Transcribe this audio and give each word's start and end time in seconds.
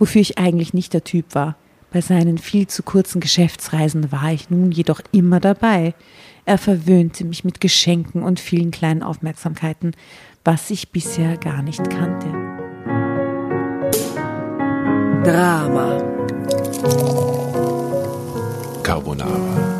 wofür 0.00 0.20
ich 0.20 0.38
eigentlich 0.38 0.74
nicht 0.74 0.92
der 0.92 1.04
Typ 1.04 1.36
war. 1.36 1.54
Bei 1.92 2.00
seinen 2.00 2.38
viel 2.38 2.66
zu 2.66 2.82
kurzen 2.82 3.20
Geschäftsreisen 3.20 4.10
war 4.10 4.32
ich 4.32 4.50
nun 4.50 4.72
jedoch 4.72 5.00
immer 5.12 5.38
dabei. 5.38 5.94
Er 6.44 6.58
verwöhnte 6.58 7.24
mich 7.24 7.44
mit 7.44 7.60
Geschenken 7.60 8.22
und 8.22 8.40
vielen 8.40 8.72
kleinen 8.72 9.04
Aufmerksamkeiten, 9.04 9.92
was 10.44 10.70
ich 10.70 10.90
bisher 10.90 11.36
gar 11.36 11.62
nicht 11.62 11.88
kannte. 11.90 12.28
Drama. 15.22 16.02
Carbonara. 18.82 19.79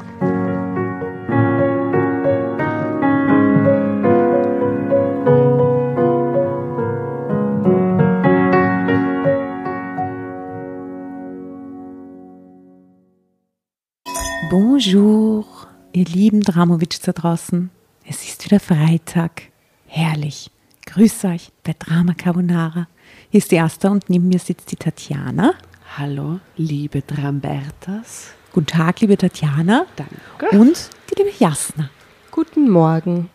Bonjour, 14.51 15.45
ihr 15.93 16.03
lieben 16.03 16.41
Dramowitsch 16.41 16.99
da 17.03 17.13
draußen. 17.13 17.69
Es 18.05 18.25
ist 18.27 18.43
wieder 18.43 18.59
Freitag. 18.59 19.43
Herrlich. 19.87 20.51
Grüß 20.87 21.23
euch 21.23 21.53
bei 21.63 21.73
Drama 21.79 22.13
Carbonara. 22.13 22.89
Hier 23.29 23.37
ist 23.37 23.49
die 23.53 23.61
Asta 23.61 23.87
und 23.87 24.09
neben 24.09 24.27
mir 24.27 24.39
sitzt 24.39 24.69
die 24.69 24.75
Tatjana. 24.75 25.53
Hallo, 25.97 26.41
liebe 26.57 27.01
Drambertas. 27.01 28.33
Guten 28.51 28.67
Tag, 28.67 28.99
liebe 28.99 29.15
Tatjana. 29.15 29.85
Danke. 29.95 30.59
Und 30.59 30.89
die 31.09 31.23
liebe 31.23 31.33
Jasna. 31.39 31.89
Guten 32.29 32.69
Morgen. 32.69 33.29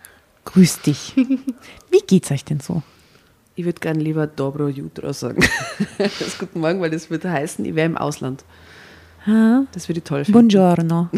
Grüß 0.44 0.82
dich. 0.82 1.16
Wie 1.90 2.02
geht's 2.06 2.30
euch 2.30 2.44
denn 2.44 2.60
so? 2.60 2.82
Ich 3.54 3.64
würde 3.64 3.80
gern 3.80 4.00
lieber 4.00 4.26
Dobro 4.26 4.68
Jutro 4.68 5.14
sagen. 5.14 5.42
das 5.96 6.38
Guten 6.38 6.60
Morgen, 6.60 6.82
weil 6.82 6.90
das 6.90 7.08
würde 7.08 7.30
heißen, 7.30 7.64
ich 7.64 7.74
wäre 7.74 7.86
im 7.86 7.96
Ausland. 7.96 8.44
Ha? 9.26 9.64
Das 9.72 9.88
würde 9.88 9.98
ich 9.98 10.04
toll 10.04 10.24
finden. 10.24 10.32
Buongiorno. 10.32 11.08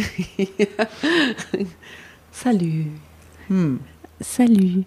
Salut. 2.33 2.87
Salut. 4.21 4.85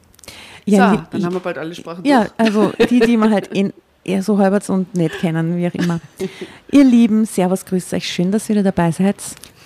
so, 0.65 0.67
Ja, 0.75 1.07
dann 1.11 1.19
li- 1.19 1.25
haben 1.25 1.33
wir 1.33 1.39
bald 1.39 1.57
alle 1.57 1.75
Sprachen 1.75 2.05
Ja, 2.05 2.21
durch. 2.21 2.31
also 2.37 2.71
die, 2.89 2.99
die 2.99 3.17
man 3.17 3.31
halt 3.31 3.47
in, 3.47 3.73
eher 4.03 4.23
so 4.23 4.37
halbert 4.37 4.69
und 4.69 4.93
nicht 4.95 5.19
kennen, 5.19 5.57
wie 5.57 5.67
auch 5.67 5.73
immer. 5.73 5.99
Ihr 6.71 6.83
Lieben, 6.83 7.25
Servus, 7.25 7.65
grüßt 7.65 7.93
euch. 7.93 8.07
Schön, 8.07 8.31
dass 8.31 8.49
ihr 8.49 8.55
wieder 8.55 8.63
dabei 8.63 8.91
seid. 8.91 9.15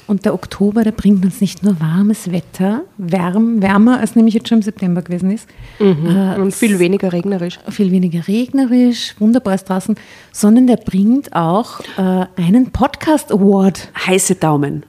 Und 0.07 0.23
der 0.25 0.35
Oktober, 0.35 0.83
der 0.83 0.91
bringt 0.91 1.25
uns 1.25 1.41
nicht 1.41 1.63
nur 1.63 1.79
warmes 1.79 2.31
Wetter, 2.31 2.81
wärm, 2.97 3.61
wärmer, 3.63 3.99
als 3.99 4.15
nämlich 4.15 4.35
jetzt 4.35 4.47
schon 4.49 4.59
im 4.59 4.61
September 4.61 5.01
gewesen 5.01 5.31
ist, 5.31 5.47
äh, 5.79 6.39
Und 6.39 6.53
viel 6.53 6.77
weniger 6.77 7.11
regnerisch. 7.11 7.59
viel 7.69 7.89
weniger 7.91 8.27
regnerisch, 8.27 9.15
wunderbares 9.17 9.63
draußen, 9.63 9.95
sondern 10.31 10.67
der 10.67 10.77
bringt 10.77 11.35
auch 11.35 11.79
äh, 11.97 12.25
einen 12.35 12.69
Podcast 12.71 13.31
Award. 13.31 13.89
Heiße 14.05 14.35
Daumen. 14.35 14.83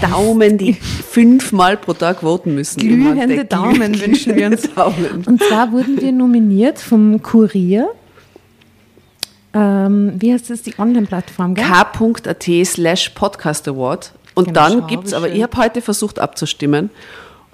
Daumen, 0.00 0.58
die 0.58 0.74
fünfmal 0.74 1.76
pro 1.76 1.92
Tag 1.92 2.20
voten 2.22 2.54
müssen. 2.54 2.80
Glühende 2.80 3.44
Daumen 3.44 4.00
wünschen 4.00 4.34
wir 4.36 4.46
uns. 4.46 4.62
Daumen. 4.74 5.24
Und 5.26 5.42
zwar 5.42 5.72
wurden 5.72 6.00
wir 6.00 6.12
nominiert 6.12 6.78
vom 6.80 7.22
Kurier. 7.22 7.88
Ähm, 9.54 10.14
wie 10.18 10.32
heißt 10.32 10.50
das, 10.50 10.62
die 10.62 10.74
Online-Plattform? 10.78 11.54
k.at 11.54 12.48
slash 12.64 13.10
Podcast 13.10 13.68
Award. 13.68 14.12
Und 14.34 14.48
Genau, 14.48 14.68
dann 14.68 14.86
gibt 14.86 15.06
es, 15.06 15.12
aber 15.14 15.28
ich 15.28 15.42
habe 15.42 15.56
heute 15.56 15.82
versucht 15.82 16.18
abzustimmen. 16.18 16.90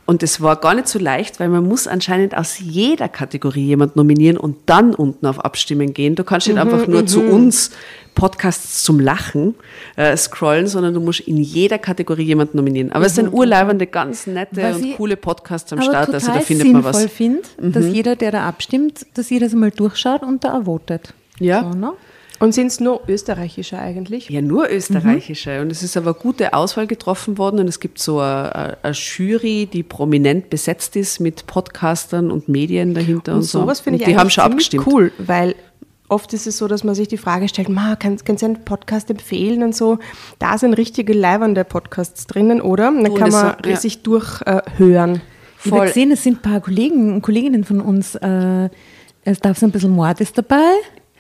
Und 0.07 0.23
es 0.23 0.41
war 0.41 0.57
gar 0.57 0.73
nicht 0.75 0.89
so 0.89 0.99
leicht, 0.99 1.39
weil 1.39 1.51
man 1.51 1.69
muss 1.69 1.87
anscheinend 1.87 2.35
aus 2.35 2.59
jeder 2.59 3.11
Kategorie 3.11 3.67
jemand 3.67 3.95
nominieren 3.95 4.39
und 4.39 4.57
dann 4.65 4.95
unten 4.95 5.27
auf 5.27 5.45
Abstimmen 5.45 5.93
gehen. 5.93 6.15
Du 6.15 6.25
kannst 6.25 6.47
nicht 6.47 6.57
Mhm, 6.57 6.63
einfach 6.63 6.87
nur 6.87 7.05
zu 7.05 7.21
uns 7.21 7.73
Podcasts 8.15 8.85
zum 8.85 9.01
Lachen 9.01 9.55
äh, 9.97 10.17
scrollen, 10.17 10.67
sondern 10.67 10.95
du 10.95 11.01
musst 11.01 11.21
in 11.21 11.37
jeder 11.37 11.77
Kategorie 11.77 12.23
jemanden 12.23 12.57
nominieren. 12.57 12.91
Aber 12.93 13.05
es 13.05 13.17
sind 13.17 13.31
urleibende, 13.35 13.87
ganz 13.87 14.27
nette 14.27 14.59
Mhm. 14.59 14.63
Was 14.65 14.77
und 14.77 14.85
ich 14.87 14.97
coole 14.97 15.17
Podcasts 15.19 15.71
am 15.75 15.83
Start. 15.83 16.09
Also 16.15 16.33
da 16.33 16.41
findet 16.41 16.73
man 16.73 16.85
was. 16.85 17.05
finde, 17.05 17.43
dass 17.59 17.85
Mhm. 17.85 17.95
jeder, 17.95 18.17
der 18.17 18.31
da 18.33 18.49
abstimmt, 18.49 19.05
dass 19.13 19.29
jeder 19.29 19.45
das 19.47 19.55
mal 19.55 19.71
durchschaut 19.71 20.23
und 20.23 20.43
da 20.43 20.59
auch 20.59 20.65
votet. 20.65 21.13
Ja. 21.39 21.71
So, 21.71 21.79
ne? 21.79 21.93
Und 22.41 22.53
sind 22.55 22.69
es 22.69 22.79
nur 22.79 23.01
österreichische 23.09 23.79
eigentlich? 23.79 24.29
Ja, 24.31 24.41
nur 24.43 24.71
österreichische. 24.71 25.61
Und 25.61 25.73
es 25.73 25.83
ist 25.83 25.97
aber 25.97 26.15
gute 26.15 26.53
Auswahl 26.53 26.87
getroffen 26.87 27.37
worden. 27.37 27.59
Und 27.61 27.69
es 27.69 27.81
gibt 27.81 27.99
so 27.99 28.21
eine, 28.21 28.79
eine 28.83 28.93
Jury, 28.95 29.67
die 29.73 29.83
prominent 29.83 30.49
besetzt 30.49 30.95
ist 30.95 31.19
mit 31.19 31.47
Podcastern 31.49 32.31
und 32.31 32.49
Medien 32.49 32.95
dahinter 32.95 33.33
und, 33.33 33.39
Und 33.39 33.45
so. 33.45 33.61
sowas 33.63 33.81
finde 33.81 33.97
und 33.97 34.03
ich 34.03 34.07
die 34.07 34.15
haben 34.17 34.23
eigentlich 34.23 34.35
schon 34.35 34.45
abgestimmt. 34.45 34.87
cool, 34.87 35.13
weil 35.19 35.57
oft 36.09 36.33
ist 36.33 36.47
es 36.47 36.59
so, 36.59 36.69
dass 36.69 36.85
man 36.85 36.95
sich 36.95 37.09
die 37.09 37.19
Frage 37.19 37.49
stellt, 37.49 37.69
ma, 37.69 37.97
kannst, 37.97 38.25
kannst 38.25 38.43
du 38.43 38.47
einen 38.47 38.65
Podcast 38.65 39.11
empfehlen 39.11 39.63
und 39.65 39.75
so. 39.75 39.99
Da 40.39 40.57
sind 40.59 40.75
richtige 40.75 41.13
leibernde 41.13 41.65
Podcasts 41.65 42.27
drinnen, 42.27 42.61
oder? 42.63 42.89
Und 42.89 43.03
dann 43.03 43.13
Und 43.13 43.19
kann 43.19 43.31
man 43.31 43.57
so- 43.65 43.69
ja. 43.71 43.77
sich 43.77 44.03
durchhören. 44.03 44.47
Äh, 44.47 44.63
hören. 44.79 45.21
Ich 45.65 45.73
habe 45.73 45.87
gesehen, 45.87 46.13
es 46.13 46.23
sind 46.23 46.39
ein 46.39 46.43
paar 46.53 46.61
Kollegen 46.61 47.13
und 47.15 47.23
Kolleginnen 47.23 47.65
von 47.65 47.81
uns, 47.81 48.15
äh, 48.15 48.69
es 49.25 49.41
darf 49.41 49.59
so 49.59 49.67
ein 49.67 49.73
bisschen 49.73 49.91
Mord 49.91 50.21
ist 50.21 50.39
dabei. 50.39 50.63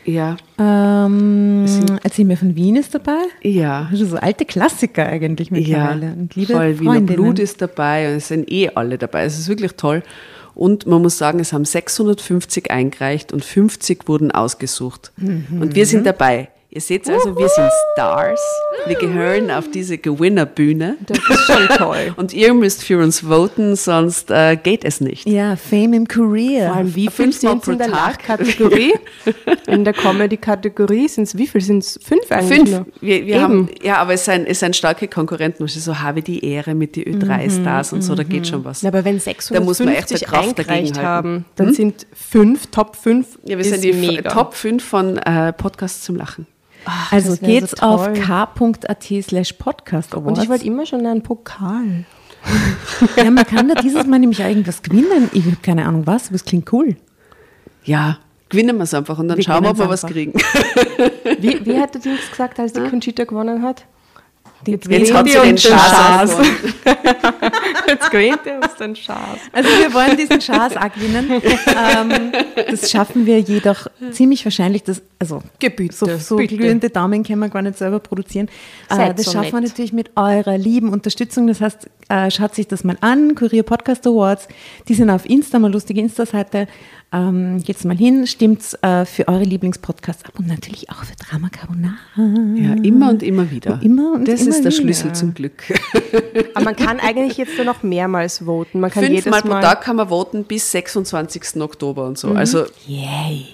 Ja. 0.09 0.39
Ähm, 0.59 1.67
erzähl 2.03 2.25
mir 2.25 2.39
von 2.39 2.57
Wien 2.57 2.77
ist 2.77 2.95
dabei. 2.95 3.19
Ja. 3.43 3.89
Also 3.91 4.07
so 4.07 4.17
alte 4.17 4.47
Klassiker 4.47 5.05
eigentlich 5.05 5.51
mittlerweile. 5.51 6.07
Ja, 6.07 6.13
Und 6.13 6.35
liebe 6.35 6.55
voll. 6.55 6.81
Wiener. 6.81 7.01
Blut 7.03 7.39
ist 7.39 7.61
dabei 7.61 8.11
und 8.11 8.17
es 8.17 8.29
sind 8.29 8.51
eh 8.51 8.71
alle 8.75 8.97
dabei. 8.97 9.25
Es 9.25 9.39
ist 9.39 9.49
wirklich 9.49 9.73
toll. 9.73 10.03
Und 10.55 10.87
man 10.87 11.03
muss 11.03 11.19
sagen, 11.19 11.41
es 11.41 11.53
haben 11.53 11.67
650 11.67 12.71
eingereicht 12.71 13.33
und 13.33 13.45
50 13.45 14.09
wurden 14.09 14.31
ausgesucht. 14.31 15.13
Mhm. 15.19 15.61
Und 15.61 15.75
wir 15.75 15.85
sind 15.85 16.07
dabei. 16.07 16.49
Ihr 16.79 16.83
seht 16.83 17.11
also, 17.11 17.37
wir 17.37 17.49
sind 17.49 17.69
Stars. 17.93 18.41
Wir 18.87 18.95
gehören 18.95 19.51
auf 19.51 19.69
diese 19.69 19.99
Gewinnerbühne. 19.99 20.97
Das 21.07 21.19
ist 21.19 21.47
schon 21.47 21.67
toll. 21.77 22.13
Und 22.17 22.33
ihr 22.33 22.55
müsst 22.55 22.85
für 22.85 23.03
uns 23.03 23.23
voten, 23.23 23.75
sonst 23.75 24.31
äh, 24.31 24.55
geht 24.55 24.85
es 24.85 25.01
nicht. 25.01 25.29
Ja, 25.29 25.57
Fame 25.57 25.95
im 25.95 26.07
Career. 26.07 26.69
Vor 26.69 26.77
allem, 26.77 26.95
wie 26.95 27.09
viel 27.09 27.33
sind 27.33 27.63
es 27.63 27.69
in 27.69 27.75
pro 27.75 27.79
der 27.79 27.91
Tag. 27.91 28.29
Nachkategorie? 28.29 28.95
In 29.67 29.85
der 29.85 29.93
Comedy-Kategorie 29.93 31.09
sind 31.09 31.25
es, 31.25 31.37
wie 31.37 31.49
viel 31.49 31.61
sind 31.61 31.83
es? 31.83 31.99
Fünf 32.01 32.31
eigentlich 32.31 32.59
Fünf. 32.59 32.71
nur? 32.71 32.87
Wir, 33.01 33.27
wir 33.27 33.43
haben, 33.43 33.69
ja, 33.83 33.97
aber 33.97 34.15
es 34.15 34.25
sind, 34.25 34.47
es 34.47 34.61
sind 34.61 34.77
starke 34.77 35.09
Konkurrenten. 35.09 35.65
Also 35.65 35.81
so 35.81 35.99
habe 35.99 36.23
die 36.23 36.45
Ehre 36.45 36.77
mit 36.77 36.95
die 36.95 37.13
Ö3-Stars 37.13 37.93
und 37.93 38.03
so, 38.03 38.15
da 38.15 38.23
geht 38.23 38.47
schon 38.47 38.65
was. 38.65 38.85
Na, 38.85 38.91
aber 38.91 39.05
wenn 39.05 39.19
Da 39.19 39.61
muss 39.61 39.81
man 39.81 39.89
echt 39.89 40.11
650 40.11 40.27
Kraft 40.29 40.59
dagegen 40.61 41.03
haben, 41.03 41.45
dann 41.57 41.75
sind 41.75 42.07
fünf, 42.15 42.69
Top 42.69 42.95
5 42.95 43.27
Ja, 43.43 43.59
wir 43.59 43.65
ist 43.65 43.71
sind 43.71 43.83
die 43.83 43.93
mega. 43.93 44.31
Top 44.31 44.55
5 44.55 44.83
von 44.85 45.19
äh, 45.19 45.53
Podcasts 45.53 46.05
zum 46.05 46.15
Lachen. 46.15 46.47
Also 47.11 47.31
das 47.31 47.43
wär 47.43 47.49
geht's 47.49 47.73
so 47.73 47.87
auf 47.87 48.12
k.at 48.12 49.05
slash 49.23 49.52
podcast 49.55 50.14
Und 50.14 50.38
ich 50.38 50.49
wollte 50.49 50.64
immer 50.67 50.87
schon 50.87 51.06
einen 51.06 51.23
Pokal. 51.23 52.05
ja, 53.17 53.31
man 53.31 53.44
kann 53.44 53.69
da 53.69 53.75
dieses 53.75 54.06
Mal 54.06 54.19
nämlich 54.19 54.40
irgendwas 54.40 54.82
gewinnen. 54.82 55.29
Ich 55.32 55.44
habe 55.44 55.56
keine 55.62 55.87
Ahnung 55.87 56.06
was, 56.06 56.29
aber 56.29 56.37
es 56.37 56.44
klingt 56.44 56.73
cool. 56.73 56.96
Ja, 57.85 58.19
gewinnen 58.49 58.76
wir 58.76 58.85
es 58.85 58.94
einfach 58.94 59.19
und 59.19 59.29
dann 59.29 59.38
Wir 59.38 59.44
schauen 59.44 59.64
wir, 59.64 59.70
ob 59.70 59.79
wir 59.79 59.87
gewinnen's 59.87 60.02
was 60.02 60.05
einfach. 60.05 60.14
kriegen. 60.14 61.43
Wie, 61.43 61.64
wie 61.67 61.79
hat 61.79 61.94
der 61.94 62.00
Dings 62.00 62.31
gesagt, 62.31 62.58
als 62.61 62.73
die 62.73 62.81
Conchita 62.81 63.25
gewonnen 63.25 63.62
hat? 63.62 63.85
Jetzt 64.67 64.89
Jetzt 64.89 64.89
gewinnen 64.89 65.17
hat 65.17 65.27
die 65.27 65.31
sie 65.31 65.41
den 65.41 65.59
Schaß. 65.59 66.37
Jetzt 67.87 68.11
gewinnt 68.11 68.41
er 68.47 68.57
uns 68.63 68.75
den 68.77 68.97
Schaß. 68.97 69.39
Also 69.53 69.69
wir 69.69 69.95
wollen 69.95 70.17
diesen 70.17 70.41
Schaß 70.41 70.77
auch 70.77 70.93
gewinnen. 70.93 71.31
ähm, 71.41 72.33
das 72.71 72.91
schaffen 72.91 73.27
wir 73.27 73.41
jedoch 73.41 73.87
ziemlich 74.11 74.45
wahrscheinlich. 74.45 74.83
Das, 74.83 75.03
also 75.19 75.43
Gebiete, 75.59 75.95
so, 75.95 76.07
so 76.19 76.37
bitte. 76.37 76.57
glühende 76.57 76.91
Daumen 76.91 77.23
können 77.23 77.41
wir 77.41 77.49
gar 77.49 77.63
nicht 77.63 77.79
selber 77.79 78.01
produzieren. 78.01 78.49
Äh, 78.91 79.15
das 79.15 79.27
so 79.27 79.33
schaffen 79.33 79.53
wir 79.53 79.61
nett. 79.61 79.71
natürlich 79.71 79.93
mit 79.93 80.11
eurer 80.17 80.59
lieben 80.59 80.91
Unterstützung. 80.93 81.47
Das 81.47 81.61
heißt, 81.61 81.89
äh, 82.09 82.31
schaut 82.31 82.55
sich 82.55 82.67
das 82.67 82.85
mal 82.85 82.97
an. 83.01 83.35
Kurier 83.35 83.63
Podcast 83.63 84.07
Awards. 84.07 84.49
Die 84.89 84.95
sind 84.95 85.11
auf 85.11 85.29
Insta, 85.29 85.59
mal 85.59 85.73
lustige 85.73 86.01
Insta-Seite. 86.01 86.67
Ähm, 87.11 87.63
geht's 87.63 87.85
mal 87.85 87.97
hin, 87.97 88.27
stimmt's 88.27 88.75
äh, 88.83 89.07
für 89.07 89.29
eure 89.29 89.43
Lieblingspodcasts 89.43 90.27
ab 90.27 90.33
und 90.39 90.47
natürlich 90.47 90.91
auch 90.91 91.05
für 91.05 91.17
Drama 91.17 91.49
Carbonara. 91.49 91.97
Ja, 92.55 92.75
immer 92.83 93.09
und 93.09 93.23
immer 93.23 93.51
wieder. 93.51 93.81
Immer 93.83 94.13
und 94.13 94.29
das 94.29 94.43
immer 94.43 94.51
ist 94.51 94.63
der 94.63 94.73
wieder. 94.73 94.83
Schlüssel 94.83 95.15
zum 95.15 95.33
Glück. 95.33 95.63
Aber 96.55 96.67
man 96.67 96.77
kann 96.77 97.01
eigentlich 97.01 97.39
jetzt 97.39 97.57
nur 97.57 97.65
noch 97.65 97.83
mehrmals 97.83 98.45
voten. 98.45 98.81
Man 98.81 98.91
kann 98.91 99.05
jedes 99.05 99.23
Fünfmal 99.23 99.41
pro 99.41 99.49
Mal 99.49 99.63
Tag 99.63 99.81
kann 99.81 99.97
man 99.97 100.11
voten 100.11 100.45
bis 100.45 100.71
26. 100.71 101.63
Oktober 101.63 102.07
und 102.07 102.19
so. 102.19 102.33
Also 102.33 102.67
Yay. 102.87 103.47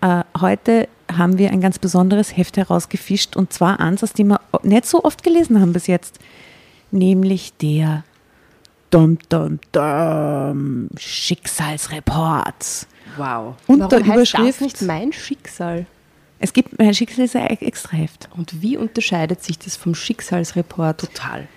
Äh, 0.00 0.22
heute 0.40 0.88
haben 1.12 1.38
wir 1.38 1.50
ein 1.50 1.60
ganz 1.60 1.80
besonderes 1.80 2.36
Heft 2.36 2.56
herausgefischt 2.56 3.36
und 3.36 3.52
zwar 3.52 3.80
eins, 3.80 4.04
aus 4.04 4.12
dem 4.12 4.28
wir 4.28 4.40
nicht 4.62 4.86
so 4.86 5.02
oft 5.02 5.24
gelesen 5.24 5.60
haben 5.60 5.72
bis 5.72 5.88
jetzt, 5.88 6.20
nämlich 6.92 7.54
der 7.54 8.04
Dum 8.92 9.18
Dum 9.30 9.58
Dum 9.72 10.88
Schicksalsreport. 10.98 12.86
wow. 13.16 13.54
Unter 13.66 13.90
Warum 13.90 14.06
heißt 14.06 14.34
das 14.34 14.40
Überschrift. 14.40 14.60
nicht 14.60 14.82
mein 14.82 15.12
Schicksal? 15.12 15.86
Es 16.38 16.52
gibt 16.52 16.78
ein 16.78 16.92
Schicksal 16.92 17.24
ist 17.24 17.34
ein 17.34 17.46
extra 17.46 17.96
Heft. 17.96 18.28
Und 18.36 18.60
wie 18.60 18.76
unterscheidet 18.76 19.42
sich 19.42 19.58
das 19.58 19.76
vom 19.76 19.94
Schicksalsreport? 19.94 21.00
Total. 21.00 21.48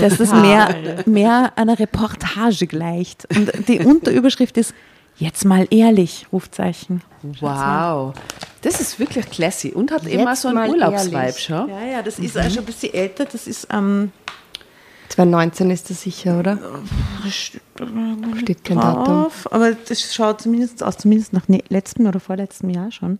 Dass 0.00 0.18
es 0.18 0.32
mehr, 0.32 1.02
mehr 1.06 1.52
einer 1.54 1.78
Reportage 1.78 2.66
gleicht. 2.66 3.28
Und 3.36 3.68
die 3.68 3.78
Unterüberschrift 3.84 4.56
ist 4.56 4.74
Jetzt 5.16 5.44
mal 5.44 5.66
ehrlich, 5.70 6.26
Rufzeichen. 6.32 7.02
Wow. 7.40 8.14
Das 8.62 8.80
ist 8.80 8.98
wirklich 8.98 9.28
classy 9.30 9.70
und 9.70 9.90
hat 9.90 10.04
Jetzt 10.04 10.14
immer 10.14 10.34
so 10.34 10.48
einen 10.48 10.70
Urlaubsvibe, 10.70 11.34
schau. 11.36 11.66
Ja, 11.66 11.84
ja, 11.84 12.02
das 12.02 12.18
ist 12.18 12.36
auch 12.38 12.48
schon 12.48 12.60
ein 12.60 12.64
bisschen 12.64 12.94
älter. 12.94 13.26
Das 13.26 13.46
ist 13.46 13.68
ähm, 13.70 14.10
2019 15.08 15.70
ist 15.70 15.90
das 15.90 16.02
sicher, 16.02 16.38
oder? 16.38 16.58
Steht 18.38 18.64
kein 18.64 18.78
Datum. 18.78 19.04
drauf, 19.04 19.52
aber 19.52 19.72
das 19.72 20.14
schaut 20.14 20.40
zumindest 20.40 20.82
aus, 20.82 20.96
zumindest 20.98 21.32
nach 21.32 21.48
ne- 21.48 21.62
letztem 21.68 22.06
oder 22.06 22.20
vorletztem 22.20 22.70
Jahr 22.70 22.90
schon. 22.90 23.18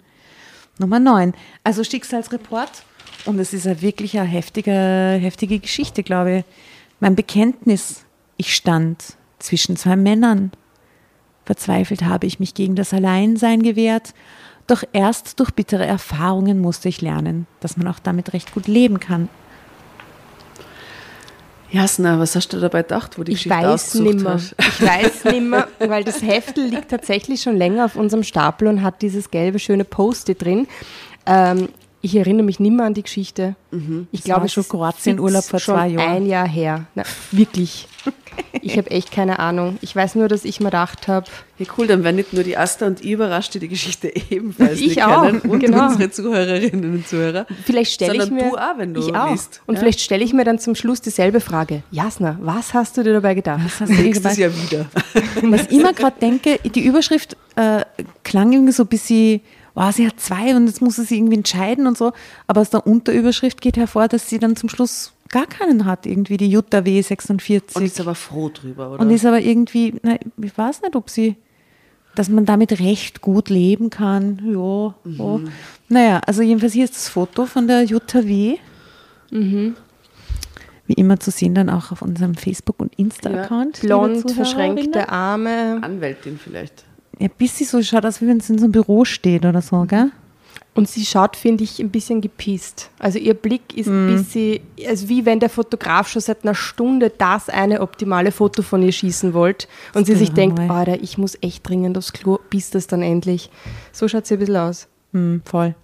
Nummer 0.78 0.98
9. 0.98 1.34
Also 1.64 1.84
Schicksalsreport. 1.84 2.84
Und 3.24 3.38
es 3.38 3.52
ist 3.52 3.66
ja 3.66 3.80
wirklich 3.82 4.18
eine 4.18 4.28
heftige, 4.28 4.72
heftige 4.72 5.58
Geschichte, 5.58 6.02
glaube 6.02 6.38
ich. 6.38 6.44
Mein 6.98 7.14
Bekenntnis. 7.14 8.04
Ich 8.36 8.54
stand 8.54 9.16
zwischen 9.38 9.76
zwei 9.76 9.96
Männern. 9.96 10.50
Verzweifelt 11.44 12.02
habe 12.04 12.26
ich 12.26 12.40
mich 12.40 12.54
gegen 12.54 12.74
das 12.74 12.92
Alleinsein 12.94 13.62
gewehrt. 13.62 14.14
Doch 14.66 14.82
erst 14.92 15.38
durch 15.40 15.50
bittere 15.50 15.84
Erfahrungen 15.84 16.60
musste 16.60 16.88
ich 16.88 17.00
lernen, 17.02 17.46
dass 17.60 17.76
man 17.76 17.86
auch 17.88 17.98
damit 17.98 18.32
recht 18.32 18.54
gut 18.54 18.66
leben 18.66 18.98
kann. 19.00 19.28
Jasna, 21.72 22.18
was 22.18 22.36
hast 22.36 22.52
du 22.52 22.60
dabei 22.60 22.82
gedacht, 22.82 23.18
wo 23.18 23.24
die 23.24 23.32
Ich 23.32 23.44
Geschichte 23.44 23.66
weiß 23.66 23.94
nimmer. 23.94 24.34
hast? 24.34 24.54
Ich 24.58 24.82
weiß 24.82 25.24
nimmer, 25.32 25.68
weil 25.78 26.04
das 26.04 26.22
Heftel 26.22 26.66
liegt 26.66 26.90
tatsächlich 26.90 27.40
schon 27.42 27.56
länger 27.56 27.86
auf 27.86 27.96
unserem 27.96 28.22
Stapel 28.24 28.68
und 28.68 28.82
hat 28.82 29.00
dieses 29.02 29.30
gelbe 29.30 29.58
schöne 29.58 29.84
Post-it 29.84 30.42
drin. 30.42 30.66
Ähm, 31.24 31.68
ich 32.02 32.14
erinnere 32.16 32.44
mich 32.44 32.58
nimmer 32.60 32.84
an 32.84 32.94
die 32.94 33.02
Geschichte. 33.04 33.54
Ich 34.10 34.20
Das 34.20 34.24
glaube, 34.24 34.40
war 34.42 34.48
schon 34.48 34.68
Kroatien-Urlaub 34.68 35.44
vor 35.44 35.60
zwei 35.60 35.88
Jahren. 35.88 36.08
ein 36.10 36.26
Jahr 36.26 36.48
her. 36.48 36.84
Na, 36.94 37.04
wirklich. 37.30 37.88
Ich 38.62 38.78
habe 38.78 38.90
echt 38.90 39.10
keine 39.12 39.38
Ahnung. 39.38 39.78
Ich 39.80 39.94
weiß 39.94 40.14
nur, 40.14 40.28
dass 40.28 40.44
ich 40.44 40.60
mir 40.60 40.66
gedacht 40.66 41.08
habe, 41.08 41.26
Ja, 41.58 41.66
cool, 41.76 41.86
dann 41.86 42.04
werden 42.04 42.16
nicht 42.16 42.32
nur 42.32 42.44
die 42.44 42.56
Asta 42.56 42.86
und 42.86 43.04
ich 43.04 43.10
überrascht, 43.10 43.54
die 43.54 43.58
die 43.58 43.68
Geschichte 43.68 44.12
ebenfalls 44.30 44.80
Ich 44.80 44.88
nicht 44.88 45.04
auch, 45.04 45.22
kennen 45.24 45.40
und 45.40 45.60
genau. 45.60 45.86
unsere 45.88 46.10
Zuhörerinnen 46.10 46.94
und 46.94 47.08
Zuhörer. 47.08 47.46
vielleicht 47.64 47.92
stelle 47.92 48.22
ich 48.24 48.30
mir. 48.30 48.50
du 48.50 48.56
auch, 48.56 48.78
wenn 48.78 48.94
du 48.94 49.00
ich 49.00 49.14
auch. 49.14 49.30
liest. 49.30 49.60
Und 49.66 49.74
Ja. 49.74 49.80
vielleicht 49.80 50.00
stelle 50.00 50.24
ich 50.24 50.32
mir 50.32 50.44
dann 50.44 50.58
zum 50.58 50.74
Schluss 50.74 51.00
dieselbe 51.00 51.40
Frage. 51.40 51.82
Jasna, 51.90 52.38
was 52.40 52.72
hast 52.74 52.96
du 52.96 53.02
dir 53.02 53.12
dabei 53.14 53.34
gedacht? 53.34 53.60
Was 53.64 53.80
hast 53.80 53.90
du 53.90 53.94
Nächstes? 54.02 54.36
Jahr 54.36 54.50
wieder. 54.54 54.86
Was 55.42 55.62
ich 55.62 55.72
immer 55.72 55.92
gerade 55.92 56.18
denke, 56.20 56.58
die 56.64 56.84
Überschrift 56.84 57.36
äh, 57.56 57.84
klang 58.24 58.52
irgendwie 58.52 58.72
so 58.72 58.84
ein 58.84 58.88
bisschen, 58.88 59.40
wow, 59.74 59.92
sie 59.94 60.06
hat 60.06 60.20
zwei 60.20 60.54
und 60.54 60.66
jetzt 60.66 60.80
muss 60.80 60.96
sie 60.96 61.02
sich 61.02 61.18
irgendwie 61.18 61.36
entscheiden 61.36 61.86
und 61.86 61.98
so. 61.98 62.12
Aber 62.46 62.60
aus 62.60 62.70
der 62.70 62.86
Unterüberschrift 62.86 63.60
geht 63.60 63.76
hervor, 63.76 64.08
dass 64.08 64.28
sie 64.28 64.38
dann 64.38 64.54
zum 64.56 64.68
Schluss 64.68 65.12
gar 65.32 65.46
keinen 65.46 65.84
hat, 65.84 66.06
irgendwie 66.06 66.36
die 66.36 66.48
Jutta 66.48 66.78
W46. 66.78 67.76
Und 67.76 67.82
ist 67.82 68.00
aber 68.00 68.14
froh 68.14 68.48
drüber, 68.50 68.92
oder? 68.92 69.00
Und 69.00 69.10
ist 69.10 69.26
aber 69.26 69.40
irgendwie, 69.40 69.94
na, 70.02 70.16
ich 70.40 70.56
weiß 70.56 70.82
nicht, 70.82 70.94
ob 70.94 71.10
sie, 71.10 71.34
dass 72.14 72.28
man 72.28 72.44
damit 72.44 72.78
recht 72.78 73.20
gut 73.20 73.48
leben 73.50 73.90
kann. 73.90 74.40
Ja, 74.44 74.94
ja. 75.04 75.40
Naja, 75.88 76.20
also 76.26 76.42
jedenfalls 76.42 76.74
hier 76.74 76.84
ist 76.84 76.94
das 76.94 77.08
Foto 77.08 77.46
von 77.46 77.66
der 77.66 77.82
Jutta 77.82 78.24
W. 78.24 78.58
Wie 79.30 80.94
immer 80.94 81.18
zu 81.18 81.30
sehen 81.30 81.54
dann 81.54 81.70
auch 81.70 81.90
auf 81.90 82.02
unserem 82.02 82.34
Facebook- 82.34 82.80
und 82.80 82.94
Insta-Account. 82.96 83.82
liebe 83.82 83.94
Blond, 83.94 84.30
verschränkte 84.30 85.08
Arme. 85.08 85.78
Anwältin 85.80 86.38
vielleicht. 86.38 86.84
Ja, 87.18 87.28
ein 87.28 87.34
bisschen 87.38 87.66
so 87.66 87.82
schaut 87.82 88.04
aus, 88.04 88.20
wie 88.20 88.26
wenn 88.26 88.38
es 88.38 88.50
in 88.50 88.58
so 88.58 88.64
einem 88.64 88.72
Büro 88.72 89.04
steht 89.04 89.46
oder 89.46 89.62
so, 89.62 89.84
gell? 89.88 90.10
Und 90.74 90.88
sie 90.88 91.04
schaut, 91.04 91.36
finde 91.36 91.64
ich, 91.64 91.80
ein 91.80 91.90
bisschen 91.90 92.22
gepisst. 92.22 92.90
Also 92.98 93.18
ihr 93.18 93.34
Blick 93.34 93.76
ist 93.76 93.88
ein 93.88 94.06
bisschen, 94.06 94.60
also 94.88 95.08
wie 95.10 95.26
wenn 95.26 95.38
der 95.38 95.50
Fotograf 95.50 96.08
schon 96.08 96.22
seit 96.22 96.44
einer 96.44 96.54
Stunde 96.54 97.10
das 97.10 97.50
eine 97.50 97.82
optimale 97.82 98.32
Foto 98.32 98.62
von 98.62 98.82
ihr 98.82 98.92
schießen 98.92 99.34
wollte 99.34 99.66
und 99.92 100.06
sie 100.06 100.14
sich 100.14 100.32
denkt. 100.32 100.58
Alter, 100.58 101.02
ich 101.02 101.18
muss 101.18 101.36
echt 101.42 101.68
dringend 101.68 101.98
aufs 101.98 102.14
Klo, 102.14 102.38
bis 102.48 102.70
das 102.70 102.86
dann 102.86 103.02
endlich. 103.02 103.50
So 103.92 104.08
schaut 104.08 104.26
sie 104.26 104.34
ein 104.34 104.38
bisschen 104.40 104.56
aus. 104.56 104.88
Hm, 105.12 105.42
voll. 105.44 105.74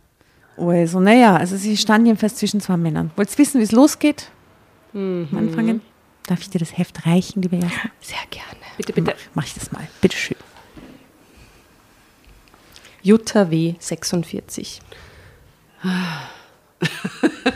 Also, 0.57 1.01
naja, 1.01 1.37
also 1.37 1.57
sie 1.59 1.77
stand 1.77 2.07
jedenfalls 2.07 2.37
zwischen 2.37 2.61
zwei 2.63 2.79
Männern. 2.79 3.11
Wolltest 3.17 3.39
du 3.39 3.43
wissen, 3.43 3.61
wie 3.61 3.65
es 3.65 3.73
losgeht? 3.73 4.31
Anfangen? 4.95 5.83
Darf 6.27 6.41
ich 6.41 6.51
dir 6.51 6.59
das 6.59 6.77
Heft 6.77 7.07
reichen, 7.07 7.43
liebe 7.43 7.57
Jasmin? 7.57 7.91
Sehr 8.01 8.19
gerne. 8.31 8.49
Bitte, 8.79 8.93
bitte. 8.95 9.15
Mach 9.35 9.45
ich 9.45 9.55
das 9.55 9.71
mal. 9.71 9.87
Bitteschön. 10.01 10.37
Jutta 13.09 13.51
W. 13.51 13.75
46. 13.79 14.83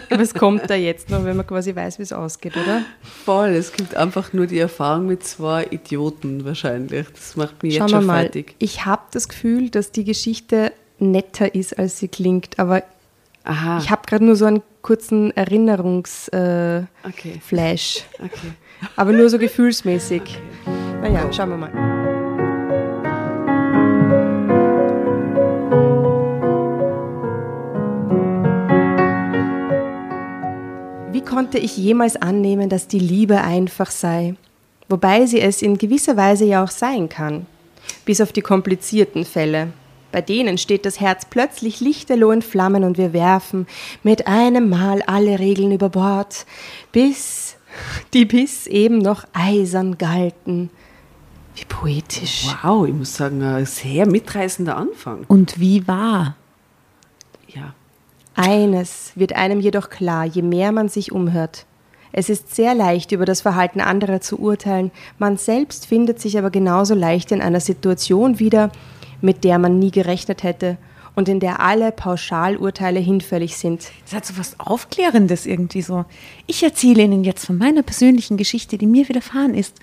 Was 0.09 0.33
kommt 0.33 0.71
da 0.71 0.75
jetzt 0.75 1.11
noch, 1.11 1.25
wenn 1.25 1.37
man 1.37 1.47
quasi 1.47 1.77
weiß, 1.77 1.99
wie 1.99 2.05
es 2.05 2.13
ausgeht, 2.15 2.57
oder? 2.57 2.81
Voll, 3.27 3.51
es 3.51 3.71
gibt 3.75 3.95
einfach 3.95 4.33
nur 4.33 4.47
die 4.47 4.59
Erfahrung 4.59 5.09
mit 5.09 5.25
zwei 5.25 5.67
Idioten 5.67 6.47
wahrscheinlich. 6.47 7.07
Das 7.13 7.37
macht 7.37 7.63
mich 7.63 7.77
Schauen 7.77 7.89
jetzt 7.89 7.93
wir 7.93 7.99
schon 7.99 8.07
mal. 8.07 8.23
fertig. 8.23 8.55
Ich 8.61 8.87
habe 8.87 9.03
das 9.13 9.29
Gefühl, 9.29 9.69
dass 9.69 9.93
die 9.93 10.05
Geschichte 10.05 10.73
netter 10.99 11.55
ist, 11.55 11.79
als 11.79 11.99
sie 11.99 12.09
klingt, 12.09 12.59
aber 12.59 12.83
Aha, 13.45 13.77
ich 13.77 13.91
habe 13.91 14.07
gerade 14.07 14.25
nur 14.25 14.37
so 14.37 14.47
einen 14.47 14.63
kurzen 14.81 15.37
Erinnerungsflash. 15.37 16.31
Äh, 16.33 17.07
okay, 17.07 17.41
okay. 18.25 18.53
Aber 18.97 19.13
nur 19.13 19.29
so 19.29 19.39
gefühlsmäßig. 19.39 20.23
Naja, 21.03 21.31
schauen 21.31 21.51
wir 21.51 21.57
mal. 21.59 21.92
Konnte 31.25 31.59
ich 31.59 31.77
jemals 31.77 32.17
annehmen, 32.17 32.69
dass 32.69 32.89
die 32.89 32.99
Liebe 32.99 33.41
einfach 33.41 33.91
sei? 33.91 34.35
Wobei 34.89 35.27
sie 35.27 35.41
es 35.41 35.63
in 35.63 35.79
gewisser 35.79 36.17
Weise 36.17 36.45
ja 36.45 36.63
auch 36.63 36.71
sein 36.71 37.09
kann. 37.09 37.47
Bis 38.05 38.21
auf 38.21 38.33
die 38.33 38.43
komplizierten 38.43 39.25
Fälle. 39.25 39.73
Bei 40.13 40.21
denen 40.21 40.59
steht 40.59 40.85
das 40.85 41.01
Herz 41.01 41.25
plötzlich 41.25 41.81
lichterloh 41.81 42.33
in 42.33 42.43
Flammen 42.43 42.85
und 42.85 42.99
wir 42.99 43.15
werfen 43.15 43.67
mit 44.03 44.27
einem 44.27 44.69
Mal 44.69 45.03
alle 45.07 45.39
Regeln 45.39 45.73
über 45.73 45.89
Bord, 45.89 46.45
bis 46.93 47.57
die 48.15 48.27
bis 48.27 48.67
eben 48.67 48.99
noch 48.99 49.25
eisern 49.33 49.97
galten. 49.97 50.71
Wie 51.55 51.65
poetisch. 51.65 52.47
Wow, 52.63 52.87
ich 52.87 52.95
muss 52.95 53.17
sagen, 53.17 53.43
ein 53.43 53.67
sehr 53.67 54.07
mitreißender 54.07 54.77
Anfang. 54.77 55.25
Und 55.29 55.59
wie 55.59 55.87
wahr? 55.87 56.37
Eines 58.35 59.13
wird 59.15 59.35
einem 59.35 59.61
jedoch 59.61 59.91
klar, 59.91 60.25
je 60.25 60.43
mehr 60.43 60.73
man 60.73 60.89
sich 60.89 61.13
umhört. 61.13 61.67
Es 62.13 62.29
ist 62.29 62.55
sehr 62.55 62.75
leicht, 62.75 63.13
über 63.13 63.25
das 63.25 63.41
Verhalten 63.41 63.81
anderer 63.81 64.21
zu 64.21 64.39
urteilen, 64.39 64.91
man 65.19 65.37
selbst 65.39 65.87
findet 65.87 66.21
sich 66.21 66.37
aber 66.39 66.51
genauso 66.51 66.95
leicht 66.95 67.33
in 67.33 67.41
einer 67.41 67.61
Situation 67.61 68.39
wieder, 68.39 68.71
mit 69.21 69.45
der 69.45 69.59
man 69.59 69.79
nie 69.79 69.91
gerechnet 69.91 70.43
hätte 70.43 70.77
und 71.15 71.29
in 71.29 71.41
der 71.41 71.61
alle 71.61 71.93
Pauschalurteile 71.93 73.01
hinfällig 73.01 73.57
sind. 73.57 73.91
Das 74.05 74.15
hat 74.15 74.27
so 74.27 74.39
was 74.39 74.59
Aufklärendes 74.61 75.47
irgendwie 75.47 75.83
so. 75.83 76.05
Ich 76.47 76.63
erzähle 76.63 77.03
Ihnen 77.03 77.25
jetzt 77.25 77.47
von 77.47 77.59
meiner 77.59 77.83
persönlichen 77.83 78.37
Geschichte, 78.37 78.79
die 78.79 78.87
mir 78.87 79.09
widerfahren 79.09 79.55
ist 79.55 79.79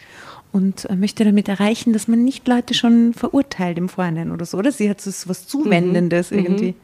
und 0.51 0.85
äh, 0.89 0.95
möchte 0.95 1.23
damit 1.23 1.47
erreichen, 1.47 1.93
dass 1.93 2.07
man 2.07 2.23
nicht 2.23 2.47
Leute 2.47 2.73
schon 2.73 3.13
verurteilt 3.13 3.77
im 3.77 3.89
Vorhinein 3.89 4.31
oder 4.31 4.45
so. 4.45 4.57
Oder 4.57 4.71
sie 4.71 4.89
hat 4.89 5.01
so 5.01 5.11
was 5.29 5.47
Zuwendendes 5.47 6.31
Mhm. 6.31 6.39
irgendwie. 6.39 6.75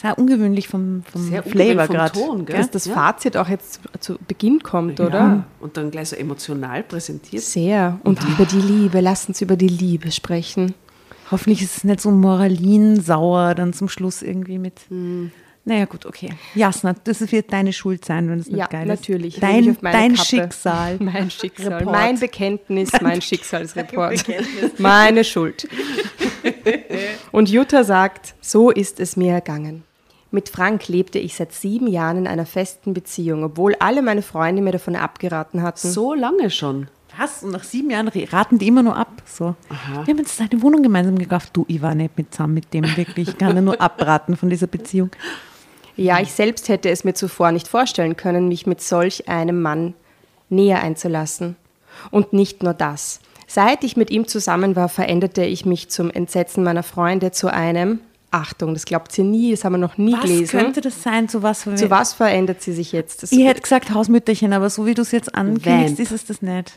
Sehr 0.00 0.18
ungewöhnlich 0.18 0.66
vom, 0.68 1.02
vom 1.10 1.22
Sehr 1.28 1.42
Flavor 1.42 1.86
gerade. 1.86 2.44
Dass 2.46 2.70
das 2.70 2.86
Ja. 2.86 2.94
Fazit 2.94 3.36
auch 3.36 3.48
jetzt 3.48 3.80
zu 4.00 4.16
Beginn 4.26 4.62
kommt, 4.62 4.98
oder? 5.00 5.18
Ja. 5.18 5.44
Und 5.60 5.76
dann 5.76 5.90
gleich 5.90 6.08
so 6.08 6.16
emotional 6.16 6.82
präsentiert. 6.82 7.42
Sehr. 7.42 8.00
Und 8.04 8.18
über 8.26 8.46
die 8.46 8.60
Liebe, 8.60 9.00
lasst 9.00 9.28
uns 9.28 9.42
über 9.42 9.56
die 9.56 9.68
Liebe 9.68 10.10
sprechen. 10.10 10.74
Hoffentlich 11.30 11.62
ist 11.62 11.76
es 11.78 11.84
nicht 11.84 12.00
so 12.00 12.10
moralinsauer 12.10 13.54
dann 13.54 13.72
zum 13.74 13.88
Schluss 13.90 14.22
irgendwie 14.22 14.58
mit. 14.58 14.80
Naja, 15.66 15.84
gut, 15.84 16.06
okay. 16.06 16.30
Jasna, 16.54 16.94
das 17.04 17.30
wird 17.30 17.52
deine 17.52 17.72
Schuld 17.74 18.04
sein, 18.04 18.30
wenn 18.30 18.38
es 18.40 18.46
nicht 18.46 18.56
Ja, 18.58 18.66
geil 18.66 18.86
natürlich. 18.86 19.36
ist. 19.36 19.42
Nehme 19.42 19.70
ich 19.72 19.78
Dein, 19.80 19.92
dein 19.92 20.14
Kappe. 20.14 20.26
Schicksal. 20.28 20.96
Mein 21.00 21.30
Schicksal. 21.30 21.74
Report. 21.74 21.94
Mein 21.94 22.18
Bekenntnis, 22.18 22.90
mein 23.02 23.20
Schicksalsreport. 23.20 24.24
Meine 24.78 25.24
Schuld. 25.24 25.68
Und 27.32 27.50
Jutta 27.50 27.84
sagt, 27.84 28.34
so 28.40 28.70
ist 28.70 28.98
es 28.98 29.16
mir 29.16 29.34
ergangen. 29.34 29.84
Mit 30.30 30.48
Frank 30.48 30.88
lebte 30.88 31.18
ich 31.18 31.34
seit 31.34 31.52
sieben 31.52 31.88
Jahren 31.88 32.18
in 32.18 32.26
einer 32.26 32.46
festen 32.46 32.94
Beziehung, 32.94 33.42
obwohl 33.42 33.74
alle 33.80 34.00
meine 34.02 34.22
Freunde 34.22 34.62
mir 34.62 34.72
davon 34.72 34.94
abgeraten 34.94 35.62
hatten. 35.62 35.88
So 35.88 36.14
lange 36.14 36.50
schon. 36.50 36.88
Was? 37.18 37.42
Und 37.42 37.50
nach 37.50 37.64
sieben 37.64 37.90
Jahren 37.90 38.06
re- 38.08 38.32
raten 38.32 38.58
die 38.58 38.68
immer 38.68 38.84
nur 38.84 38.96
ab. 38.96 39.22
So. 39.26 39.56
Wir 39.68 40.14
haben 40.14 40.18
jetzt 40.18 40.40
eine 40.40 40.62
Wohnung 40.62 40.82
gemeinsam 40.82 41.18
gekauft. 41.18 41.50
Du, 41.52 41.64
ich 41.66 41.82
war 41.82 41.94
nicht 41.96 42.16
mit 42.16 42.32
zusammen 42.32 42.54
mit 42.54 42.72
dem 42.72 42.84
wirklich. 42.96 43.28
Ich 43.30 43.38
kann 43.38 43.56
ja 43.56 43.60
nur 43.60 43.80
abraten 43.80 44.36
von 44.36 44.48
dieser 44.48 44.68
Beziehung. 44.68 45.10
Ja, 45.96 46.20
ich 46.20 46.32
selbst 46.32 46.68
hätte 46.68 46.88
es 46.88 47.02
mir 47.02 47.14
zuvor 47.14 47.50
nicht 47.50 47.66
vorstellen 47.66 48.16
können, 48.16 48.46
mich 48.46 48.66
mit 48.66 48.80
solch 48.80 49.28
einem 49.28 49.60
Mann 49.60 49.94
näher 50.48 50.80
einzulassen. 50.80 51.56
Und 52.12 52.32
nicht 52.32 52.62
nur 52.62 52.72
das. 52.72 53.20
Seit 53.48 53.82
ich 53.82 53.96
mit 53.96 54.10
ihm 54.10 54.28
zusammen 54.28 54.76
war, 54.76 54.88
veränderte 54.88 55.44
ich 55.44 55.66
mich 55.66 55.90
zum 55.90 56.08
Entsetzen 56.08 56.62
meiner 56.62 56.84
Freunde 56.84 57.32
zu 57.32 57.52
einem, 57.52 57.98
Achtung, 58.32 58.74
das 58.74 58.84
glaubt 58.84 59.10
sie 59.10 59.24
nie, 59.24 59.50
das 59.50 59.64
haben 59.64 59.72
wir 59.72 59.78
noch 59.78 59.98
nie 59.98 60.12
Was 60.12 60.20
gelesen. 60.22 60.60
könnte 60.60 60.80
das 60.80 61.02
sein? 61.02 61.28
Zu 61.28 61.42
was? 61.42 61.62
Zu 61.62 61.90
was 61.90 62.14
verändert 62.14 62.62
sie 62.62 62.72
sich 62.72 62.92
jetzt? 62.92 63.24
Das 63.24 63.32
Ich 63.32 63.44
hätte 63.44 63.60
gesagt 63.60 63.90
Hausmütterchen, 63.92 64.52
aber 64.52 64.70
so 64.70 64.86
wie 64.86 64.94
du 64.94 65.02
es 65.02 65.10
jetzt 65.10 65.34
ankündigst, 65.34 65.98
ist 65.98 66.12
es 66.12 66.26
das 66.26 66.40
nicht. 66.40 66.74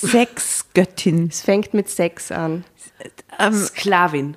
Sexgöttin. 0.00 1.28
es 1.30 1.42
fängt 1.42 1.72
mit 1.74 1.88
Sex 1.88 2.32
an. 2.32 2.64
Ähm, 3.38 3.54
Sklavin. 3.54 4.36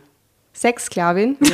Sexsklavin, 0.54 1.36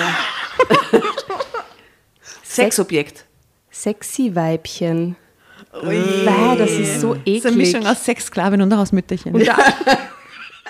Sexobjekt. 2.44 3.26
sexy 3.72 4.36
Weibchen. 4.36 5.16
Wow, 5.72 6.58
das 6.58 6.72
ist 6.72 7.00
so 7.00 7.14
das 7.14 7.22
ist 7.26 7.46
eine 7.46 7.56
eklig. 7.56 7.74
Mischung 7.74 7.88
aus 7.88 8.04
Sexsklavin 8.04 8.62
und 8.62 8.76
Hausmütterchen. 8.76 9.34
Unter, 9.36 9.56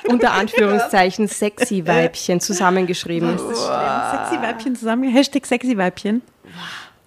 unter 0.09 0.31
Anführungszeichen 0.33 1.27
sexy 1.27 1.85
Weibchen 1.85 2.39
zusammengeschrieben. 2.39 3.37
Sexy 3.37 4.41
Weibchen 4.41 4.75
zusammen. 4.75 5.09
Hashtag 5.11 5.45
Sexy 5.45 5.77
Weibchen. 5.77 6.21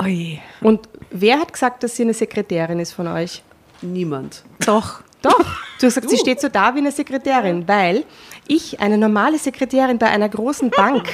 Oje. 0.02 0.38
Und 0.60 0.88
wer 1.10 1.38
hat 1.38 1.52
gesagt, 1.52 1.82
dass 1.82 1.96
sie 1.96 2.02
eine 2.02 2.14
Sekretärin 2.14 2.80
ist 2.80 2.92
von 2.92 3.06
euch? 3.08 3.42
Niemand. 3.82 4.42
Doch. 4.64 5.02
Doch. 5.22 5.38
Du 5.80 5.86
hast 5.86 5.94
gesagt, 5.94 6.10
sie 6.10 6.18
steht 6.18 6.40
so 6.40 6.48
da 6.48 6.74
wie 6.74 6.78
eine 6.78 6.90
Sekretärin, 6.92 7.68
weil 7.68 8.04
ich, 8.48 8.80
eine 8.80 8.98
normale 8.98 9.38
Sekretärin 9.38 9.98
bei 9.98 10.08
einer 10.08 10.28
großen 10.28 10.70
Bank, 10.70 11.08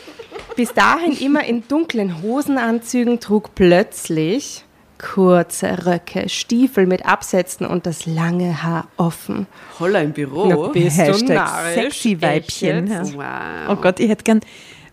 bis 0.56 0.72
dahin 0.72 1.16
immer 1.18 1.44
in 1.44 1.66
dunklen 1.66 2.22
Hosenanzügen 2.22 3.20
trug, 3.20 3.54
plötzlich 3.54 4.64
kurze 4.98 5.86
Röcke, 5.86 6.28
Stiefel 6.28 6.86
mit 6.86 7.06
Absätzen 7.06 7.66
und 7.66 7.86
das 7.86 8.06
lange 8.06 8.62
Haar 8.62 8.88
offen. 8.96 9.46
Holla 9.78 10.00
im 10.00 10.12
Büro. 10.12 10.46
Na, 10.46 10.68
bist 10.68 10.98
du 10.98 11.02
Hashtag 11.02 11.28
narrisch? 11.36 11.74
Sexy 11.74 12.20
Weibchen. 12.20 12.90
Wow. 13.14 13.24
Oh 13.70 13.76
Gott, 13.76 14.00
ich 14.00 14.08
hätte 14.10 14.24
gern, 14.24 14.40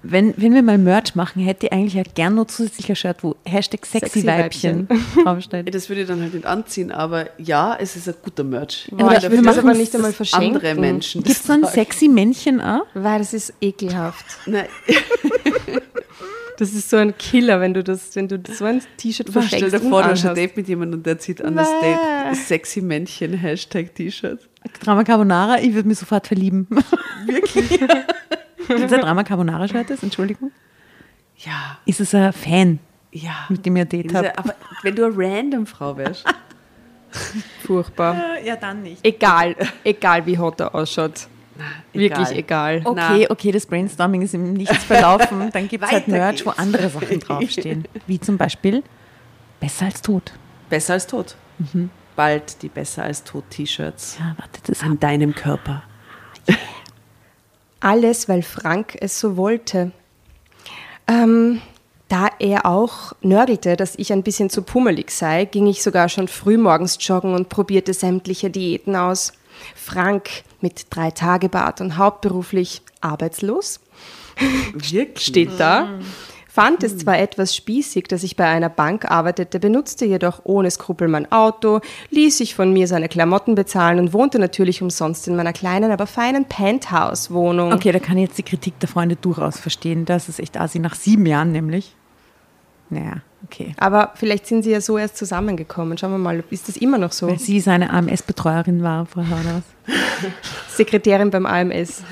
wenn, 0.03 0.35
wenn 0.37 0.53
wir 0.53 0.61
mal 0.61 0.77
Merch 0.77 1.15
machen, 1.15 1.41
hätte 1.41 1.65
ich 1.65 1.73
eigentlich 1.73 1.95
ja 1.95 2.03
gern 2.13 2.35
noch 2.35 2.45
zusätzlich 2.45 2.89
ein 2.89 2.95
Shirt, 2.95 3.23
wo 3.23 3.35
Hashtag 3.43 3.85
Sexy, 3.85 4.21
Sexy 4.21 4.27
Weibchen 4.27 4.87
draufsteht. 5.23 5.65
Das 5.73 5.89
würde 5.89 6.03
ich 6.03 6.07
dann 6.07 6.21
halt 6.21 6.33
nicht 6.35 6.45
anziehen, 6.45 6.91
aber 6.91 7.27
ja, 7.39 7.75
es 7.79 7.95
ist 7.95 8.07
ein 8.07 8.13
guter 8.23 8.43
Merch. 8.43 8.87
Boah, 8.91 9.07
Oder 9.07 9.17
ich 9.17 9.31
wir 9.31 9.41
machen 9.41 9.59
aber 9.59 9.73
nicht 9.73 9.95
einmal 9.95 10.13
verschenken. 10.13 10.55
andere 10.57 10.75
Menschen. 10.75 11.23
Gibt 11.23 11.35
es 11.35 11.43
dann 11.43 11.65
sexy 11.65 12.07
Männchen 12.07 12.61
auch? 12.61 12.85
Weil 12.93 13.17
das 13.19 13.33
ist 13.33 13.53
ekelhaft. 13.61 14.25
Nein, 14.45 14.67
Das 16.57 16.73
ist 16.73 16.89
so 16.89 16.97
ein 16.97 17.17
Killer, 17.17 17.59
wenn 17.59 17.73
du 17.73 17.83
das, 17.83 18.15
wenn 18.15 18.27
du 18.27 18.41
so 18.51 18.65
ein 18.65 18.81
T-Shirt 18.97 19.27
stell 19.29 19.41
verschenkst. 19.41 19.73
dir 19.73 19.81
und 19.81 19.89
vor, 19.89 20.03
du 20.03 20.09
hast 20.09 20.25
ein. 20.25 20.35
Date 20.35 20.55
mit 20.55 20.67
jemandem 20.67 20.99
und 20.99 21.05
der 21.05 21.19
zieht 21.19 21.41
an 21.43 21.55
das 21.55 21.69
Date 21.81 22.35
sexy 22.35 22.81
Männchen 22.81 23.33
Hashtag 23.33 23.93
T-Shirt. 23.95 24.47
Drama 24.81 25.03
Carbonara, 25.03 25.59
ich 25.59 25.73
würde 25.73 25.87
mich 25.87 25.99
sofort 25.99 26.27
verlieben. 26.27 26.67
Wirklich? 27.25 27.69
Gibt 28.67 28.79
es 28.79 28.93
ein 28.93 29.01
Drama 29.01 29.23
Carbonara-Shirt? 29.23 30.01
Entschuldigung. 30.01 30.51
Ja, 31.37 31.77
Ist 31.85 31.99
es 31.99 32.15
ein 32.15 32.31
Fan, 32.33 32.79
ja. 33.11 33.45
mit 33.49 33.65
dem 33.65 33.75
ihr 33.75 33.85
Date 33.85 34.13
habt? 34.13 34.37
Aber 34.39 34.55
wenn 34.81 34.95
du 34.95 35.05
eine 35.05 35.13
random 35.15 35.65
Frau 35.65 35.97
wärst. 35.97 36.25
Furchtbar. 37.65 38.41
Ja, 38.43 38.55
dann 38.55 38.81
nicht. 38.83 39.03
Egal, 39.05 39.55
egal 39.83 40.25
wie 40.25 40.37
hot 40.37 40.59
er 40.59 40.73
ausschaut. 40.73 41.27
Wirklich 41.93 42.31
egal. 42.31 42.81
Okay, 42.83 43.27
okay, 43.29 43.51
das 43.51 43.65
Brainstorming 43.65 44.21
ist 44.21 44.33
im 44.33 44.53
Nichts 44.53 44.83
verlaufen. 44.83 45.49
Dann 45.53 45.67
gibt 45.67 45.83
es 45.83 45.91
halt 45.91 46.07
Merch, 46.07 46.45
wo 46.45 46.49
geht's. 46.49 46.59
andere 46.59 46.89
Sachen 46.89 47.19
draufstehen. 47.19 47.87
Wie 48.07 48.19
zum 48.19 48.37
Beispiel 48.37 48.83
Besser 49.59 49.85
als 49.85 50.01
tot. 50.01 50.33
Besser 50.69 50.93
als 50.93 51.07
tot. 51.07 51.35
Bald 52.15 52.61
die 52.61 52.69
Besser 52.69 53.03
als 53.03 53.23
tot 53.23 53.45
T-Shirts 53.49 54.17
Ja, 54.19 54.35
warte, 54.37 54.59
das 54.65 54.81
an 54.81 54.99
deinem 54.99 55.33
Körper. 55.33 55.83
Alles, 57.79 58.27
weil 58.27 58.41
Frank 58.41 58.97
es 58.99 59.19
so 59.19 59.37
wollte. 59.37 59.91
Ähm, 61.07 61.61
da 62.07 62.29
er 62.39 62.65
auch 62.65 63.13
nörgelte, 63.21 63.75
dass 63.75 63.95
ich 63.95 64.13
ein 64.13 64.23
bisschen 64.23 64.49
zu 64.49 64.61
pummelig 64.61 65.11
sei, 65.11 65.45
ging 65.45 65.67
ich 65.67 65.81
sogar 65.81 66.09
schon 66.09 66.27
früh 66.27 66.57
morgens 66.57 66.97
joggen 66.99 67.33
und 67.33 67.49
probierte 67.49 67.93
sämtliche 67.93 68.49
Diäten 68.49 68.95
aus. 68.95 69.33
Frank 69.73 70.29
mit 70.61 70.87
drei 70.89 71.11
Tage 71.11 71.49
Bart 71.49 71.81
und 71.81 71.97
hauptberuflich 71.97 72.81
arbeitslos 73.01 73.79
Wirklich? 74.73 75.25
steht 75.25 75.59
da. 75.59 75.99
Fand 76.47 76.83
es 76.83 76.97
zwar 76.97 77.19
etwas 77.19 77.53
spießig, 77.53 78.05
dass 78.05 78.23
ich 78.23 78.37
bei 78.37 78.45
einer 78.45 78.69
Bank 78.69 79.11
arbeitete, 79.11 79.59
benutzte 79.59 80.05
jedoch 80.05 80.39
ohne 80.45 80.71
Skrupel 80.71 81.09
mein 81.09 81.29
Auto, 81.29 81.81
ließ 82.11 82.37
sich 82.37 82.55
von 82.55 82.71
mir 82.71 82.87
seine 82.87 83.09
Klamotten 83.09 83.55
bezahlen 83.55 83.99
und 83.99 84.13
wohnte 84.13 84.39
natürlich 84.39 84.81
umsonst 84.81 85.27
in 85.27 85.35
meiner 85.35 85.51
kleinen, 85.51 85.91
aber 85.91 86.07
feinen 86.07 86.45
Penthouse-Wohnung. 86.45 87.73
Okay, 87.73 87.91
da 87.91 87.99
kann 87.99 88.17
ich 88.17 88.27
jetzt 88.27 88.37
die 88.37 88.43
Kritik 88.43 88.79
der 88.79 88.87
Freunde 88.87 89.17
durchaus 89.17 89.59
verstehen. 89.59 90.05
Das 90.05 90.29
ist 90.29 90.39
echt 90.39 90.57
assi, 90.57 90.79
nach 90.79 90.95
sieben 90.95 91.25
Jahren 91.25 91.51
nämlich. 91.51 91.93
Naja, 92.89 93.17
okay. 93.43 93.73
Aber 93.77 94.11
vielleicht 94.15 94.45
sind 94.47 94.63
sie 94.63 94.71
ja 94.71 94.81
so 94.81 94.97
erst 94.97 95.17
zusammengekommen. 95.17 95.97
Schauen 95.97 96.11
wir 96.11 96.17
mal, 96.17 96.43
ist 96.49 96.67
das 96.67 96.77
immer 96.77 96.97
noch 96.97 97.11
so? 97.11 97.27
Weil 97.27 97.39
sie 97.39 97.59
seine 97.59 97.89
AMS-Betreuerin 97.89 98.83
war 98.83 99.05
vorher 99.05 99.37
oder? 99.41 99.61
Sekretärin 100.69 101.31
beim 101.31 101.45
AMS. 101.45 102.03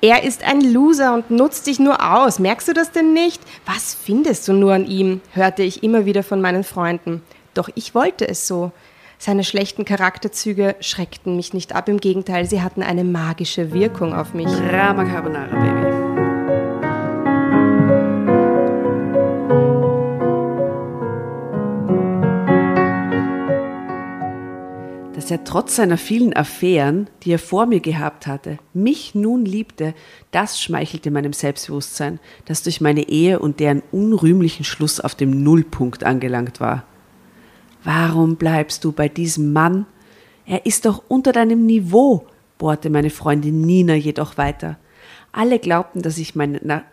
er 0.00 0.22
ist 0.22 0.44
ein 0.44 0.60
Loser 0.60 1.14
und 1.14 1.30
nutzt 1.30 1.66
dich 1.66 1.78
nur 1.78 2.02
aus. 2.14 2.38
Merkst 2.38 2.68
du 2.68 2.72
das 2.72 2.92
denn 2.92 3.12
nicht? 3.12 3.42
Was 3.64 3.94
findest 3.94 4.46
du 4.48 4.52
nur 4.52 4.74
an 4.74 4.86
ihm? 4.86 5.20
hörte 5.32 5.62
ich 5.62 5.82
immer 5.82 6.06
wieder 6.06 6.22
von 6.22 6.40
meinen 6.40 6.64
Freunden. 6.64 7.22
Doch 7.54 7.68
ich 7.74 7.94
wollte 7.94 8.28
es 8.28 8.46
so. 8.46 8.72
Seine 9.18 9.44
schlechten 9.44 9.84
Charakterzüge 9.86 10.76
schreckten 10.80 11.36
mich 11.36 11.54
nicht 11.54 11.74
ab. 11.74 11.88
Im 11.88 12.00
Gegenteil, 12.00 12.44
sie 12.44 12.60
hatten 12.60 12.82
eine 12.82 13.02
magische 13.02 13.72
Wirkung 13.72 14.14
auf 14.14 14.34
mich. 14.34 14.46
Drama 14.46 15.04
Carbonara, 15.04 15.56
Baby. 15.56 15.95
Dass 25.26 25.32
er 25.32 25.42
trotz 25.42 25.74
seiner 25.74 25.98
vielen 25.98 26.36
Affären, 26.36 27.08
die 27.24 27.32
er 27.32 27.40
vor 27.40 27.66
mir 27.66 27.80
gehabt 27.80 28.28
hatte, 28.28 28.58
mich 28.74 29.16
nun 29.16 29.44
liebte, 29.44 29.92
das 30.30 30.62
schmeichelte 30.62 31.10
meinem 31.10 31.32
Selbstbewusstsein, 31.32 32.20
das 32.44 32.62
durch 32.62 32.80
meine 32.80 33.08
Ehe 33.08 33.40
und 33.40 33.58
deren 33.58 33.82
unrühmlichen 33.90 34.64
Schluss 34.64 35.00
auf 35.00 35.16
dem 35.16 35.42
Nullpunkt 35.42 36.04
angelangt 36.04 36.60
war. 36.60 36.84
Warum 37.82 38.36
bleibst 38.36 38.84
du 38.84 38.92
bei 38.92 39.08
diesem 39.08 39.52
Mann? 39.52 39.86
Er 40.44 40.64
ist 40.64 40.84
doch 40.84 41.02
unter 41.08 41.32
deinem 41.32 41.66
Niveau, 41.66 42.24
bohrte 42.56 42.88
meine 42.88 43.10
Freundin 43.10 43.62
Nina 43.62 43.96
jedoch 43.96 44.38
weiter. 44.38 44.78
Alle 45.32 45.58
glaubten, 45.58 46.02
dass 46.02 46.18
ich 46.18 46.36
meine, 46.36 46.84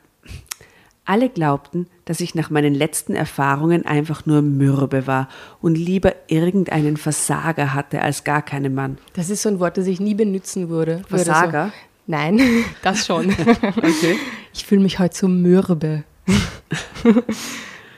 alle 1.06 1.30
glaubten, 1.30 1.88
dass 2.06 2.20
ich 2.20 2.36
nach 2.36 2.50
meinen 2.50 2.74
letzten 2.74 3.14
Erfahrungen 3.16 3.86
einfach 3.86 4.26
nur 4.26 4.42
mürbe 4.42 5.06
war 5.08 5.28
und 5.62 5.76
lieber 5.78 6.14
irgendeinen 6.28 6.98
Versager 6.98 7.74
hatte 7.74 8.02
als 8.02 8.24
gar 8.24 8.42
keinen 8.42 8.74
Mann. 8.74 8.98
Das 9.14 9.30
ist 9.30 9.42
so 9.42 9.50
ein 9.50 9.60
Wort, 9.60 9.78
das 9.78 9.88
ich 9.88 10.00
nie 10.00 10.14
benutzen 10.14 10.70
würde. 10.70 11.02
Versager? 11.08 11.68
So, 11.68 11.74
nein, 12.08 12.40
das 12.82 13.06
schon. 13.06 13.30
okay. 13.78 14.18
Ich 14.54 14.66
fühle 14.66 14.82
mich 14.82 15.00
heute 15.00 15.16
so 15.16 15.28
mürbe. 15.28 16.04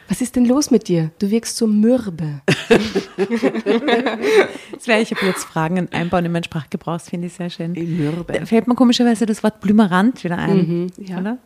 Was 0.07 0.21
ist 0.21 0.35
denn 0.35 0.45
los 0.45 0.69
mit 0.69 0.87
dir? 0.87 1.09
Du 1.17 1.31
wirkst 1.31 1.57
so 1.57 1.65
mürbe. 1.65 2.41
das 4.71 4.87
werde 4.87 5.01
ich 5.01 5.11
ab 5.11 5.23
jetzt 5.23 5.45
Fragen 5.45 5.91
einbauen 5.91 6.25
in 6.25 6.31
meinen 6.31 6.43
Sprachgebrauch, 6.43 6.93
das 6.93 7.09
finde 7.09 7.25
ich 7.25 7.33
sehr 7.33 7.49
schön. 7.49 7.71
Mürbe. 7.73 8.33
Da 8.33 8.45
fällt 8.45 8.67
mir 8.67 8.75
komischerweise 8.75 9.25
das 9.25 9.41
Wort 9.43 9.61
Blümerant 9.61 10.23
wieder 10.23 10.37
ein, 10.37 10.57
mhm, 10.57 10.87
ja. 11.03 11.19
oder? 11.19 11.39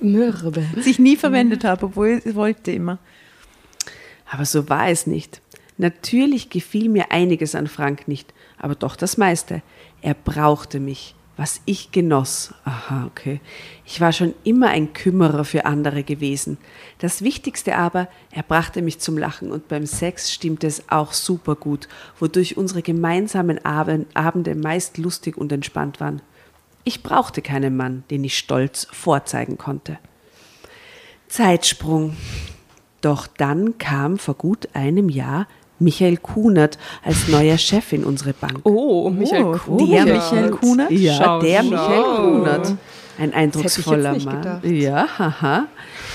Mürbe. 0.00 0.64
Das 0.74 0.86
ich 0.86 0.98
nie 0.98 1.16
verwendet 1.16 1.64
habe, 1.64 1.86
obwohl 1.86 2.20
ich 2.24 2.34
wollte 2.34 2.72
immer. 2.72 2.98
Aber 4.30 4.44
so 4.44 4.68
war 4.68 4.88
es 4.88 5.06
nicht. 5.06 5.40
Natürlich 5.76 6.50
gefiel 6.50 6.88
mir 6.88 7.10
einiges 7.10 7.54
an 7.54 7.66
Frank 7.66 8.06
nicht, 8.06 8.34
aber 8.58 8.74
doch 8.74 8.96
das 8.96 9.16
meiste. 9.16 9.62
Er 10.02 10.14
brauchte 10.14 10.78
mich, 10.78 11.14
was 11.36 11.62
ich 11.64 11.90
genoss. 11.90 12.52
Aha, 12.64 13.06
okay. 13.06 13.40
Ich 13.86 13.98
war 13.98 14.12
schon 14.12 14.34
immer 14.44 14.68
ein 14.68 14.92
Kümmerer 14.92 15.44
für 15.46 15.64
andere 15.64 16.02
gewesen. 16.02 16.58
Das 16.98 17.22
Wichtigste 17.22 17.76
aber, 17.76 18.08
er 18.30 18.42
brachte 18.42 18.82
mich 18.82 18.98
zum 18.98 19.16
Lachen 19.16 19.50
und 19.50 19.68
beim 19.68 19.86
Sex 19.86 20.30
stimmte 20.32 20.66
es 20.66 20.90
auch 20.90 21.14
super 21.14 21.56
gut, 21.56 21.88
wodurch 22.18 22.58
unsere 22.58 22.82
gemeinsamen 22.82 23.58
Abende 23.64 24.54
meist 24.54 24.98
lustig 24.98 25.38
und 25.38 25.50
entspannt 25.50 25.98
waren. 25.98 26.20
Ich 26.84 27.02
brauchte 27.02 27.42
keinen 27.42 27.76
Mann, 27.76 28.04
den 28.10 28.24
ich 28.24 28.38
stolz 28.38 28.86
vorzeigen 28.90 29.58
konnte. 29.58 29.98
Zeitsprung. 31.28 32.16
Doch 33.00 33.26
dann 33.26 33.78
kam 33.78 34.18
vor 34.18 34.34
gut 34.34 34.68
einem 34.74 35.08
Jahr 35.08 35.46
Michael 35.78 36.18
Kunert 36.18 36.78
als 37.02 37.28
neuer 37.28 37.56
Chef 37.56 37.92
in 37.92 38.04
unsere 38.04 38.34
Bank. 38.34 38.60
Oh, 38.64 39.08
Michael 39.08 39.44
oh, 39.44 39.56
Kunert. 39.56 39.90
Der 39.90 40.14
Michael 40.14 40.50
Kunert? 40.50 40.90
Ja, 40.90 41.14
schau, 41.14 41.40
der 41.40 41.62
schau. 41.62 41.70
Michael 41.70 42.02
Kunert. 42.02 42.76
Ein 43.18 43.34
eindrucksvoller 43.34 44.18
Mann. 44.18 44.42
Gedacht. 44.42 44.64
Ja, 44.64 45.18
haha. 45.18 45.66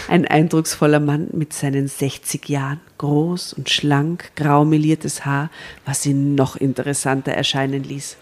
Ein 0.07 0.25
eindrucksvoller 0.27 0.99
Mann 0.99 1.27
mit 1.33 1.53
seinen 1.53 1.87
60 1.87 2.47
Jahren. 2.49 2.79
Groß 2.97 3.53
und 3.53 3.69
schlank, 3.69 4.31
grau 4.35 4.65
meliertes 4.65 5.25
Haar, 5.25 5.49
was 5.85 6.05
ihn 6.05 6.35
noch 6.35 6.55
interessanter 6.55 7.31
erscheinen 7.31 7.83
ließ. 7.83 8.17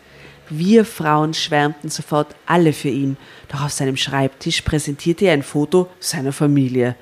Wir 0.49 0.85
Frauen 0.85 1.33
schwärmten 1.33 1.89
sofort 1.89 2.35
alle 2.45 2.73
für 2.73 2.89
ihn, 2.89 3.17
doch 3.49 3.63
auf 3.63 3.71
seinem 3.71 3.97
Schreibtisch 3.97 4.61
präsentierte 4.61 5.25
er 5.25 5.33
ein 5.33 5.43
Foto 5.43 5.87
seiner 5.99 6.33
Familie. 6.33 6.95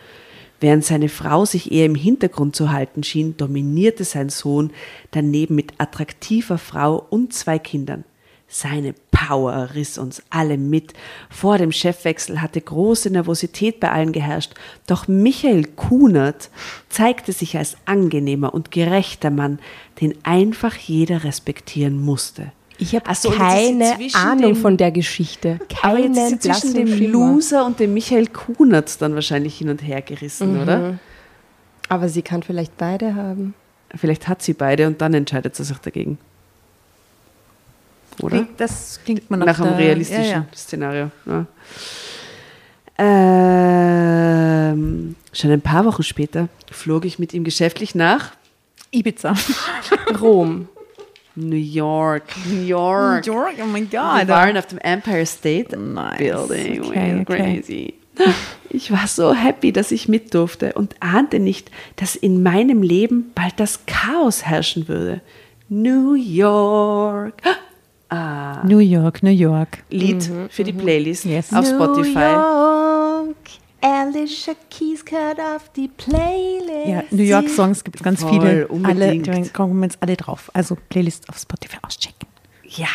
Während 0.60 0.86
seine 0.86 1.10
Frau 1.10 1.44
sich 1.46 1.72
eher 1.72 1.88
im 1.88 1.96
Hintergrund 1.96 2.56
zu 2.56 2.72
halten 2.72 3.04
schien, 3.04 3.36
dominierte 3.36 4.04
sein 4.04 4.30
Sohn 4.30 4.72
daneben 5.10 5.56
mit 5.56 5.74
attraktiver 5.80 6.60
Frau 6.60 7.04
und 7.10 7.34
zwei 7.34 7.58
Kindern. 7.58 8.04
Seine 8.48 8.94
Power 9.12 9.70
riss 9.74 9.98
uns 9.98 10.22
alle 10.30 10.58
mit. 10.58 10.94
Vor 11.30 11.58
dem 11.58 11.72
Chefwechsel 11.72 12.42
hatte 12.42 12.62
große 12.62 13.10
Nervosität 13.10 13.80
bei 13.80 13.92
allen 13.92 14.12
geherrscht, 14.12 14.54
doch 14.86 15.08
Michael 15.08 15.66
Kunert 15.66 16.52
zeigte 16.90 17.32
sich 17.32 17.58
als 17.58 17.78
angenehmer 17.86 18.54
und 18.54 18.70
gerechter 18.70 19.32
Mann, 19.32 19.60
den 20.00 20.14
einfach 20.24 20.76
jeder 20.76 21.24
respektieren 21.24 22.00
musste. 22.00 22.52
Ich 22.82 22.96
habe 22.96 23.14
so, 23.14 23.30
keine 23.30 23.96
Ahnung 24.14 24.56
von 24.56 24.76
der 24.76 24.92
Geschichte. 24.92 25.60
Keinen 25.70 26.18
aber 26.18 26.30
jetzt 26.30 26.42
zwischen 26.42 26.74
dem 26.74 26.88
Schimmer. 26.88 27.12
Loser 27.12 27.64
und 27.64 27.80
dem 27.80 27.94
Michael 27.94 28.26
Kunert 28.26 29.00
dann 29.00 29.14
wahrscheinlich 29.14 29.56
hin 29.56 29.70
und 29.70 29.84
her 29.84 30.02
gerissen, 30.02 30.56
mhm. 30.56 30.62
oder? 30.62 31.00
Aber 31.90 32.10
sie 32.10 32.24
kann 32.24 32.42
vielleicht 32.42 32.76
beide 32.78 33.14
haben. 33.14 33.54
Vielleicht 33.96 34.28
hat 34.28 34.42
sie 34.42 34.54
beide 34.54 34.88
und 34.88 35.00
dann 35.00 35.14
entscheidet 35.14 35.56
sie 35.56 35.64
sich 35.64 35.78
dagegen. 35.78 36.18
Oder? 38.20 38.48
Das 38.58 39.00
klingt 39.06 39.30
man 39.30 39.42
nach, 39.42 39.46
nach 39.46 39.60
einem 39.60 39.76
realistischen 39.76 40.24
ja, 40.24 40.30
ja. 40.30 40.46
Szenario. 40.56 41.12
Ja. 41.28 41.46
Ähm, 44.74 45.16
schon 45.32 45.52
ein 45.52 45.62
paar 45.62 45.86
Wochen 45.86 46.02
später 46.02 46.50
flog 46.72 47.06
ich 47.06 47.20
mit 47.20 47.36
ihm 47.36 47.44
geschäftlich 47.44 47.94
nach 47.94 48.32
Ibiza. 48.90 49.36
Rom. 50.20 50.68
New 51.50 51.56
York, 51.56 52.24
New 52.50 52.62
York. 52.62 53.26
New 53.26 53.34
York, 53.34 53.56
oh 53.62 53.66
mein 53.66 53.90
Gott. 53.90 54.20
Wir 54.20 54.28
waren 54.28 54.58
auf 54.58 54.68
dem 54.68 54.78
Empire 54.80 55.26
State 55.26 55.76
nice. 55.78 56.18
Building. 56.18 56.84
Okay, 56.84 57.26
crazy. 57.26 57.94
Ich 58.74 58.90
war 58.90 59.06
so 59.06 59.34
happy, 59.34 59.74
dass 59.74 59.92
ich 59.92 60.08
mit 60.08 60.34
durfte 60.34 60.74
und 60.74 60.96
ahnte 61.02 61.40
nicht, 61.40 61.70
dass 61.98 62.16
in 62.16 62.42
meinem 62.42 62.82
Leben 62.84 63.32
bald 63.36 63.60
das 63.60 63.86
Chaos 63.86 64.46
herrschen 64.46 64.88
würde. 64.88 65.22
New 65.70 66.14
York. 66.14 67.42
Ah. 68.14 68.62
New 68.66 68.80
York, 68.80 69.24
New 69.24 69.30
York. 69.30 69.86
Lied 69.90 70.30
mhm, 70.30 70.50
für 70.50 70.66
die 70.66 70.74
mhm. 70.74 70.80
Playlist 70.80 71.24
yes. 71.24 71.54
auf 71.54 71.66
Spotify. 71.66 72.10
New 72.10 72.20
York. 72.20 73.38
Alicia 73.80 74.54
Keys 74.70 75.06
cut 75.06 75.40
off 75.40 75.72
die 75.74 75.88
Playlist. 75.88 76.71
Ja, 76.86 77.04
New 77.12 77.24
York 77.24 77.50
Songs 77.50 77.84
gibt 77.84 77.98
es 77.98 78.04
ganz 78.04 78.22
Voll, 78.22 78.34
viele. 78.34 78.68
Unbedingt. 78.68 79.30
Alle, 79.30 79.50
kommen 79.50 79.84
jetzt 79.84 79.98
alle 80.02 80.16
drauf. 80.16 80.50
Also 80.54 80.78
Playlist 80.90 81.30
auf 81.30 81.38
Spotify 81.38 81.78
auschecken. 81.82 82.28
Ja. 82.64 82.88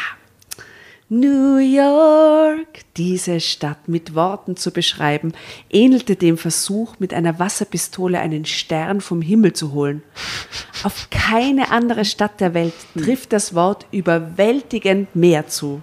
New 1.09 1.59
York, 1.59 2.81
diese 2.97 3.39
Stadt 3.39 3.87
mit 3.87 4.17
Worten 4.17 4.57
zu 4.57 4.73
beschreiben, 4.73 5.35
ähnelte 5.71 6.17
dem 6.17 6.37
Versuch, 6.37 6.97
mit 6.99 7.15
einer 7.15 7.39
Wasserpistole 7.39 8.19
einen 8.19 8.45
Stern 8.45 9.01
vom 9.01 9.23
Himmel 9.23 9.53
zu 9.53 9.73
holen. 9.73 10.03
Auf 10.83 11.09
keine 11.11 11.71
andere 11.71 12.05
Stadt 12.05 12.41
der 12.41 12.55
Welt 12.55 12.75
trifft 12.99 13.33
das 13.33 13.55
Wort 13.55 13.87
überwältigend 13.93 15.15
mehr 15.15 15.47
zu. 15.47 15.81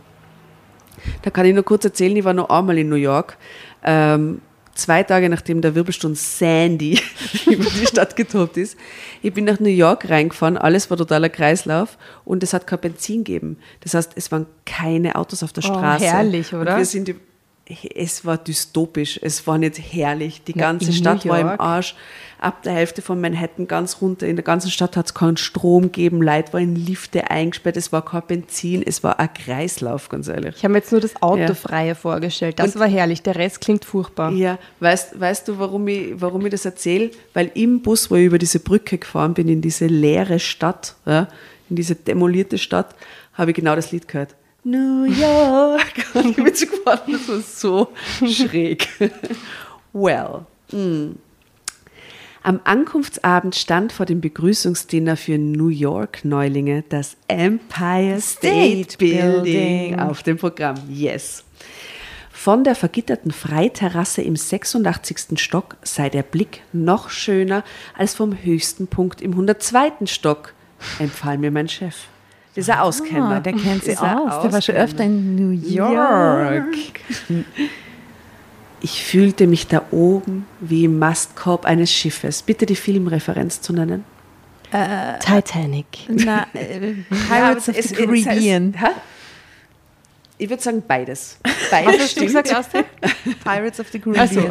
Da 1.21 1.29
kann 1.29 1.45
ich 1.45 1.53
nur 1.53 1.63
kurz 1.63 1.85
erzählen, 1.85 2.17
ich 2.17 2.25
war 2.25 2.33
noch 2.33 2.49
einmal 2.49 2.77
in 2.77 2.89
New 2.89 2.95
York. 2.95 3.37
Ähm, 3.81 4.41
zwei 4.75 5.03
Tage 5.03 5.29
nachdem 5.29 5.61
der 5.61 5.75
Wirbelsturm 5.75 6.15
Sandy 6.15 6.99
über 7.45 7.63
die 7.63 7.85
Stadt 7.85 8.15
getobt 8.15 8.57
ist. 8.57 8.77
Ich 9.21 9.33
bin 9.33 9.45
nach 9.45 9.59
New 9.59 9.69
York 9.69 10.09
reingefahren, 10.09 10.57
alles 10.57 10.89
war 10.89 10.97
totaler 10.97 11.29
Kreislauf 11.29 11.97
und 12.25 12.43
es 12.43 12.53
hat 12.53 12.67
kein 12.67 12.79
Benzin 12.79 13.23
gegeben. 13.23 13.57
Das 13.81 13.93
heißt, 13.93 14.13
es 14.15 14.31
waren 14.31 14.45
keine 14.65 15.15
Autos 15.15 15.43
auf 15.43 15.53
der 15.53 15.63
oh, 15.63 15.67
Straße. 15.67 16.05
Herrlich, 16.05 16.53
oder? 16.53 16.73
Und 16.73 16.77
wir 16.77 16.85
sind 16.85 17.13
es 17.65 18.25
war 18.25 18.37
dystopisch, 18.37 19.19
es 19.21 19.47
war 19.47 19.57
nicht 19.57 19.79
herrlich. 19.79 20.43
Die 20.43 20.53
ganze 20.53 20.87
Na, 20.87 20.91
Stadt 20.91 21.25
war 21.27 21.39
im 21.39 21.59
Arsch. 21.59 21.95
Ab 22.39 22.61
der 22.63 22.73
Hälfte 22.73 23.01
von 23.01 23.21
Manhattan 23.21 23.67
ganz 23.69 24.01
runter. 24.01 24.27
In 24.27 24.35
der 24.35 24.43
ganzen 24.43 24.69
Stadt 24.69 24.97
hat 24.97 25.05
es 25.05 25.13
keinen 25.13 25.37
Strom 25.37 25.83
gegeben. 25.83 26.21
Leute 26.21 26.51
waren 26.51 26.63
in 26.63 26.75
Lifte 26.75 27.31
eingesperrt. 27.31 27.77
Es 27.77 27.93
war 27.93 28.03
kein 28.03 28.23
Benzin. 28.27 28.83
Es 28.85 29.01
war 29.01 29.17
ein 29.17 29.33
Kreislauf, 29.33 30.09
ganz 30.09 30.27
ehrlich. 30.27 30.57
Ich 30.57 30.63
habe 30.65 30.73
mir 30.73 30.79
jetzt 30.79 30.91
nur 30.91 30.99
das 30.99 31.21
Autofreie 31.21 31.89
ja. 31.89 31.95
vorgestellt. 31.95 32.59
Das 32.59 32.75
Und, 32.75 32.81
war 32.81 32.87
herrlich. 32.89 33.21
Der 33.21 33.37
Rest 33.37 33.61
klingt 33.61 33.85
furchtbar. 33.85 34.33
Ja, 34.33 34.59
weißt, 34.81 35.17
weißt 35.17 35.47
du, 35.47 35.57
warum 35.57 35.87
ich, 35.87 36.19
warum 36.19 36.45
ich 36.45 36.51
das 36.51 36.65
erzähle? 36.65 37.11
Weil 37.33 37.49
im 37.53 37.81
Bus, 37.81 38.11
wo 38.11 38.15
ich 38.15 38.25
über 38.25 38.39
diese 38.39 38.59
Brücke 38.59 38.97
gefahren 38.97 39.33
bin, 39.33 39.47
in 39.47 39.61
diese 39.61 39.87
leere 39.87 40.39
Stadt, 40.39 40.95
ja, 41.05 41.29
in 41.69 41.77
diese 41.77 41.95
demolierte 41.95 42.57
Stadt, 42.57 42.93
habe 43.35 43.51
ich 43.51 43.55
genau 43.55 43.77
das 43.77 43.93
Lied 43.93 44.09
gehört. 44.09 44.35
New 44.63 45.05
York. 45.05 46.05
Und 46.13 46.29
ich 46.29 46.35
bin 46.35 46.53
so 46.55 46.65
gefahren, 46.67 47.11
das 47.11 47.27
war 47.27 47.39
so 47.39 47.87
schräg. 48.27 48.87
Well. 49.93 50.45
Mm. 50.71 51.17
Am 52.45 52.59
Ankunftsabend 52.65 53.55
stand 53.55 53.93
vor 53.93 54.05
dem 54.05 54.19
Begrüßungsdinner 54.19 55.15
für 55.15 55.37
New 55.37 55.69
York-Neulinge 55.69 56.83
das 56.89 57.15
Empire 57.29 58.19
State, 58.19 58.91
State 58.91 58.97
Building, 58.97 59.43
Building 59.43 59.99
auf 59.99 60.23
dem 60.23 60.37
Programm. 60.37 60.75
Yes. 60.89 61.45
Von 62.29 62.65
der 62.65 62.75
vergitterten 62.75 63.31
Freiterrasse 63.31 64.21
im 64.21 64.35
86. 64.35 65.39
Stock 65.39 65.77
sei 65.83 66.09
der 66.09 66.23
Blick 66.23 66.63
noch 66.73 67.09
schöner 67.09 67.63
als 67.97 68.13
vom 68.13 68.37
höchsten 68.43 68.87
Punkt 68.87 69.21
im 69.21 69.31
102. 69.31 70.05
Stock, 70.07 70.53
empfahl 70.99 71.37
mir 71.37 71.51
mein 71.51 71.69
Chef. 71.69 71.95
Dieser 72.55 72.79
ah, 72.79 72.81
Auskenner. 72.81 73.39
Der 73.39 73.53
kennt 73.53 73.83
sich 73.83 73.97
aus. 73.97 74.43
Der 74.43 74.53
war 74.53 74.61
schon 74.61 74.75
öfter 74.75 75.03
in 75.03 75.35
New 75.35 75.51
York. 75.51 76.65
Ich 78.85 79.01
fühlte 79.01 79.47
mich 79.47 79.67
da 79.67 79.83
oben 79.91 80.45
wie 80.59 80.83
im 80.83 80.99
Mastkorb 80.99 81.63
eines 81.63 81.89
Schiffes. 81.89 82.41
Bitte 82.41 82.65
die 82.65 82.75
Filmreferenz 82.75 83.61
zu 83.61 83.71
nennen. 83.71 84.03
Titanic. 85.21 85.85
Na, 86.09 86.47
äh, 86.53 86.95
Pirates 87.29 87.69
of 87.69 87.77
the 87.77 87.95
Caribbean. 87.95 88.75
ich 90.37 90.49
würde 90.49 90.61
sagen 90.61 90.83
beides. 90.85 91.37
Was 91.43 91.53
Beides 91.71 92.01
hast 92.01 92.17
du 92.17 92.25
gesagt? 92.25 92.51
Pirates 93.45 93.79
of 93.79 93.87
the 93.89 94.01
Also, 94.17 94.41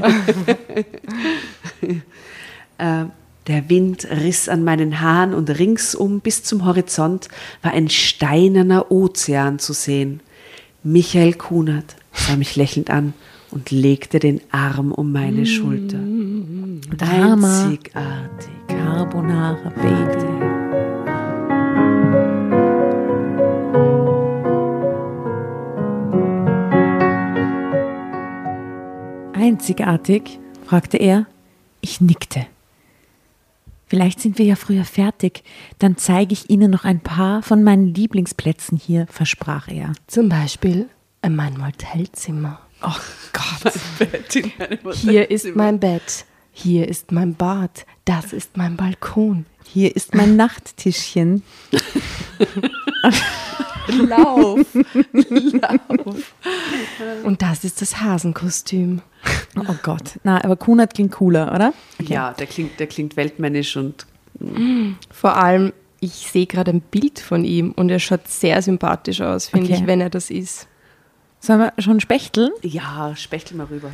Äh, 2.78 3.04
der 3.46 3.68
Wind 3.68 4.06
riss 4.08 4.48
an 4.48 4.62
meinen 4.62 5.00
Haaren 5.00 5.34
und 5.34 5.50
ringsum 5.50 6.20
bis 6.20 6.44
zum 6.44 6.64
Horizont 6.64 7.28
war 7.62 7.72
ein 7.72 7.88
steinerner 7.88 8.90
Ozean 8.90 9.58
zu 9.58 9.72
sehen. 9.72 10.20
Michael 10.84 11.34
Kunert 11.34 11.96
sah 12.12 12.36
mich 12.36 12.56
lächelnd 12.56 12.90
an 12.90 13.14
und 13.50 13.70
legte 13.70 14.18
den 14.18 14.40
Arm 14.50 14.92
um 14.92 15.12
meine 15.12 15.46
Schulter. 15.46 15.98
Drama. 16.96 17.64
Einzigartig. 17.64 18.50
Carbonara 18.68 19.70
Baby. 19.70 20.62
Einzigartig? 29.34 30.38
fragte 30.64 30.96
er. 30.96 31.26
Ich 31.80 32.00
nickte. 32.00 32.46
Vielleicht 33.92 34.20
sind 34.20 34.38
wir 34.38 34.46
ja 34.46 34.56
früher 34.56 34.86
fertig. 34.86 35.44
Dann 35.78 35.98
zeige 35.98 36.32
ich 36.32 36.48
Ihnen 36.48 36.70
noch 36.70 36.86
ein 36.86 37.00
paar 37.00 37.42
von 37.42 37.62
meinen 37.62 37.92
Lieblingsplätzen 37.92 38.78
hier, 38.78 39.06
versprach 39.10 39.68
er. 39.68 39.92
zum 40.06 40.30
Beispiel 40.30 40.88
in 41.20 41.36
mein 41.36 41.58
Motelzimmer. 41.58 42.58
Oh 42.82 42.96
Gott. 43.34 43.74
Hier 44.94 45.30
ist 45.30 45.54
mein 45.54 45.78
Bett. 45.78 46.24
Hier 46.52 46.88
ist 46.88 47.12
mein 47.12 47.34
Bad. 47.34 47.84
Das 48.06 48.32
ist 48.32 48.56
mein 48.56 48.78
Balkon. 48.78 49.44
Hier 49.68 49.94
ist 49.94 50.14
mein 50.14 50.36
Nachttischchen. 50.36 51.42
Lauf. 53.88 54.66
Lauf. 55.12 56.34
Und 57.24 57.42
das 57.42 57.64
ist 57.64 57.82
das 57.82 58.00
Hasenkostüm. 58.00 59.02
Oh 59.56 59.74
Gott. 59.82 60.18
Na, 60.24 60.42
aber 60.44 60.56
Kunert 60.56 60.94
klingt 60.94 61.12
cooler, 61.12 61.52
oder? 61.54 61.72
Ja, 62.00 62.32
der 62.32 62.46
klingt, 62.46 62.78
der 62.80 62.86
klingt 62.86 63.16
weltmännisch 63.16 63.76
und 63.76 64.06
Vor 65.10 65.36
allem, 65.36 65.72
ich 66.00 66.12
sehe 66.32 66.46
gerade 66.46 66.70
ein 66.72 66.80
Bild 66.80 67.20
von 67.20 67.44
ihm 67.44 67.72
und 67.72 67.88
er 67.90 67.98
schaut 68.00 68.26
sehr 68.28 68.60
sympathisch 68.62 69.20
aus, 69.20 69.46
finde 69.48 69.66
Okay. 69.66 69.80
ich, 69.80 69.86
wenn 69.86 70.00
er 70.00 70.10
das 70.10 70.30
ist. 70.30 70.66
Sollen 71.40 71.60
wir 71.60 71.72
schon 71.78 72.00
spechteln? 72.00 72.50
ja, 72.62 73.14
spechtel 73.16 73.56
mal 73.56 73.66
rüber. 73.66 73.90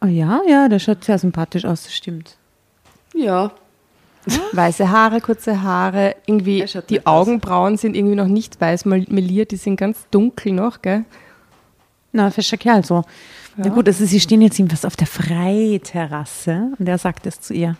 Oh 0.00 0.06
ja, 0.06 0.40
ja, 0.46 0.68
der 0.68 0.78
schaut 0.78 1.02
sehr 1.04 1.18
sympathisch 1.18 1.64
aus, 1.64 1.82
das 1.84 1.94
stimmt. 1.94 2.36
Ja, 3.14 3.50
Weiße 4.52 4.90
Haare, 4.90 5.20
kurze 5.20 5.62
Haare, 5.62 6.16
irgendwie 6.26 6.64
die 6.88 6.94
nett 6.94 7.06
aus. 7.06 7.26
Augenbrauen 7.28 7.76
sind 7.76 7.96
irgendwie 7.96 8.14
noch 8.16 8.26
nicht 8.26 8.60
weiß 8.60 8.84
mal- 8.84 9.06
meliert, 9.08 9.50
die 9.52 9.56
sind 9.56 9.76
ganz 9.76 10.06
dunkel 10.10 10.52
noch, 10.52 10.82
gell? 10.82 11.04
Na, 12.12 12.30
fescher 12.30 12.56
Kerl 12.56 12.84
so. 12.84 13.04
Na 13.56 13.68
gut, 13.70 13.86
also 13.88 14.04
sie 14.04 14.20
stehen 14.20 14.40
jetzt 14.42 14.58
jedenfalls 14.58 14.84
auf 14.84 14.96
der 14.96 15.06
Freiterrasse 15.06 16.72
und 16.78 16.88
er 16.88 16.98
sagt 16.98 17.26
es 17.26 17.40
zu 17.40 17.54
ihr. 17.54 17.76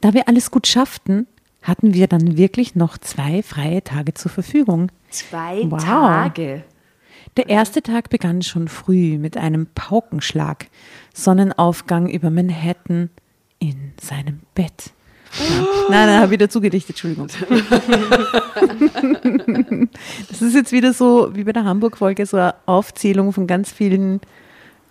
Da 0.00 0.14
wir 0.14 0.28
alles 0.28 0.50
gut 0.50 0.66
schafften, 0.66 1.26
hatten 1.62 1.92
wir 1.92 2.06
dann 2.06 2.36
wirklich 2.36 2.74
noch 2.76 2.98
zwei 2.98 3.42
freie 3.42 3.82
Tage 3.82 4.14
zur 4.14 4.30
Verfügung. 4.30 4.90
zwei 5.10 5.62
Wow. 5.68 5.82
Tage. 5.84 6.64
Der 7.36 7.48
erste 7.48 7.82
Tag 7.82 8.08
begann 8.10 8.42
schon 8.42 8.68
früh 8.68 9.18
mit 9.18 9.36
einem 9.36 9.66
Paukenschlag. 9.74 10.66
Sonnenaufgang 11.14 12.08
über 12.08 12.30
Manhattan 12.30 13.10
in 13.58 13.92
seinem 14.00 14.40
Bett. 14.54 14.92
Nein, 15.88 16.06
nein, 16.06 16.20
habe 16.20 16.32
wieder 16.32 16.48
zugedichtet, 16.48 16.90
Entschuldigung. 16.90 17.28
Das 20.28 20.42
ist 20.42 20.54
jetzt 20.54 20.72
wieder 20.72 20.92
so, 20.92 21.34
wie 21.34 21.44
bei 21.44 21.52
der 21.52 21.64
Hamburg-Folge, 21.64 22.26
so 22.26 22.36
eine 22.36 22.54
Aufzählung 22.66 23.32
von 23.32 23.46
ganz 23.46 23.72
vielen 23.72 24.20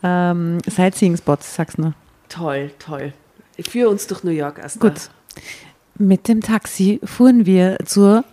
ähm, 0.04 0.60
Sightseeing-Spots, 0.66 1.56
sag's 1.56 1.78
nur. 1.78 1.94
Toll, 2.30 2.72
toll. 2.80 3.14
Führ 3.60 3.90
uns 3.90 4.08
durch 4.08 4.24
New 4.24 4.32
York 4.32 4.60
erst. 4.60 4.80
Gut. 4.80 5.10
Mit 5.98 6.28
dem 6.28 6.42
Taxi 6.42 7.00
fuhren 7.04 7.46
wir 7.46 7.78
zur, 7.86 8.24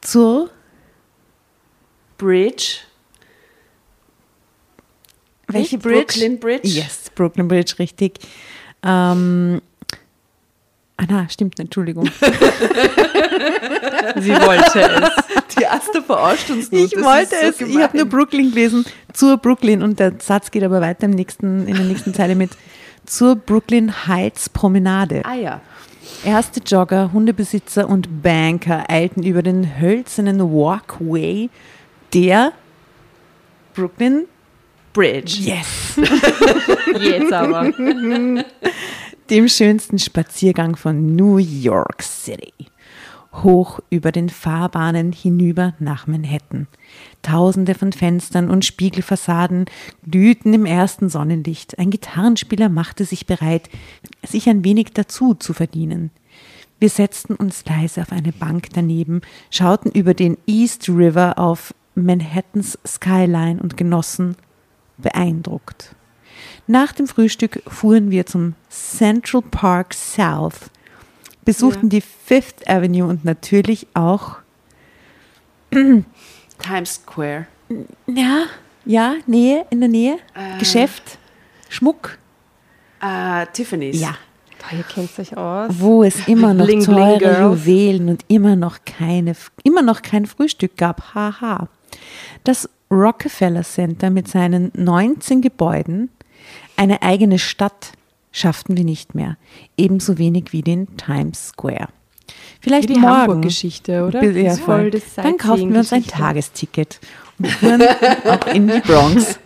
zur, 0.00 0.50
Bridge. 2.18 2.78
welche 5.48 5.76
Nicht 5.76 5.84
Bridge? 5.84 6.06
Brooklyn 6.06 6.40
Bridge? 6.40 6.68
Yes, 6.68 7.10
Brooklyn 7.14 7.48
Bridge, 7.48 7.74
richtig. 7.78 8.20
Ähm, 8.86 9.60
ah, 10.96 11.04
na, 11.08 11.28
stimmt, 11.28 11.58
Entschuldigung. 11.58 12.08
Sie 14.18 14.32
wollte 14.32 14.80
es. 14.80 15.54
Die 15.56 15.62
erste 15.62 16.02
verarscht 16.02 16.50
uns 16.50 16.70
nur. 16.70 16.84
Ich 16.84 16.92
Das 16.92 17.02
wollte 17.02 17.36
ist 17.36 17.58
so 17.58 17.64
es, 17.64 17.70
ich 17.70 17.78
habe 17.82 17.96
nur 17.96 18.06
Brooklyn 18.06 18.50
gelesen, 18.50 18.84
zur 19.12 19.36
Brooklyn 19.38 19.82
und 19.82 19.98
der 19.98 20.14
Satz 20.18 20.50
geht 20.50 20.62
aber 20.62 20.80
weiter 20.80 21.04
im 21.04 21.12
nächsten, 21.12 21.66
in 21.66 21.76
der 21.76 21.84
nächsten 21.84 22.14
Zeile 22.14 22.34
mit 22.34 22.50
zur 23.06 23.36
Brooklyn 23.36 24.06
Heights 24.06 24.48
Promenade. 24.48 25.22
Ah 25.24 25.34
ja. 25.34 25.60
Erste 26.24 26.60
Jogger, 26.60 27.12
Hundebesitzer 27.12 27.88
und 27.88 28.22
Banker 28.22 28.84
eilten 28.88 29.22
über 29.22 29.42
den 29.42 29.80
hölzernen 29.80 30.40
Walkway 30.40 31.50
der 32.14 32.52
Brooklyn 33.74 34.26
Bridge. 34.96 35.40
Yes, 35.42 35.94
Jetzt 37.00 37.30
aber. 37.30 37.70
dem 39.30 39.46
schönsten 39.46 39.98
Spaziergang 39.98 40.74
von 40.74 41.14
New 41.14 41.36
York 41.36 42.02
City. 42.02 42.54
Hoch 43.42 43.80
über 43.90 44.10
den 44.10 44.30
Fahrbahnen 44.30 45.12
hinüber 45.12 45.74
nach 45.80 46.06
Manhattan. 46.06 46.66
Tausende 47.20 47.74
von 47.74 47.92
Fenstern 47.92 48.48
und 48.48 48.64
Spiegelfassaden 48.64 49.66
glühten 50.10 50.54
im 50.54 50.64
ersten 50.64 51.10
Sonnenlicht. 51.10 51.78
Ein 51.78 51.90
Gitarrenspieler 51.90 52.70
machte 52.70 53.04
sich 53.04 53.26
bereit, 53.26 53.68
sich 54.26 54.48
ein 54.48 54.64
wenig 54.64 54.94
dazu 54.94 55.34
zu 55.34 55.52
verdienen. 55.52 56.10
Wir 56.80 56.88
setzten 56.88 57.34
uns 57.34 57.66
leise 57.66 58.00
auf 58.00 58.12
eine 58.12 58.32
Bank 58.32 58.68
daneben, 58.72 59.20
schauten 59.50 59.92
über 59.92 60.14
den 60.14 60.38
East 60.46 60.88
River 60.88 61.38
auf 61.38 61.74
Manhattans 61.94 62.78
Skyline 62.86 63.60
und 63.60 63.76
genossen 63.76 64.36
beeindruckt. 64.98 65.94
Nach 66.66 66.92
dem 66.92 67.06
Frühstück 67.06 67.62
fuhren 67.66 68.10
wir 68.10 68.26
zum 68.26 68.54
Central 68.68 69.42
Park 69.42 69.94
South, 69.94 70.70
besuchten 71.44 71.88
die 71.88 72.00
Fifth 72.00 72.68
Avenue 72.68 73.08
und 73.08 73.24
natürlich 73.24 73.86
auch, 73.94 74.36
Times 76.58 76.94
Square. 76.94 77.46
ja, 78.06 78.44
ja, 78.84 79.14
Nähe, 79.26 79.66
in 79.70 79.80
der 79.80 79.88
Nähe, 79.88 80.18
Geschäft, 80.58 81.18
Schmuck, 81.68 82.18
Äh, 83.00 83.46
Tiffany's. 83.52 84.00
ja, 84.00 84.16
ihr 84.72 84.82
kennt 84.84 85.10
euch 85.18 85.36
aus. 85.36 85.70
wo 85.78 86.02
es 86.02 86.26
immer 86.28 86.54
noch 86.54 86.64
Bling, 86.66 86.84
bling 86.84 86.96
teure 86.96 87.18
Girls. 87.18 87.40
Juwelen 87.66 88.08
und 88.08 88.24
immer 88.28 88.56
noch 88.56 88.78
keine, 88.84 89.34
immer 89.62 89.82
noch 89.82 90.02
kein 90.02 90.26
Frühstück 90.26 90.76
gab. 90.76 91.14
Haha. 91.14 91.68
Das 92.44 92.68
Rockefeller 92.90 93.62
Center 93.62 94.10
mit 94.10 94.28
seinen 94.28 94.70
19 94.76 95.40
Gebäuden, 95.42 96.10
eine 96.76 97.02
eigene 97.02 97.38
Stadt, 97.38 97.92
schafften 98.32 98.76
wir 98.76 98.84
nicht 98.84 99.14
mehr. 99.14 99.36
Ebenso 99.76 100.18
wenig 100.18 100.52
wie 100.52 100.62
den 100.62 100.96
Times 100.96 101.48
Square. 101.48 101.88
Vielleicht 102.60 102.88
Wie 102.88 102.94
die. 102.94 103.00
Hamburg-Geschichte, 103.00 104.04
oder? 104.04 104.22
Ja, 104.22 104.44
Das 104.44 104.54
ist 104.58 104.64
voll 104.64 104.80
voll. 104.82 104.90
das 104.90 105.14
Dann 105.14 105.36
kaufen 105.36 105.70
wir 105.72 105.78
uns 105.78 105.92
ein. 105.92 106.04
Tagesticket 106.04 106.98
und 107.38 107.48
fuhren 107.48 107.82
auch 107.82 108.46
in 108.54 108.66
die 108.66 108.80
Bronx 108.80 109.38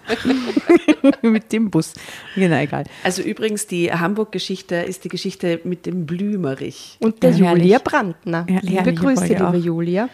mit 1.22 1.52
dem 1.52 1.70
Bus. 1.70 1.92
Genau, 2.34 2.56
egal. 2.56 2.84
Also 3.04 3.22
übrigens, 3.22 3.66
die 3.66 3.92
Hamburg-Geschichte 3.92 4.76
ist 4.76 5.04
die 5.04 5.08
Geschichte 5.08 5.60
mit 5.64 5.86
dem 5.86 6.06
Blümerich. 6.06 6.96
Und 7.00 7.22
der 7.22 7.32
Ja. 7.32 7.52
Julia 7.52 7.78
Brandner. 7.78 8.46
Ja, 8.48 8.60
Liebe 8.62 8.94
Grüße, 8.94 9.26
liebe 9.26 9.48
auch. 9.48 9.54
Julia. 9.54 10.08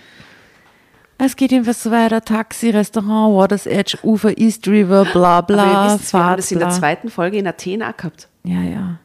Es 1.18 1.34
geht 1.36 1.50
jedenfalls 1.50 1.82
so 1.82 1.90
weiter. 1.90 2.22
Taxi, 2.22 2.70
Restaurant, 2.70 3.34
Waters 3.34 3.66
Edge, 3.66 3.98
Ufer, 4.02 4.36
East 4.36 4.68
River, 4.68 5.04
bla 5.06 5.40
bla. 5.40 5.64
Aber 5.88 5.94
wisst, 5.98 6.12
wir 6.12 6.24
haben 6.24 6.36
das 6.36 6.52
in 6.52 6.58
der 6.58 6.70
zweiten 6.70 7.08
Folge 7.08 7.38
in 7.38 7.46
Athen 7.46 7.82
auch 7.82 7.96
gehabt. 7.96 8.28
Ja, 8.44 8.62
ja. 8.62 8.98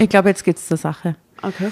Ich 0.00 0.08
glaube, 0.08 0.28
jetzt 0.30 0.42
geht's 0.44 0.66
zur 0.66 0.76
Sache. 0.76 1.14
Okay. 1.42 1.70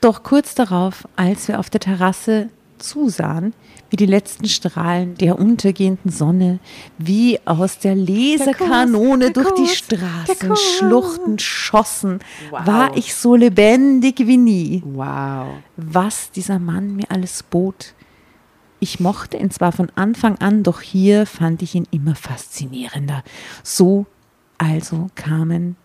Doch 0.00 0.24
kurz 0.24 0.54
darauf, 0.56 1.06
als 1.14 1.46
wir 1.46 1.60
auf 1.60 1.70
der 1.70 1.80
Terrasse 1.80 2.48
zusahen, 2.78 3.54
wie 3.90 3.96
die 3.96 4.06
letzten 4.06 4.46
Strahlen 4.48 5.14
der 5.14 5.38
untergehenden 5.38 6.10
Sonne 6.10 6.58
wie 6.98 7.38
aus 7.44 7.78
der 7.78 7.94
Laserkanone 7.94 9.30
durch 9.30 9.46
der 9.54 9.64
die 9.64 9.68
Straßen. 9.68 10.56
Schluchten 10.56 11.38
schossen, 11.38 12.18
Wow. 12.50 12.66
war 12.66 12.96
ich 12.96 13.14
so 13.14 13.36
lebendig 13.36 14.18
wie 14.26 14.36
nie. 14.36 14.82
Wow. 14.84 15.46
was 15.76 16.32
dieser 16.32 16.58
Mann 16.58 16.96
mir 16.96 17.04
alles 17.08 17.44
bot. 17.44 17.94
Ich 18.84 19.00
mochte 19.00 19.38
ihn 19.38 19.50
zwar 19.50 19.72
von 19.72 19.90
Anfang 19.94 20.36
an, 20.40 20.62
doch 20.62 20.82
hier 20.82 21.24
fand 21.24 21.62
ich 21.62 21.74
ihn 21.74 21.88
immer 21.90 22.14
faszinierender. 22.14 23.24
So 23.62 24.04
also 24.58 25.08
kamen 25.14 25.76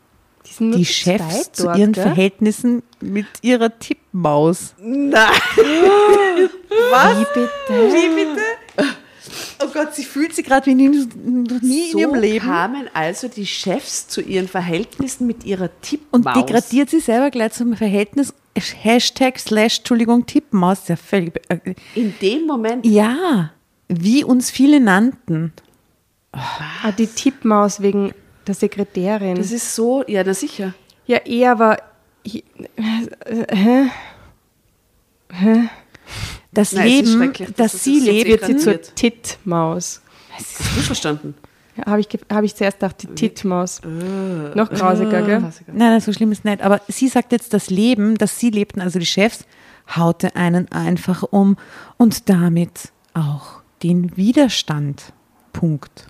Die, 0.60 0.84
Chefs 0.84 1.54
zu 1.54 1.64
dort, 1.64 1.78
ihren 1.78 1.94
gell? 1.94 2.04
Verhältnissen 2.04 2.84
mit 3.00 3.26
ihrer 3.42 3.80
Tippmaus. 3.80 4.76
Nein. 4.82 5.32
Wie 5.56 7.26
bitte? 7.34 7.50
Wie 7.70 8.16
bitte? 8.16 8.42
Oh 9.64 9.68
Gott, 9.74 9.94
sie 9.96 10.04
fühlt 10.06 10.34
sich 10.34 10.46
gerade 10.46 10.66
wie 10.68 10.76
nie, 10.76 10.88
nie 10.90 11.92
so 11.92 11.98
in 11.98 12.00
ihrem 12.00 12.16
Leben. 12.16 12.46
kamen 12.46 12.88
also 12.94 13.28
die 13.28 13.46
Chefs 13.46 14.08
zu 14.08 14.22
ihren 14.22 14.48
Verhältnissen 14.48 15.28
mit 15.28 15.44
ihrer 15.44 15.70
Tippmaus. 15.82 16.36
Und 16.36 16.48
degradiert 16.48 16.90
sie 16.90 17.00
selber 17.00 17.30
gleich 17.30 17.54
zum 17.54 17.76
Verhältnis. 17.76 18.34
Hashtag 18.56 19.40
slash, 19.40 19.80
Entschuldigung, 19.80 20.26
Tippmaus. 20.26 20.88
Ja, 20.88 20.96
völlig. 20.96 21.40
äh, 21.50 21.60
In 21.96 22.14
dem 22.22 22.46
Moment 22.48 22.86
Ja, 22.86 23.52
wie 23.88 24.24
uns 24.24 24.50
viele 24.52 24.80
nannten. 24.80 25.54
Ah, 26.32 26.92
die 26.98 27.08
Tippmaus 27.08 27.82
wegen 27.82 28.14
der 28.48 28.56
Sekretärin. 28.56 29.36
Das 29.36 29.52
ist 29.52 29.76
so, 29.76 30.04
ja, 30.08 30.24
na 30.24 30.34
sicher. 30.34 30.74
ja, 31.08 31.18
er 31.26 31.58
war. 31.60 31.78
ich- 32.24 32.44
Hä? 35.32 35.70
Das 36.52 36.74
Nein, 36.74 36.88
Leben, 36.88 37.34
das 37.56 37.74
das 37.74 37.84
sie 37.84 38.00
so 38.00 38.12
lebt, 38.12 38.30
Wird 38.30 38.46
sie 38.46 38.58
zur. 38.58 38.82
Tittmaus. 38.82 40.02
Das 40.38 40.78
ist 40.78 40.86
verstanden. 40.86 41.36
Ja, 41.78 41.86
Habe 41.86 42.02
ich, 42.02 42.08
hab 42.32 42.44
ich 42.44 42.56
zuerst 42.56 42.80
gedacht, 42.80 43.04
die 43.04 43.08
Tittmaus. 43.08 43.82
Noch 43.84 44.70
grausiger, 44.70 45.22
gell? 45.22 45.40
Nein, 45.40 45.54
nein, 45.78 46.02
so 46.02 46.12
schlimm 46.12 46.32
ist 46.32 46.46
nicht. 46.46 46.62
Aber 46.62 46.82
sie 46.88 47.08
sagt 47.08 47.32
jetzt, 47.32 47.54
das 47.54 47.70
Leben, 47.70 48.18
das 48.18 48.40
sie 48.40 48.50
lebten, 48.50 48.82
also 48.82 49.00
die 49.00 49.06
Chefs, 49.06 49.46
haute 49.96 50.36
einen 50.36 50.72
einfach 50.72 51.24
um 51.24 51.58
und 51.98 52.30
damit 52.30 52.90
auch 53.14 53.62
den 53.84 54.16
Widerstand. 54.18 55.14
Punkt. 55.54 56.08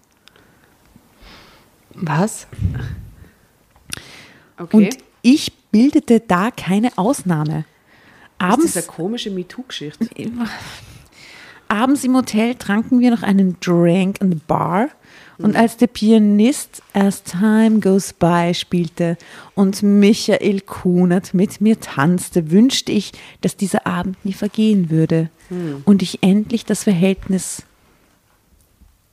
Was? 1.94 2.48
Okay. 4.58 4.78
Und 4.78 4.98
ich 5.22 5.54
bildete 5.72 6.20
da 6.20 6.52
keine 6.52 6.98
Ausnahme. 6.98 7.66
Das 8.40 8.54
Abends, 8.54 8.76
ist 8.76 8.78
eine 8.78 8.86
komische 8.88 9.30
MeToo-Geschichte. 9.32 10.10
abends 11.70 12.04
im 12.04 12.16
Hotel 12.16 12.56
tranken 12.56 13.00
wir 13.00 13.12
noch 13.12 13.24
einen 13.24 13.58
Drink 13.60 14.20
in 14.22 14.32
the 14.32 14.40
Bar. 14.48 14.90
Und 15.38 15.56
als 15.56 15.78
der 15.78 15.88
Pianist 15.88 16.84
As 16.92 17.24
Time 17.24 17.80
Goes 17.80 18.12
By 18.12 18.52
spielte 18.54 19.18
und 19.56 19.82
Michael 19.82 20.60
Kunert 20.60 21.34
mit 21.34 21.62
mir 21.62 21.80
tanzte, 21.80 22.52
wünschte 22.52 22.92
ich, 22.92 23.14
dass 23.40 23.56
dieser 23.56 23.88
Abend 23.88 24.26
nie 24.26 24.34
vergehen 24.34 24.90
würde 24.90 25.30
und 25.86 26.02
ich 26.02 26.24
endlich 26.24 26.66
das 26.66 26.84
Verhältnis 26.84 27.64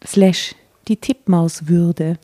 slash 0.04 0.56
die 0.88 0.96
Tippmaus 0.96 1.68
würde. 1.68 2.18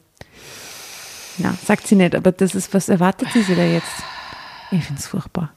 Ja, 1.38 1.54
sagt 1.64 1.86
sie 1.86 1.94
nicht, 1.94 2.16
aber 2.16 2.32
das 2.32 2.56
ist, 2.56 2.74
was 2.74 2.88
erwartet 2.88 3.28
sie 3.32 3.54
da 3.54 3.64
jetzt? 3.64 3.86
Ich 4.72 4.82
finde 4.84 5.00
es 5.00 5.06
furchtbar. 5.06 5.52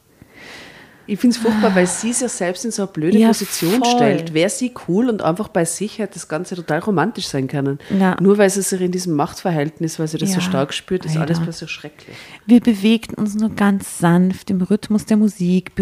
Ich 1.08 1.20
finde 1.20 1.36
es 1.36 1.42
furchtbar, 1.42 1.76
weil 1.76 1.86
sie 1.88 2.14
sich 2.14 2.32
selbst 2.32 2.66
in 2.66 2.72
so 2.72 2.84
eine 2.84 2.92
blöde 2.92 3.18
Ja, 3.18 3.28
Position 3.28 3.84
voll. 3.84 3.92
stellt. 3.96 4.34
Wäre 4.34 4.50
sie 4.50 4.74
cool 4.88 5.10
und 5.10 5.22
einfach 5.22 5.48
bei 5.50 5.66
sich 5.66 6.00
hätte 6.00 6.16
das 6.16 6.28
Ganze 6.28 6.56
total 6.56 6.80
romantisch 6.80 7.28
sein 7.28 7.48
können. 7.48 7.80
Ja. 8.00 8.18
Nur 8.22 8.38
weil 8.38 8.50
sie 8.50 8.62
sich 8.62 8.82
in 8.82 8.92
diesem 8.92 9.14
Machtverhältnis, 9.14 10.00
weil 10.00 10.08
sie 10.08 10.18
das 10.18 10.30
so 10.30 10.36
Ja, 10.36 10.42
stark 10.42 10.74
spürt, 10.74 11.06
ist 11.06 11.16
leider. 11.16 11.28
alles 11.28 11.40
plötzlich 11.42 11.70
schrecklich. 11.70 12.16
Wir 12.46 12.60
bewegten 12.60 13.16
uns 13.16 13.36
nur 13.36 13.50
ganz 13.50 14.00
sanft 14.00 14.50
im 14.50 14.62
Rhythmus 14.62 15.06
der 15.06 15.18
Musik. 15.18 15.74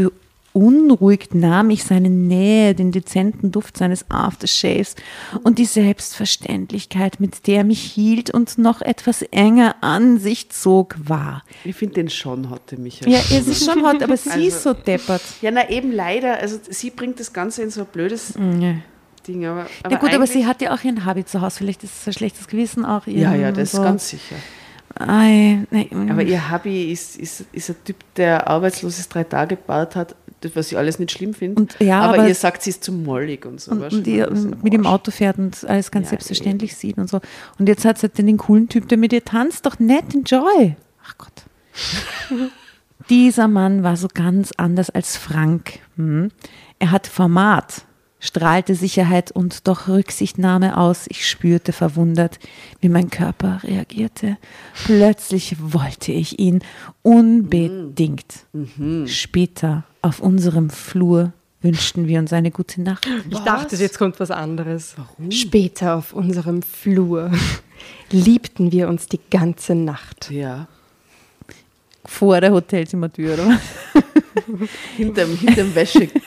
Beunruhigt 0.54 1.34
nahm 1.34 1.70
ich 1.72 1.84
seine 1.84 2.10
Nähe, 2.10 2.76
den 2.76 2.92
dezenten 2.92 3.52
Duft 3.52 3.76
seines 3.78 4.06
Aftershaves 4.10 4.96
und 5.44 5.58
die 5.58 5.66
Selbstverständlichkeit, 5.66 7.20
mit 7.20 7.48
der 7.48 7.58
er 7.58 7.64
mich 7.64 7.82
hielt 7.82 8.30
und 8.30 8.58
noch 8.58 8.82
etwas 8.82 9.24
enger 9.24 9.76
an 9.82 10.20
sich 10.20 10.50
zog, 10.52 10.96
wahr. 11.04 11.44
Ich 11.64 11.76
finde 11.76 11.96
den 11.96 12.10
schon 12.10 12.50
hatte 12.50 12.78
Michael. 12.78 13.12
Ja, 13.12 13.20
es 13.20 13.48
ist 13.48 13.66
schon 13.66 13.84
hot, 13.84 14.02
aber 14.04 14.16
sie 14.18 14.30
Also- 14.30 14.48
ist 14.48 14.64
so 14.64 14.74
deppert. 14.74 15.22
Ja, 15.42 15.52
na 15.52 15.70
eben 15.70 15.92
leider. 15.92 16.38
Also 16.40 16.58
sie 16.70 16.92
bringt 16.92 17.20
das 17.20 17.34
Ganze 17.34 17.64
in 17.64 17.70
so 17.70 17.82
ein 17.82 17.88
blödes 17.92 18.34
Ja. 18.60 18.76
Ding. 19.28 19.46
Aber, 19.46 19.62
aber 19.62 19.90
Na 19.90 19.98
gut, 19.98 20.14
aber 20.14 20.28
sie 20.28 20.46
hat 20.46 20.62
ja 20.62 20.74
auch 20.74 20.84
ihren 20.84 21.06
Hobby 21.06 21.26
zu 21.26 21.42
Hause. 21.42 21.58
Vielleicht 21.60 21.84
ist 21.84 21.94
es 22.02 22.08
ein 22.08 22.14
schlechtes 22.14 22.48
Gewissen 22.48 22.86
auch. 22.86 23.08
ihr 23.08 23.20
Ja, 23.20 23.36
ja, 23.36 23.52
das 23.52 23.72
so. 23.72 23.78
ist 23.80 23.84
ganz 23.84 24.10
sicher. 24.10 24.36
Ei, 24.96 25.66
nein. 25.72 26.10
Aber 26.12 26.22
ihr 26.22 26.52
Hobby 26.52 26.92
ist, 26.92 27.18
ist, 27.18 27.46
ist 27.52 27.70
ein 27.72 27.76
Typ, 27.84 27.96
der 28.16 28.48
arbeitslos 28.48 29.00
ist, 29.00 29.12
drei 29.14 29.24
Tage 29.24 29.56
gebaut 29.56 29.96
hat, 29.96 30.16
das, 30.44 30.56
was 30.56 30.72
ich 30.72 30.78
alles 30.78 31.00
nicht 31.00 31.12
schlimm 31.12 31.34
finde. 31.34 31.62
Und- 31.62 31.76
ja, 31.80 32.02
aber, 32.02 32.20
aber- 32.20 32.28
ihr 32.28 32.36
sagt, 32.36 32.62
sie 32.64 32.70
ist 32.72 32.84
zu 32.84 32.92
mollig 32.92 33.46
und 33.46 33.60
so. 33.62 33.72
und, 33.72 33.82
und 33.94 34.08
ihr 34.08 34.30
mit 34.62 34.74
dem. 34.74 34.86
Auto 34.86 35.12
fährt 35.12 35.38
und 35.38 35.64
alles 35.68 35.92
ganz 35.92 36.08
Ja, 36.08 36.10
selbstverständlich 36.12 36.76
sieht 36.76 36.98
und 36.98 37.10
so. 37.10 37.22
Und 37.60 37.68
jetzt 37.70 37.86
hat 37.86 37.98
sie 37.98 38.08
halt 38.08 38.18
den 38.18 38.38
coolen 38.38 38.68
Typ, 38.70 38.88
der 38.90 38.98
mit 38.98 39.14
ihr 39.14 39.24
tanzt, 39.24 39.66
doch 39.66 39.80
nett, 39.80 40.14
enjoy. 40.14 40.76
Ach 41.06 41.18
Gott. 41.18 41.44
Dieser 43.10 43.48
Mann 43.48 43.84
war 43.84 43.98
so 43.98 44.08
ganz 44.14 44.52
anders 44.58 44.90
als 44.90 45.18
Frank. 45.18 45.80
Hm. 45.98 46.30
Er 46.80 46.92
hat 46.92 47.08
Format, 47.08 47.86
strahlte 48.24 48.74
Sicherheit 48.74 49.32
und 49.32 49.68
doch 49.68 49.90
Rücksichtnahme 49.90 50.78
aus. 50.78 51.06
Ich 51.10 51.28
spürte 51.28 51.74
verwundert, 51.74 52.40
wie 52.80 52.88
mein 52.88 53.10
Körper 53.10 53.60
reagierte. 53.64 54.38
Plötzlich 54.86 55.58
wollte 55.60 56.14
ich 56.14 56.40
ihn 56.40 56.62
unbedingt. 57.02 58.46
Später 59.06 59.84
auf 60.02 60.22
unserem 60.22 60.70
Flur 60.70 61.34
wünschten 61.62 62.08
wir 62.08 62.20
uns 62.20 62.32
eine 62.32 62.50
gute 62.50 62.82
Nacht. 62.82 63.08
Ich 63.30 63.40
dachte, 63.40 63.76
jetzt 63.76 63.98
kommt 63.98 64.20
was 64.22 64.32
anderes. 64.32 64.96
Warum? 64.96 65.30
Später 65.30 65.96
auf 65.98 66.14
unserem 66.14 66.62
Flur 66.62 67.30
liebten 68.10 68.72
wir 68.72 68.88
uns 68.88 69.08
die 69.08 69.20
ganze 69.30 69.76
Nacht. 69.76 70.32
Ja, 70.32 70.68
Vor 72.06 72.40
der 72.40 72.52
Hotelzimmertür, 72.52 73.34
oder? 73.34 73.60
hinterm, 74.98 75.38
hinterm 75.38 75.76
Wäsche. 75.76 76.10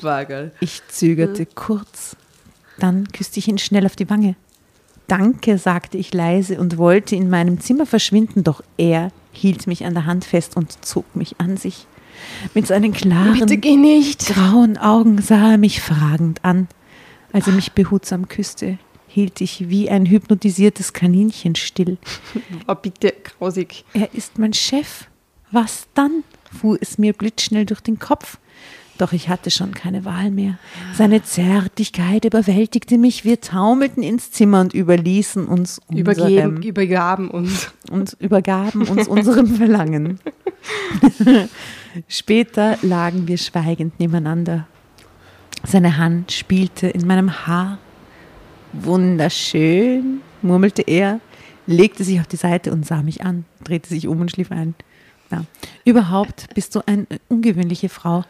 War 0.00 0.24
geil. 0.24 0.52
Ich 0.60 0.82
zögerte 0.88 1.46
kurz. 1.46 2.16
Dann 2.78 3.08
küsste 3.08 3.38
ich 3.38 3.48
ihn 3.48 3.58
schnell 3.58 3.86
auf 3.86 3.96
die 3.96 4.10
Wange. 4.10 4.34
Danke, 5.08 5.58
sagte 5.58 5.98
ich 5.98 6.14
leise 6.14 6.58
und 6.58 6.78
wollte 6.78 7.16
in 7.16 7.28
meinem 7.28 7.60
Zimmer 7.60 7.86
verschwinden, 7.86 8.44
doch 8.44 8.62
er 8.78 9.10
hielt 9.32 9.66
mich 9.66 9.84
an 9.84 9.94
der 9.94 10.06
Hand 10.06 10.24
fest 10.24 10.56
und 10.56 10.84
zog 10.84 11.16
mich 11.16 11.36
an 11.38 11.56
sich. 11.56 11.86
Mit 12.54 12.66
seinen 12.66 12.92
klaren, 12.92 13.38
Bitte 13.38 13.56
geh 13.56 13.76
nicht. 13.76 14.26
grauen 14.28 14.78
Augen 14.78 15.20
sah 15.20 15.52
er 15.52 15.58
mich 15.58 15.80
fragend 15.80 16.44
an. 16.44 16.68
Als 17.32 17.46
er 17.46 17.54
mich 17.54 17.72
behutsam 17.72 18.28
küsste, 18.28 18.78
hielt 19.08 19.40
ich 19.40 19.68
wie 19.68 19.90
ein 19.90 20.06
hypnotisiertes 20.06 20.92
Kaninchen 20.92 21.56
still. 21.56 21.98
Oh, 22.68 22.74
bitte, 22.74 23.12
grausig. 23.24 23.84
Er 23.92 24.14
ist 24.14 24.38
mein 24.38 24.52
Chef. 24.52 25.08
Was 25.52 25.86
dann? 25.94 26.24
fuhr 26.52 26.76
es 26.80 26.98
mir 26.98 27.12
blitzschnell 27.12 27.64
durch 27.64 27.80
den 27.80 27.98
Kopf. 27.98 28.38
Doch 28.98 29.12
ich 29.12 29.28
hatte 29.28 29.50
schon 29.50 29.72
keine 29.72 30.04
Wahl 30.04 30.30
mehr. 30.30 30.58
Seine 30.94 31.22
Zärtlichkeit 31.22 32.24
überwältigte 32.24 32.98
mich. 32.98 33.24
Wir 33.24 33.40
taumelten 33.40 34.02
ins 34.02 34.30
Zimmer 34.30 34.60
und 34.60 34.74
überließen 34.74 35.46
uns 35.46 35.80
Übergeben, 35.90 36.56
unserem, 36.56 36.62
übergaben 36.62 37.30
uns. 37.30 37.72
und 37.90 38.16
übergaben 38.20 38.86
uns 38.86 39.08
unserem 39.08 39.46
Verlangen. 39.46 40.20
Später 42.08 42.78
lagen 42.82 43.26
wir 43.26 43.38
schweigend 43.38 43.98
nebeneinander. 43.98 44.66
Seine 45.64 45.96
Hand 45.96 46.32
spielte 46.32 46.88
in 46.88 47.06
meinem 47.06 47.46
Haar. 47.46 47.78
Wunderschön, 48.72 50.20
murmelte 50.42 50.82
er, 50.82 51.20
legte 51.66 52.04
sich 52.04 52.20
auf 52.20 52.26
die 52.26 52.36
Seite 52.36 52.72
und 52.72 52.86
sah 52.86 53.02
mich 53.02 53.22
an, 53.22 53.44
drehte 53.64 53.88
sich 53.88 54.06
um 54.06 54.20
und 54.20 54.30
schlief 54.30 54.50
ein. 54.50 54.74
Ja. 55.32 55.44
Überhaupt 55.84 56.48
bist 56.54 56.74
du 56.74 56.80
eine 56.86 57.06
ungewöhnliche 57.28 57.88
Frau. 57.88 58.24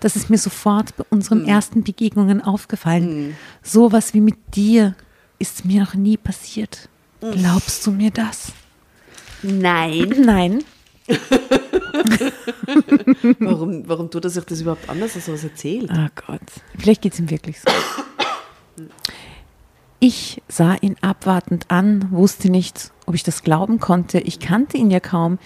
Das 0.00 0.16
ist 0.16 0.30
mir 0.30 0.38
sofort 0.38 0.96
bei 0.96 1.04
unseren 1.10 1.46
ersten 1.46 1.82
Begegnungen 1.82 2.42
aufgefallen. 2.42 3.36
Sowas 3.62 4.14
wie 4.14 4.20
mit 4.20 4.36
dir 4.54 4.94
ist 5.38 5.64
mir 5.64 5.82
noch 5.82 5.94
nie 5.94 6.16
passiert. 6.16 6.88
Glaubst 7.20 7.86
du 7.86 7.90
mir 7.90 8.10
das? 8.10 8.52
Nein. 9.42 10.14
Nein. 10.18 10.64
Warum, 13.38 13.88
warum 13.88 14.10
tut 14.10 14.24
er 14.24 14.30
sich 14.30 14.44
das 14.44 14.60
überhaupt 14.60 14.90
anders, 14.90 15.16
als 15.16 15.26
er 15.26 15.34
was 15.34 15.44
erzählt? 15.44 15.90
Oh 15.90 16.08
Gott. 16.26 16.40
Vielleicht 16.76 17.02
geht 17.02 17.14
es 17.14 17.18
ihm 17.18 17.30
wirklich 17.30 17.58
so. 17.60 17.72
Ich 20.00 20.42
sah 20.48 20.74
ihn 20.74 20.96
abwartend 21.00 21.70
an, 21.70 22.12
wusste 22.12 22.50
nicht, 22.50 22.92
ob 23.06 23.14
ich 23.14 23.22
das 23.22 23.42
glauben 23.42 23.80
konnte. 23.80 24.20
Ich 24.20 24.38
kannte 24.38 24.76
ihn 24.76 24.90
ja 24.90 25.00
kaum. 25.00 25.38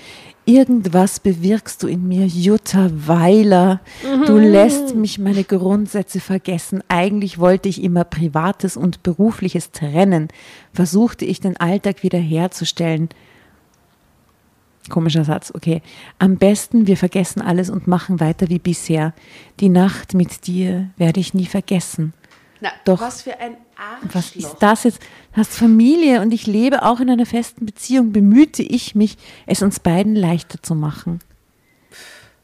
Irgendwas 0.44 1.20
bewirkst 1.20 1.82
du 1.82 1.86
in 1.86 2.08
mir, 2.08 2.26
Jutta 2.26 2.90
Weiler. 2.92 3.80
Du 4.26 4.38
lässt 4.38 4.96
mich 4.96 5.20
meine 5.20 5.44
Grundsätze 5.44 6.18
vergessen. 6.18 6.82
Eigentlich 6.88 7.38
wollte 7.38 7.68
ich 7.68 7.82
immer 7.82 8.02
Privates 8.02 8.76
und 8.76 9.04
Berufliches 9.04 9.70
trennen. 9.70 10.28
Versuchte 10.72 11.24
ich 11.24 11.40
den 11.40 11.56
Alltag 11.58 12.02
wiederherzustellen. 12.02 13.08
Komischer 14.88 15.24
Satz, 15.24 15.52
okay. 15.54 15.80
Am 16.18 16.38
besten, 16.38 16.88
wir 16.88 16.96
vergessen 16.96 17.40
alles 17.40 17.70
und 17.70 17.86
machen 17.86 18.18
weiter 18.18 18.48
wie 18.48 18.58
bisher. 18.58 19.14
Die 19.60 19.68
Nacht 19.68 20.12
mit 20.12 20.48
dir 20.48 20.90
werde 20.96 21.20
ich 21.20 21.34
nie 21.34 21.46
vergessen. 21.46 22.14
Na, 22.62 22.70
Doch. 22.84 23.00
Was 23.00 23.22
für 23.22 23.40
ein 23.40 23.56
Arschloch. 23.76 24.14
Was 24.14 24.36
ist 24.36 24.56
das 24.60 24.84
jetzt? 24.84 25.02
Du 25.32 25.40
hast 25.40 25.52
Familie 25.52 26.20
und 26.20 26.32
ich 26.32 26.46
lebe 26.46 26.84
auch 26.84 27.00
in 27.00 27.10
einer 27.10 27.26
festen 27.26 27.66
Beziehung. 27.66 28.12
Bemühte 28.12 28.62
ich 28.62 28.94
mich, 28.94 29.18
es 29.46 29.62
uns 29.62 29.80
beiden 29.80 30.14
leichter 30.14 30.62
zu 30.62 30.76
machen. 30.76 31.18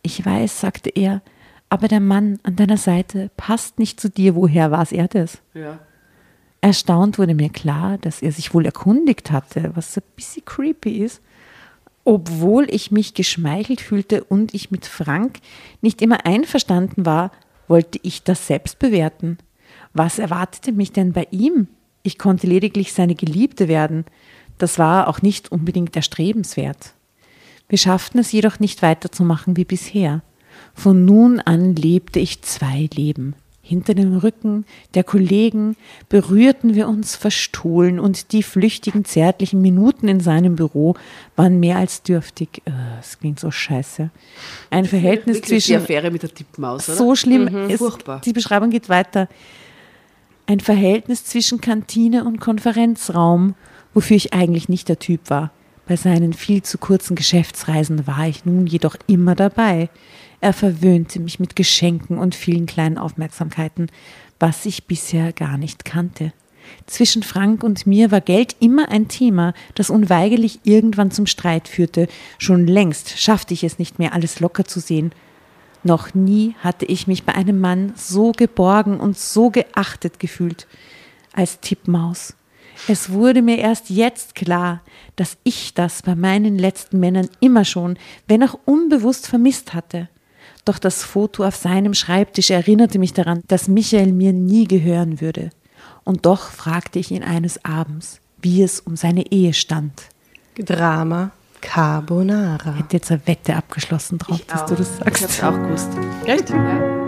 Ich 0.03 0.27
weiß, 0.27 0.61
sagte 0.61 0.91
er, 0.91 1.23
aber 1.69 1.87
der 1.87 2.01
Mann 2.01 2.41
an 2.43 2.57
deiner 2.57 2.79
Seite 2.79 3.31
passt 3.37 3.79
nicht 3.79 4.01
zu 4.01 4.11
dir. 4.11 4.35
Woher 4.35 4.73
war 4.73 4.91
er 4.91 5.07
das? 5.07 5.39
Ja. 5.55 5.79
Erstaunt 6.61 7.21
wurde 7.21 7.37
mir 7.37 7.51
klar, 7.51 7.97
dass 7.99 8.21
er 8.21 8.33
sich 8.33 8.53
wohl 8.53 8.67
erkundigt 8.67 9.31
hatte, 9.31 9.71
was 9.75 9.97
ein 9.97 10.03
bisschen 10.17 10.45
creepy 10.45 10.99
ist. 10.99 11.23
Obwohl 12.03 12.67
ich 12.71 12.91
mich 12.91 13.15
geschmeichelt 13.15 13.81
fühlte 13.81 14.25
und 14.25 14.53
ich 14.53 14.73
mit 14.73 14.85
Frank 14.85 15.39
nicht 15.81 16.03
immer 16.03 16.27
einverstanden 16.27 17.07
war, 17.07 17.31
wollte 17.69 18.01
ich 18.03 18.25
das 18.25 18.49
selbst 18.49 18.81
bewerten. 18.81 19.39
Was 19.99 20.21
erwartete 20.21 20.71
mich 20.71 20.93
denn 20.93 21.13
bei 21.13 21.27
ihm? 21.33 21.67
Ich 22.05 22.19
konnte 22.19 22.47
lediglich 22.47 22.93
seine 22.93 23.17
Geliebte 23.17 23.67
werden. 23.67 24.05
Das 24.57 24.79
war 24.79 25.09
auch 25.09 25.23
nicht 25.23 25.51
unbedingt 25.51 25.97
erstrebenswert. 25.97 26.93
Wir 27.69 27.79
schafften 27.79 28.21
es 28.21 28.31
jedoch 28.31 28.61
nicht 28.61 28.81
weiterzumachen 28.81 29.57
wie 29.57 29.65
bisher. 29.65 30.23
Von 30.73 31.05
nun 31.05 31.41
an 31.41 31.75
lebte 31.75 32.21
ich 32.21 32.43
zwei 32.43 32.89
Leben. 32.95 33.35
Hinter 33.61 33.95
dem 33.95 34.17
Rücken 34.17 34.67
der 34.95 35.03
Kollegen 35.03 35.75
berührten 36.09 36.77
wir 36.77 36.87
uns 36.87 37.17
verstohlen 37.17 37.99
und 37.99 38.31
die 38.31 38.45
flüchtigen, 38.45 39.05
zärtlichen 39.05 39.61
Minuten 39.61 40.07
in 40.07 40.21
seinem 40.21 40.55
Büro 40.55 40.95
waren 41.35 41.59
mehr 41.59 41.77
als 41.77 42.05
dürftig. 42.05 42.63
Äh, 42.67 42.71
Es 43.01 43.19
klingt 43.19 43.41
so 43.41 43.51
scheiße. 43.51 44.11
Ein 44.71 44.85
Verhältnis 44.85 45.43
zwischen 45.43 45.73
die 45.73 45.77
Affäre 45.77 46.13
mit 46.13 46.23
der 46.23 46.33
Tippmaus, 46.33 46.89
oder? 46.89 46.97
so 46.99 47.17
schlimm. 47.17 47.49
Es, 47.69 47.79
Furchtbar. 47.79 48.21
Die 48.25 48.33
Beschreibung 48.33 48.71
geht 48.71 48.89
weiter. 48.89 49.29
Ein 50.49 50.61
Verhältnis 50.61 51.27
zwischen 51.27 51.61
Kantine 51.61 52.25
und 52.25 52.41
Konferenzraum, 52.41 53.55
wofür 53.93 54.17
ich 54.17 54.33
eigentlich 54.33 54.71
nicht 54.71 54.89
der 54.89 54.99
Typ 54.99 55.29
war. 55.29 55.51
Bei 55.87 55.95
seinen 55.95 56.33
viel 56.33 56.63
zu 56.63 56.79
kurzen 56.79 57.17
Geschäftsreisen 57.17 58.07
war 58.07 58.27
ich 58.27 58.47
nun 58.47 58.67
jedoch 58.67 58.97
immer 59.07 59.35
dabei. 59.35 59.91
Er 60.41 60.55
verwöhnte 60.55 61.21
mich 61.21 61.39
mit 61.39 61.55
Geschenken 61.55 62.17
und 62.17 62.35
vielen 62.35 62.65
kleinen 62.65 62.97
Aufmerksamkeiten, 62.97 63.89
was 64.41 64.65
ich 64.65 64.87
bisher 64.87 65.35
gar 65.35 65.59
nicht 65.59 65.85
kannte. 65.85 66.33
Zwischen 66.87 67.23
Frank 67.23 67.63
und 67.63 67.87
mir 67.87 68.11
war 68.11 68.23
Geld 68.23 68.57
immer 68.59 68.89
ein 68.89 69.07
Thema, 69.09 69.53
das 69.75 69.91
unweigerlich 69.91 70.61
irgendwann 70.65 71.11
zum 71.11 71.27
Streit 71.27 71.69
führte. 71.69 72.09
Schon 72.39 72.67
längst 72.67 73.19
schaffte 73.21 73.53
ich 73.53 73.65
es 73.65 73.79
nicht 73.79 73.99
mehr, 73.99 74.15
alles 74.15 74.41
locker 74.41 74.65
zu 74.65 74.81
sehen. 74.81 75.13
Noch 75.85 76.15
nie 76.15 76.55
hatte 76.61 76.85
ich 76.85 77.07
mich 77.07 77.25
bei 77.25 77.35
einem 77.35 77.61
Mann 77.61 77.93
so 77.97 78.33
geborgen 78.33 78.99
und 78.99 79.19
so 79.19 79.51
geachtet 79.51 80.19
gefühlt 80.19 80.67
als 81.33 81.61
Tippmaus. 81.61 82.35
Es 82.87 83.11
wurde 83.11 83.43
mir 83.43 83.59
erst 83.59 83.91
jetzt 83.91 84.35
klar, 84.35 84.83
dass 85.17 85.37
ich 85.43 85.75
das 85.75 86.03
bei 86.03 86.15
meinen 86.15 86.59
letzten 86.59 87.01
Männern 87.01 87.29
immer 87.41 87.65
schon, 87.65 87.99
wenn 88.29 88.43
auch 88.45 88.59
unbewusst 88.65 89.27
vermisst 89.27 89.75
hatte. 89.75 90.09
Doch 90.65 90.79
das 90.79 91.03
Foto 91.03 91.45
auf 91.45 91.57
seinem 91.57 91.95
Schreibtisch 91.95 92.51
erinnerte 92.51 92.99
mich 92.99 93.15
daran, 93.15 93.43
dass 93.49 93.69
Michael 93.69 94.13
mir 94.13 94.33
nie 94.33 94.67
gehören 94.67 95.21
würde. 95.21 95.51
Und 96.05 96.27
doch 96.27 96.51
fragte 96.51 96.99
ich 96.99 97.11
ihn 97.11 97.23
eines 97.23 97.65
Abends, 97.65 98.21
wie 98.41 98.63
es 98.63 98.81
um 98.81 98.97
seine 98.97 99.31
Ehe 99.33 99.55
stand. 99.55 99.93
Drama 100.57 101.33
Carbonara. 101.61 102.73
Hätte 102.75 102.97
jetzt 102.97 103.11
eine 103.11 103.21
Wette 103.27 103.57
abgeschlossen 103.57 104.19
drauf, 104.19 104.41
dass 104.47 104.67
du 104.67 104.75
das 104.75 104.89
Ich 104.99 105.05
hab's 105.07 105.21
sagst. 105.21 105.45
auch 105.45 105.53
gewusst. 105.53 105.89
Echt? 106.27 106.51
Ja. 106.51 107.08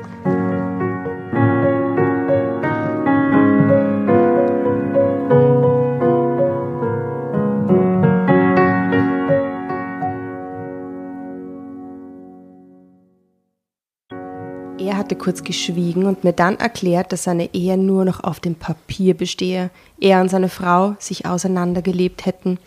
Hatte 15.01 15.15
kurz 15.15 15.43
geschwiegen 15.43 16.05
und 16.05 16.23
mir 16.23 16.31
dann 16.31 16.57
erklärt, 16.57 17.11
dass 17.11 17.23
seine 17.23 17.55
Ehe 17.55 17.75
nur 17.75 18.05
noch 18.05 18.23
auf 18.23 18.39
dem 18.39 18.53
Papier 18.53 19.15
bestehe. 19.15 19.71
Er 19.99 20.21
und 20.21 20.29
seine 20.29 20.47
Frau 20.47 20.95
sich 20.99 21.25
auseinandergelebt 21.25 22.27
hätten. 22.27 22.59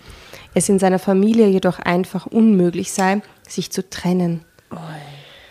Es 0.53 0.69
in 0.69 0.81
seiner 0.81 0.99
Familie 0.99 1.47
jedoch 1.47 1.79
einfach 1.79 2.27
unmöglich 2.27 2.91
sei, 2.91 3.23
sich 3.49 3.71
zu 3.71 3.89
trennen. 3.89 4.45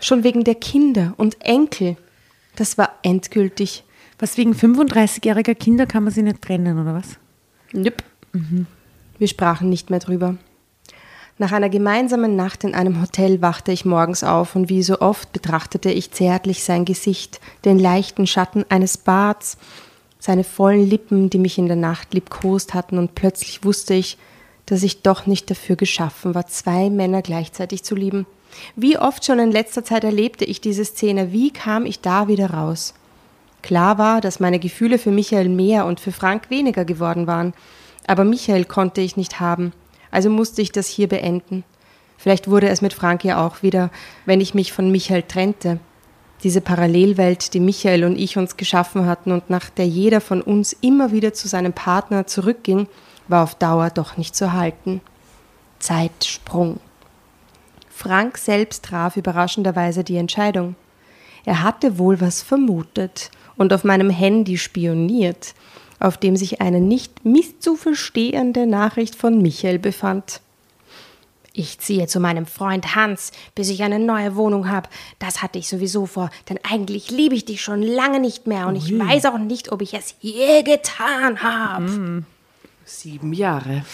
Schon 0.00 0.24
wegen 0.24 0.44
der 0.44 0.56
Kinder 0.56 1.14
und 1.16 1.40
Enkel. 1.40 1.96
Das 2.54 2.76
war 2.76 2.90
endgültig. 3.02 3.84
Was 4.18 4.36
wegen 4.36 4.52
35-jähriger 4.52 5.54
Kinder 5.54 5.86
kann 5.86 6.04
man 6.04 6.12
sie 6.12 6.22
nicht 6.22 6.42
trennen, 6.42 6.78
oder 6.78 6.94
was? 6.94 7.16
Nüpp. 7.72 8.04
Wir 9.18 9.28
sprachen 9.28 9.70
nicht 9.70 9.88
mehr 9.88 10.00
drüber. 10.00 10.36
Nach 11.36 11.50
einer 11.50 11.68
gemeinsamen 11.68 12.36
Nacht 12.36 12.62
in 12.62 12.76
einem 12.76 13.00
Hotel 13.02 13.42
wachte 13.42 13.72
ich 13.72 13.84
morgens 13.84 14.22
auf 14.22 14.54
und 14.54 14.68
wie 14.68 14.84
so 14.84 15.00
oft 15.00 15.32
betrachtete 15.32 15.90
ich 15.90 16.12
zärtlich 16.12 16.62
sein 16.62 16.84
Gesicht, 16.84 17.40
den 17.64 17.80
leichten 17.80 18.28
Schatten 18.28 18.64
eines 18.68 18.98
Barts, 18.98 19.56
seine 20.20 20.44
vollen 20.44 20.88
Lippen, 20.88 21.30
die 21.30 21.40
mich 21.40 21.58
in 21.58 21.66
der 21.66 21.76
Nacht 21.76 22.14
liebkost 22.14 22.72
hatten, 22.72 22.98
und 22.98 23.16
plötzlich 23.16 23.64
wusste 23.64 23.94
ich, 23.94 24.16
dass 24.66 24.84
ich 24.84 25.02
doch 25.02 25.26
nicht 25.26 25.50
dafür 25.50 25.74
geschaffen 25.74 26.36
war, 26.36 26.46
zwei 26.46 26.88
Männer 26.88 27.20
gleichzeitig 27.20 27.82
zu 27.82 27.96
lieben. 27.96 28.26
Wie 28.76 28.96
oft 28.96 29.24
schon 29.24 29.40
in 29.40 29.50
letzter 29.50 29.84
Zeit 29.84 30.04
erlebte 30.04 30.44
ich 30.44 30.60
diese 30.60 30.84
Szene, 30.84 31.32
wie 31.32 31.50
kam 31.50 31.84
ich 31.84 32.00
da 32.00 32.28
wieder 32.28 32.50
raus? 32.50 32.94
Klar 33.60 33.98
war, 33.98 34.20
dass 34.20 34.38
meine 34.38 34.60
Gefühle 34.60 34.98
für 34.98 35.10
Michael 35.10 35.48
mehr 35.48 35.84
und 35.84 35.98
für 35.98 36.12
Frank 36.12 36.48
weniger 36.48 36.84
geworden 36.84 37.26
waren, 37.26 37.54
aber 38.06 38.22
Michael 38.22 38.66
konnte 38.66 39.00
ich 39.00 39.16
nicht 39.16 39.40
haben, 39.40 39.72
also 40.14 40.30
musste 40.30 40.62
ich 40.62 40.70
das 40.70 40.86
hier 40.86 41.08
beenden. 41.08 41.64
Vielleicht 42.16 42.48
wurde 42.48 42.68
es 42.68 42.80
mit 42.80 42.94
Frank 42.94 43.24
ja 43.24 43.44
auch 43.44 43.62
wieder, 43.62 43.90
wenn 44.24 44.40
ich 44.40 44.54
mich 44.54 44.72
von 44.72 44.90
Michael 44.90 45.24
trennte. 45.24 45.80
Diese 46.42 46.60
Parallelwelt, 46.60 47.52
die 47.52 47.60
Michael 47.60 48.04
und 48.04 48.16
ich 48.16 48.38
uns 48.38 48.56
geschaffen 48.56 49.06
hatten 49.06 49.32
und 49.32 49.50
nach 49.50 49.70
der 49.70 49.88
jeder 49.88 50.20
von 50.20 50.40
uns 50.40 50.72
immer 50.72 51.10
wieder 51.10 51.32
zu 51.32 51.48
seinem 51.48 51.72
Partner 51.72 52.26
zurückging, 52.26 52.86
war 53.28 53.42
auf 53.42 53.56
Dauer 53.56 53.90
doch 53.90 54.16
nicht 54.16 54.36
zu 54.36 54.52
halten. 54.52 55.00
Zeitsprung. 55.80 56.78
Frank 57.90 58.38
selbst 58.38 58.84
traf 58.84 59.16
überraschenderweise 59.16 60.04
die 60.04 60.16
Entscheidung. 60.16 60.76
Er 61.44 61.62
hatte 61.62 61.98
wohl 61.98 62.20
was 62.20 62.42
vermutet 62.42 63.30
und 63.56 63.72
auf 63.72 63.84
meinem 63.84 64.10
Handy 64.10 64.58
spioniert, 64.58 65.54
auf 66.04 66.18
dem 66.18 66.36
sich 66.36 66.60
eine 66.60 66.80
nicht 66.80 67.24
misszuverstehende 67.24 68.66
Nachricht 68.66 69.14
von 69.14 69.40
Michael 69.40 69.78
befand. 69.78 70.40
Ich 71.56 71.78
ziehe 71.78 72.08
zu 72.08 72.20
meinem 72.20 72.46
Freund 72.46 72.94
Hans, 72.94 73.30
bis 73.54 73.70
ich 73.70 73.82
eine 73.82 73.98
neue 73.98 74.34
Wohnung 74.36 74.68
habe. 74.68 74.88
Das 75.18 75.40
hatte 75.40 75.58
ich 75.58 75.68
sowieso 75.68 76.04
vor, 76.04 76.30
denn 76.48 76.58
eigentlich 76.68 77.10
liebe 77.10 77.34
ich 77.34 77.44
dich 77.44 77.62
schon 77.62 77.80
lange 77.80 78.20
nicht 78.20 78.46
mehr 78.46 78.66
und 78.66 78.76
ich 78.76 78.98
weiß 78.98 79.24
auch 79.26 79.38
nicht, 79.38 79.72
ob 79.72 79.80
ich 79.80 79.94
es 79.94 80.16
je 80.20 80.62
getan 80.62 81.42
habe. 81.42 82.24
Sieben 82.84 83.32
Jahre. 83.32 83.84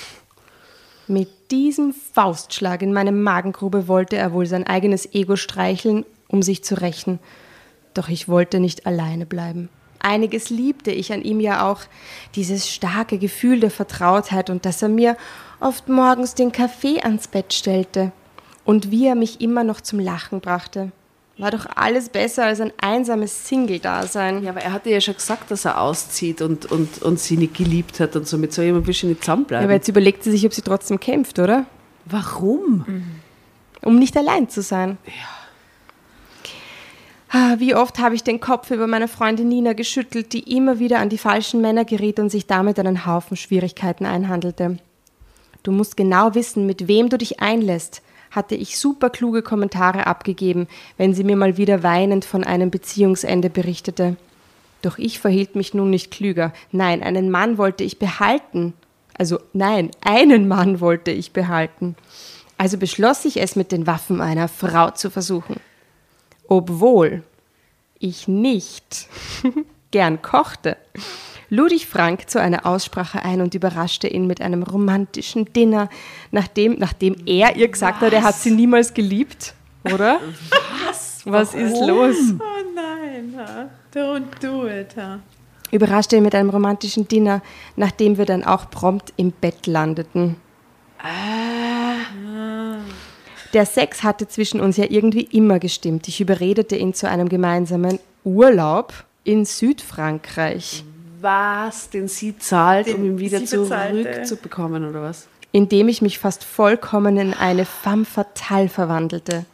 Mit 1.06 1.28
diesem 1.50 1.92
Faustschlag 1.92 2.82
in 2.82 2.92
meine 2.92 3.12
Magengrube 3.12 3.88
wollte 3.88 4.16
er 4.16 4.32
wohl 4.32 4.46
sein 4.46 4.66
eigenes 4.66 5.14
Ego 5.14 5.36
streicheln, 5.36 6.04
um 6.28 6.42
sich 6.42 6.64
zu 6.64 6.80
rächen. 6.80 7.18
Doch 7.94 8.08
ich 8.08 8.28
wollte 8.28 8.58
nicht 8.58 8.86
alleine 8.86 9.26
bleiben. 9.26 9.68
Einiges 10.00 10.50
liebte 10.50 10.90
ich 10.90 11.12
an 11.12 11.22
ihm 11.22 11.40
ja 11.40 11.70
auch, 11.70 11.82
dieses 12.34 12.68
starke 12.68 13.18
Gefühl 13.18 13.60
der 13.60 13.70
Vertrautheit 13.70 14.50
und 14.50 14.64
dass 14.64 14.82
er 14.82 14.88
mir 14.88 15.16
oft 15.60 15.88
morgens 15.88 16.34
den 16.34 16.52
Kaffee 16.52 17.00
ans 17.02 17.28
Bett 17.28 17.52
stellte 17.52 18.12
und 18.64 18.90
wie 18.90 19.06
er 19.06 19.14
mich 19.14 19.40
immer 19.40 19.64
noch 19.64 19.80
zum 19.80 20.00
Lachen 20.00 20.40
brachte. 20.40 20.92
War 21.38 21.50
doch 21.50 21.66
alles 21.74 22.10
besser 22.10 22.44
als 22.44 22.60
ein 22.60 22.72
einsames 22.78 23.48
Single-Dasein. 23.48 24.42
Ja, 24.44 24.50
aber 24.50 24.60
er 24.60 24.72
hatte 24.72 24.90
ja 24.90 25.00
schon 25.00 25.14
gesagt, 25.14 25.50
dass 25.50 25.64
er 25.64 25.80
auszieht 25.80 26.42
und, 26.42 26.66
und, 26.66 27.00
und 27.00 27.18
sie 27.18 27.38
nicht 27.38 27.54
geliebt 27.54 27.98
hat 27.98 28.14
und 28.14 28.28
so. 28.28 28.36
Mit 28.36 28.52
so 28.52 28.60
jemandem 28.60 28.86
will 28.86 28.94
sie 28.94 29.06
nicht 29.06 29.24
zusammenbleiben. 29.24 29.62
Ja, 29.62 29.66
aber 29.66 29.74
jetzt 29.74 29.88
überlegt 29.88 30.22
sie 30.22 30.32
sich, 30.32 30.44
ob 30.44 30.52
sie 30.52 30.60
trotzdem 30.60 31.00
kämpft, 31.00 31.38
oder? 31.38 31.64
Warum? 32.04 32.84
Um 33.80 33.98
nicht 33.98 34.18
allein 34.18 34.50
zu 34.50 34.60
sein. 34.60 34.98
Ah, 35.06 35.39
Wie 37.58 37.76
oft 37.76 38.00
habe 38.00 38.16
ich 38.16 38.24
den 38.24 38.40
Kopf 38.40 38.72
über 38.72 38.88
meine 38.88 39.06
Freundin 39.06 39.48
Nina 39.48 39.72
geschüttelt, 39.72 40.32
die 40.32 40.56
immer 40.56 40.80
wieder 40.80 40.98
an 40.98 41.10
die 41.10 41.18
falschen 41.18 41.60
Männer 41.60 41.84
geriet 41.84 42.18
und 42.18 42.28
sich 42.28 42.48
damit 42.48 42.80
einen 42.80 43.06
Haufen 43.06 43.36
Schwierigkeiten 43.36 44.04
einhandelte. 44.04 44.78
Du 45.62 45.70
musst 45.70 45.96
genau 45.96 46.34
wissen, 46.34 46.66
mit 46.66 46.88
wem 46.88 47.08
du 47.08 47.18
dich 47.18 47.38
einlässt, 47.38 48.02
hatte 48.32 48.56
ich 48.56 48.78
super 48.78 49.10
kluge 49.10 49.42
Kommentare 49.42 50.08
abgegeben, 50.08 50.66
wenn 50.96 51.14
sie 51.14 51.22
mir 51.22 51.36
mal 51.36 51.56
wieder 51.56 51.84
weinend 51.84 52.24
von 52.24 52.42
einem 52.42 52.70
Beziehungsende 52.70 53.48
berichtete. 53.48 54.16
Doch 54.82 54.98
ich 54.98 55.20
verhielt 55.20 55.54
mich 55.54 55.72
nun 55.72 55.90
nicht 55.90 56.10
klüger. 56.10 56.52
Nein, 56.72 57.00
einen 57.00 57.30
Mann 57.30 57.58
wollte 57.58 57.84
ich 57.84 58.00
behalten. 58.00 58.72
Also 59.16 59.38
nein, 59.52 59.90
einen 60.00 60.48
Mann 60.48 60.80
wollte 60.80 61.12
ich 61.12 61.32
behalten. 61.32 61.94
Also 62.56 62.76
beschloss 62.76 63.24
ich 63.24 63.40
es 63.40 63.54
mit 63.54 63.70
den 63.70 63.86
Waffen 63.86 64.20
einer 64.20 64.48
Frau 64.48 64.90
zu 64.90 65.10
versuchen. 65.10 65.60
Obwohl 66.50 67.22
ich 68.00 68.26
nicht 68.26 69.06
gern 69.92 70.20
kochte, 70.20 70.76
lud 71.48 71.70
ich 71.70 71.86
Frank 71.86 72.28
zu 72.28 72.40
einer 72.40 72.66
Aussprache 72.66 73.22
ein 73.22 73.40
und 73.40 73.54
überraschte 73.54 74.08
ihn 74.08 74.26
mit 74.26 74.40
einem 74.40 74.64
romantischen 74.64 75.52
Dinner, 75.52 75.88
nachdem, 76.32 76.76
nachdem 76.76 77.14
er 77.24 77.54
ihr 77.54 77.68
gesagt 77.68 78.00
hat, 78.00 78.12
er 78.12 78.24
hat 78.24 78.34
sie 78.34 78.50
niemals 78.50 78.92
geliebt, 78.92 79.54
oder? 79.84 80.18
Was? 80.86 81.22
Was 81.24 81.54
ist 81.54 81.86
los? 81.86 82.16
Oh 82.40 82.74
nein, 82.74 83.36
don't 83.94 84.24
do 84.42 84.66
it. 84.66 84.96
Überraschte 85.70 86.16
ihn 86.16 86.24
mit 86.24 86.34
einem 86.34 86.50
romantischen 86.50 87.06
Dinner, 87.06 87.42
nachdem 87.76 88.18
wir 88.18 88.24
dann 88.24 88.42
auch 88.42 88.70
prompt 88.70 89.12
im 89.16 89.30
Bett 89.30 89.68
landeten. 89.68 90.34
Der 93.52 93.66
Sex 93.66 94.02
hatte 94.02 94.28
zwischen 94.28 94.60
uns 94.60 94.76
ja 94.76 94.86
irgendwie 94.88 95.22
immer 95.22 95.58
gestimmt. 95.58 96.06
Ich 96.08 96.20
überredete 96.20 96.76
ihn 96.76 96.94
zu 96.94 97.08
einem 97.08 97.28
gemeinsamen 97.28 97.98
Urlaub 98.24 98.92
in 99.24 99.44
Südfrankreich. 99.44 100.84
Was, 101.20 101.90
den 101.90 102.08
sie 102.08 102.38
zahlt, 102.38 102.94
um 102.94 103.04
ihn 103.04 103.18
wieder 103.18 103.44
zurückzubekommen, 103.44 104.88
oder 104.88 105.02
was? 105.02 105.26
indem 105.52 105.88
ich 105.88 106.02
mich 106.02 106.18
fast 106.18 106.44
vollkommen 106.44 107.16
in 107.16 107.34
eine 107.34 107.64
femme 107.64 108.04
fatale 108.04 108.68
verwandelte. 108.68 109.44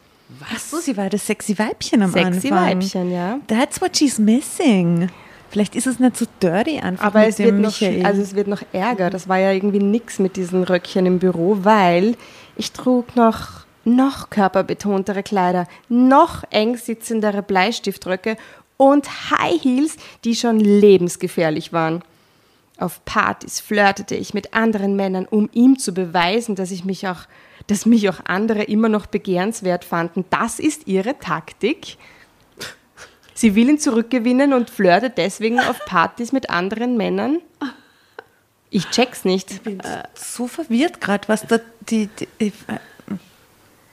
Ach 0.53 0.59
so, 0.59 0.77
sie 0.77 0.97
war 0.97 1.09
das 1.09 1.25
sexy 1.25 1.57
Weibchen 1.57 2.01
am 2.01 2.11
Sexy 2.11 2.49
Anfang. 2.49 2.81
Weibchen, 2.81 3.11
ja. 3.11 3.39
That's 3.47 3.81
what 3.81 3.97
she's 3.97 4.19
missing. 4.19 5.09
Vielleicht 5.49 5.75
ist 5.75 5.87
es 5.87 5.99
nicht 5.99 6.17
so 6.17 6.25
dirty 6.41 6.79
einfach 6.79 7.05
Aber 7.05 7.21
mit 7.21 7.29
es 7.29 7.39
wird, 7.39 7.55
noch, 7.55 7.79
Michael. 7.79 8.05
also 8.05 8.21
es 8.21 8.35
wird 8.35 8.47
noch 8.47 8.61
ärger. 8.73 9.09
Das 9.09 9.29
war 9.29 9.39
ja 9.39 9.53
irgendwie 9.53 9.79
nix 9.79 10.19
mit 10.19 10.35
diesen 10.35 10.63
Röckchen 10.63 11.05
im 11.05 11.19
Büro, 11.19 11.59
weil 11.61 12.15
ich 12.57 12.73
trug 12.73 13.15
noch, 13.15 13.65
noch 13.87 14.29
körperbetontere 14.29 15.23
Kleider, 15.23 15.67
noch 15.89 16.43
eng 16.51 16.77
sitzendere 16.77 17.41
Bleistiftröcke 17.41 18.37
und 18.77 19.31
High 19.31 19.61
Heels, 19.61 19.97
die 20.23 20.35
schon 20.35 20.59
lebensgefährlich 20.59 21.73
waren. 21.73 22.03
Auf 22.77 23.03
Partys 23.05 23.59
flirtete 23.59 24.15
ich 24.15 24.35
mit 24.35 24.53
anderen 24.53 24.95
Männern, 24.95 25.25
um 25.25 25.49
ihm 25.53 25.79
zu 25.79 25.93
beweisen, 25.93 26.55
dass 26.55 26.69
ich 26.69 26.85
mich 26.85 27.07
auch, 27.07 27.21
dass 27.65 27.87
mich 27.87 28.07
auch 28.09 28.19
andere 28.25 28.63
immer 28.63 28.89
noch 28.89 29.07
begehrenswert 29.07 29.83
fanden. 29.83 30.25
Das 30.29 30.59
ist 30.59 30.85
ihre 30.85 31.17
Taktik. 31.17 31.97
Sie 33.33 33.55
will 33.55 33.69
ihn 33.69 33.79
zurückgewinnen 33.79 34.53
und 34.53 34.69
flirtet 34.69 35.17
deswegen 35.17 35.59
auf 35.59 35.79
Partys 35.85 36.31
mit 36.31 36.49
anderen 36.49 36.97
Männern. 36.97 37.39
Ich 38.69 38.89
check's 38.89 39.25
nicht. 39.25 39.61
so 40.13 40.47
verwirrt 40.47 41.01
gerade, 41.01 41.27
was 41.27 41.47
da 41.47 41.59
die. 41.89 42.09
die 42.19 42.27
ich, 42.37 42.53
äh, 42.67 42.79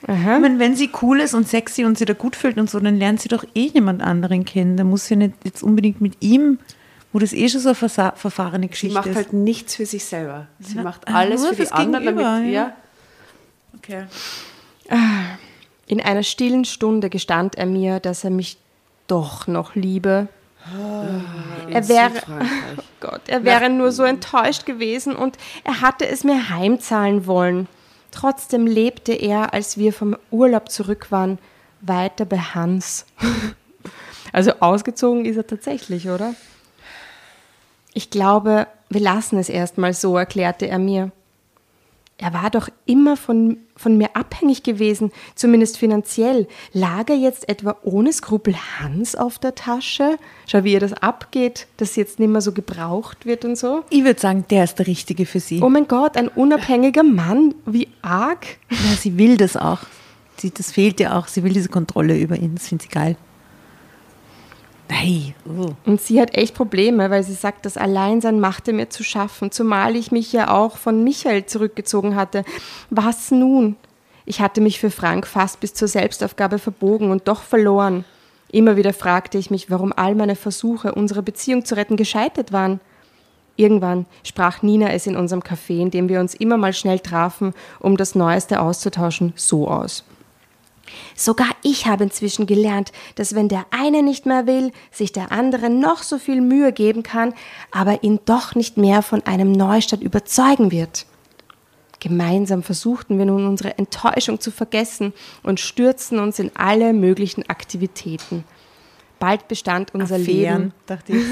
Aha. 0.07 0.35
ich 0.35 0.41
meine, 0.41 0.59
wenn 0.59 0.75
sie 0.75 0.89
cool 1.01 1.19
ist 1.19 1.33
und 1.33 1.47
sexy 1.47 1.83
und 1.83 1.97
sie 1.97 2.05
da 2.05 2.13
gut 2.13 2.35
fühlt 2.35 2.57
und 2.57 2.69
so, 2.69 2.79
dann 2.79 2.97
lernt 2.97 3.21
sie 3.21 3.29
doch 3.29 3.43
eh 3.55 3.67
jemand 3.67 4.01
anderen 4.01 4.45
kennen. 4.45 4.77
Da 4.77 4.83
muss 4.83 5.05
sie 5.05 5.15
nicht 5.15 5.33
jetzt 5.43 5.63
unbedingt 5.63 5.99
mit 5.99 6.21
ihm, 6.21 6.59
wo 7.11 7.19
das 7.19 7.33
eh 7.33 7.49
schon 7.49 7.61
so 7.61 7.69
eine 7.69 8.13
verfahrene 8.15 8.65
Sie 8.65 8.69
Geschichte 8.69 8.93
macht 8.93 9.07
ist. 9.07 9.15
halt 9.15 9.33
nichts 9.33 9.75
für 9.75 9.85
sich 9.85 10.05
selber. 10.05 10.47
Sie 10.59 10.75
Ja, 10.75 10.83
macht 10.83 11.07
ah, 11.07 11.15
alles 11.15 11.41
nur 11.41 11.53
für 11.53 11.63
die 11.63 11.71
anderen, 11.71 12.03
Gegenüber, 12.03 12.23
damit, 12.23 12.53
ja. 12.53 12.61
ja. 12.61 12.75
okay. 13.77 14.05
In 15.87 16.01
einer 16.01 16.23
stillen 16.23 16.65
Stunde 16.65 17.09
gestand 17.09 17.55
er 17.55 17.65
mir, 17.65 17.99
dass 17.99 18.23
er 18.23 18.29
mich 18.29 18.57
doch 19.07 19.47
noch 19.47 19.75
liebe. 19.75 20.27
er 21.69 21.87
wäre, 21.87 22.11
oh 22.77 22.81
Gott, 22.99 23.21
er 23.27 23.43
wäre 23.43 23.69
nur 23.69 23.91
so 23.91 24.03
enttäuscht 24.03 24.65
gewesen 24.65 25.15
und 25.15 25.37
er 25.63 25.81
hatte 25.81 26.07
es 26.07 26.23
mir 26.23 26.49
heimzahlen 26.49 27.25
wollen. 27.25 27.67
Trotzdem 28.15 28.65
lebte 28.65 29.11
er, 29.11 29.53
als 29.53 29.77
wir 29.77 29.91
vom 29.91 30.15
Urlaub 30.31 30.71
zurück 30.71 31.07
waren, 31.11 31.37
weiter 31.81 32.23
bei 32.23 32.37
Hans. 32.37 33.05
also 34.31 34.53
ausgezogen 34.61 35.25
ist 35.25 35.35
er 35.35 35.45
tatsächlich, 35.45 36.07
oder? 36.07 36.33
Ich 37.93 38.09
glaube, 38.09 38.67
wir 38.87 39.01
lassen 39.01 39.37
es 39.37 39.49
erstmal 39.49 39.93
so, 39.93 40.17
erklärte 40.17 40.65
er 40.65 40.79
mir. 40.79 41.11
Er 42.17 42.33
war 42.33 42.49
doch 42.49 42.69
immer 42.85 43.17
von, 43.17 43.57
von 43.75 43.97
mir 43.97 44.15
abhängig 44.15 44.63
gewesen, 44.63 45.11
zumindest 45.35 45.77
finanziell. 45.77 46.47
Lag 46.71 47.09
er 47.09 47.17
jetzt 47.17 47.49
etwa 47.49 47.75
ohne 47.83 48.13
Skrupel 48.13 48.55
Hans 48.79 49.17
auf 49.17 49.37
der 49.37 49.53
Tasche? 49.53 50.17
Schau, 50.47 50.63
wie 50.63 50.73
ihr 50.73 50.79
das 50.79 50.93
abgeht, 50.93 51.67
dass 51.75 51.93
sie 51.93 51.99
jetzt 51.99 52.19
nicht 52.19 52.29
mehr 52.29 52.39
so 52.39 52.53
gebraucht 52.53 53.25
wird 53.25 53.43
und 53.43 53.57
so. 53.57 53.83
Ich 53.89 54.05
würde 54.05 54.19
sagen, 54.19 54.45
der 54.49 54.63
ist 54.63 54.79
der 54.79 54.87
Richtige 54.87 55.25
für 55.25 55.41
sie. 55.41 55.61
Oh 55.61 55.69
mein 55.69 55.89
Gott, 55.89 56.15
ein 56.15 56.29
unabhängiger 56.29 57.03
Mann, 57.03 57.53
wie 57.65 57.89
arg. 58.01 58.45
Ja, 58.69 58.95
sie 58.97 59.17
will 59.17 59.35
das 59.35 59.57
auch. 59.57 59.79
Sie, 60.37 60.51
das 60.51 60.71
fehlt 60.71 61.01
ihr 61.01 61.15
auch. 61.15 61.27
Sie 61.27 61.43
will 61.43 61.51
diese 61.51 61.69
Kontrolle 61.69 62.17
über 62.17 62.37
ihn. 62.37 62.55
Das 62.55 62.69
findet 62.69 62.83
sie 62.83 62.93
geil. 62.93 63.17
Nein. 64.89 65.33
Oh. 65.47 65.73
Und 65.85 66.01
sie 66.01 66.21
hat 66.21 66.35
echt 66.35 66.55
Probleme, 66.55 67.09
weil 67.09 67.23
sie 67.23 67.33
sagt, 67.33 67.65
das 67.65 67.77
Alleinsein 67.77 68.39
machte 68.39 68.73
mir 68.73 68.89
zu 68.89 69.03
schaffen, 69.03 69.51
zumal 69.51 69.95
ich 69.95 70.11
mich 70.11 70.31
ja 70.31 70.51
auch 70.51 70.77
von 70.77 71.03
Michael 71.03 71.45
zurückgezogen 71.45 72.15
hatte. 72.15 72.43
Was 72.89 73.31
nun? 73.31 73.75
Ich 74.25 74.41
hatte 74.41 74.61
mich 74.61 74.79
für 74.79 74.91
Frank 74.91 75.27
fast 75.27 75.59
bis 75.59 75.73
zur 75.73 75.87
Selbstaufgabe 75.87 76.59
verbogen 76.59 77.11
und 77.11 77.27
doch 77.27 77.41
verloren. 77.41 78.05
Immer 78.51 78.75
wieder 78.75 78.93
fragte 78.93 79.37
ich 79.37 79.51
mich, 79.51 79.69
warum 79.69 79.93
all 79.93 80.15
meine 80.15 80.35
Versuche, 80.35 80.93
unsere 80.93 81.21
Beziehung 81.21 81.65
zu 81.65 81.75
retten, 81.75 81.97
gescheitert 81.97 82.51
waren. 82.51 82.79
Irgendwann 83.57 84.05
sprach 84.23 84.61
Nina 84.61 84.89
es 84.89 85.07
in 85.07 85.15
unserem 85.15 85.41
Café, 85.41 85.79
in 85.79 85.91
dem 85.91 86.09
wir 86.09 86.19
uns 86.19 86.33
immer 86.33 86.57
mal 86.57 86.73
schnell 86.73 86.99
trafen, 86.99 87.53
um 87.79 87.97
das 87.97 88.15
Neueste 88.15 88.61
auszutauschen, 88.61 89.33
so 89.35 89.67
aus. 89.67 90.03
Sogar 91.15 91.49
ich 91.63 91.87
habe 91.87 92.03
inzwischen 92.03 92.45
gelernt, 92.45 92.91
dass 93.15 93.35
wenn 93.35 93.49
der 93.49 93.65
eine 93.71 94.03
nicht 94.03 94.25
mehr 94.25 94.47
will, 94.47 94.71
sich 94.91 95.11
der 95.11 95.31
andere 95.31 95.69
noch 95.69 96.03
so 96.03 96.17
viel 96.17 96.41
Mühe 96.41 96.71
geben 96.71 97.03
kann, 97.03 97.33
aber 97.71 98.03
ihn 98.03 98.19
doch 98.25 98.55
nicht 98.55 98.77
mehr 98.77 99.01
von 99.01 99.25
einem 99.25 99.51
Neustart 99.51 100.01
überzeugen 100.01 100.71
wird. 100.71 101.05
Gemeinsam 101.99 102.61
versuchten 102.61 103.17
wir 103.17 103.25
nun 103.25 103.47
unsere 103.47 103.77
Enttäuschung 103.77 104.39
zu 104.39 104.51
vergessen 104.51 105.13
und 105.41 105.59
stürzten 105.59 106.19
uns 106.19 106.37
in 106.37 106.51
alle 106.55 106.93
möglichen 106.93 107.49
Aktivitäten. 107.49 108.43
Bald 109.19 109.47
bestand 109.47 109.93
unser 109.95 110.17
Leben 110.17 110.73
dachte 110.85 111.13
ich. 111.13 111.25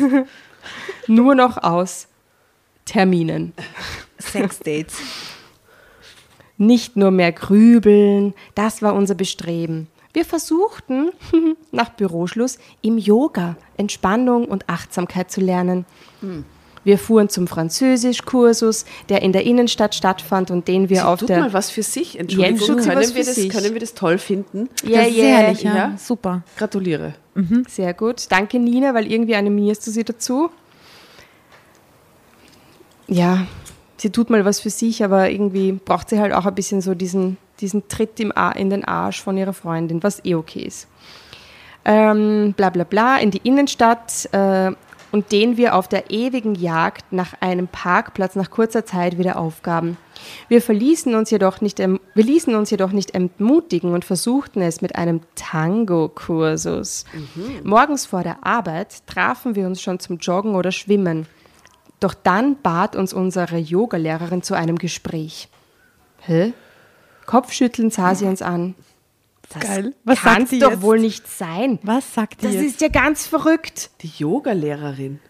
nur 1.07 1.35
noch 1.35 1.57
aus 1.57 2.07
Terminen. 2.85 3.53
Sexdates. 4.19 4.95
Nicht 6.57 6.95
nur 6.95 7.11
mehr 7.11 7.31
grübeln, 7.31 8.33
das 8.55 8.81
war 8.81 8.93
unser 8.93 9.15
Bestreben. 9.15 9.87
Wir 10.13 10.25
versuchten, 10.25 11.11
nach 11.71 11.89
Büroschluss, 11.89 12.59
im 12.81 12.97
Yoga 12.97 13.55
Entspannung 13.77 14.45
und 14.45 14.69
Achtsamkeit 14.69 15.31
zu 15.31 15.41
lernen. 15.41 15.85
Wir 16.83 16.99
fuhren 16.99 17.29
zum 17.29 17.47
Französischkursus, 17.47 18.85
der 19.09 19.21
in 19.21 19.31
der 19.31 19.43
Innenstadt 19.45 19.95
stattfand 19.95 20.51
und 20.51 20.67
den 20.67 20.89
wir 20.89 20.97
Sie 20.97 21.03
auf 21.03 21.19
tut 21.19 21.29
der 21.29 21.39
mal 21.39 21.53
was 21.53 21.71
für 21.71 21.83
sich. 21.83 22.19
Entschuldigung, 22.19 22.59
sie 22.59 22.65
können, 22.89 22.99
was 22.99 23.15
wir 23.15 23.23
für 23.23 23.27
das, 23.27 23.35
sich. 23.35 23.49
können 23.49 23.73
wir 23.73 23.79
das 23.79 23.93
toll 23.93 24.17
finden? 24.17 24.69
Ja, 24.83 25.03
das 25.03 25.15
ja, 25.15 25.23
herrlich, 25.23 25.63
ja. 25.63 25.75
ja. 25.75 25.97
Super. 25.97 26.43
Gratuliere. 26.57 27.15
Sehr 27.67 27.93
gut. 27.93 28.27
Danke, 28.29 28.59
Nina, 28.59 28.93
weil 28.93 29.11
irgendwie 29.11 29.35
animierst 29.35 29.87
du 29.87 29.91
sie 29.91 30.03
dazu. 30.03 30.49
Ja, 33.07 33.47
sie 33.97 34.09
tut 34.09 34.29
mal 34.29 34.45
was 34.45 34.59
für 34.59 34.69
sich, 34.69 35.03
aber 35.03 35.29
irgendwie 35.29 35.73
braucht 35.73 36.09
sie 36.09 36.19
halt 36.19 36.33
auch 36.33 36.45
ein 36.45 36.55
bisschen 36.55 36.81
so 36.81 36.95
diesen, 36.95 37.37
diesen 37.59 37.87
Tritt 37.87 38.19
im 38.19 38.35
Ar 38.35 38.55
in 38.55 38.69
den 38.69 38.85
Arsch 38.85 39.21
von 39.21 39.37
ihrer 39.37 39.53
Freundin, 39.53 40.03
was 40.03 40.23
eh 40.25 40.35
okay 40.35 40.63
ist. 40.63 40.87
Ähm, 41.85 42.53
bla 42.55 42.69
bla 42.69 42.85
bla, 42.85 43.17
in 43.17 43.31
die 43.31 43.41
Innenstadt 43.43 44.29
äh, 44.31 44.71
und 45.13 45.31
den 45.31 45.57
wir 45.57 45.75
auf 45.75 45.87
der 45.87 46.09
ewigen 46.09 46.55
Jagd 46.55 47.13
nach 47.13 47.35
einem 47.39 47.67
Parkplatz 47.67 48.35
nach 48.35 48.49
kurzer 48.49 48.83
Zeit 48.83 49.19
wieder 49.19 49.37
aufgaben. 49.37 49.97
Wir, 50.47 50.59
verließen 50.59 51.13
uns 51.13 51.29
jedoch 51.29 51.61
nicht, 51.61 51.77
wir 51.77 51.99
ließen 52.15 52.55
uns 52.55 52.71
jedoch 52.71 52.91
nicht 52.91 53.13
entmutigen 53.13 53.93
und 53.93 54.05
versuchten 54.05 54.61
es 54.61 54.81
mit 54.81 54.95
einem 54.95 55.21
Tango-Kursus. 55.35 57.05
Mhm. 57.13 57.69
Morgens 57.69 58.07
vor 58.07 58.23
der 58.23 58.43
Arbeit 58.43 59.05
trafen 59.05 59.55
wir 59.55 59.67
uns 59.67 59.81
schon 59.83 59.99
zum 59.99 60.17
Joggen 60.17 60.55
oder 60.55 60.71
Schwimmen. 60.71 61.27
Doch 62.03 62.13
dann 62.13 62.61
bat 62.61 62.97
uns 62.97 63.13
unsere 63.13 63.57
Yogalehrerin 63.57 64.43
zu 64.43 64.55
einem 64.55 64.77
Gespräch. 64.77 65.47
Hä? 66.19 66.51
Kopfschüttelnd 67.25 67.93
sah 67.93 68.13
sie 68.13 68.25
uns 68.25 68.41
an. 68.41 68.75
Das 69.47 69.63
Geil. 69.63 69.93
Was 70.03 70.19
kann 70.19 70.41
sagt 70.41 70.51
die 70.51 70.59
doch 70.59 70.71
jetzt? 70.71 70.81
wohl 70.81 70.99
nicht 70.99 71.25
sein. 71.29 71.79
Was 71.81 72.13
sagt 72.13 72.41
die 72.41 72.47
Das 72.47 72.55
jetzt? 72.55 72.65
ist 72.65 72.81
ja 72.81 72.89
ganz 72.89 73.25
verrückt. 73.25 73.91
Die 74.01 74.11
Yogalehrerin. 74.17 75.21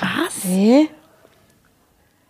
Was? 0.00 0.44
Hä? 0.44 0.88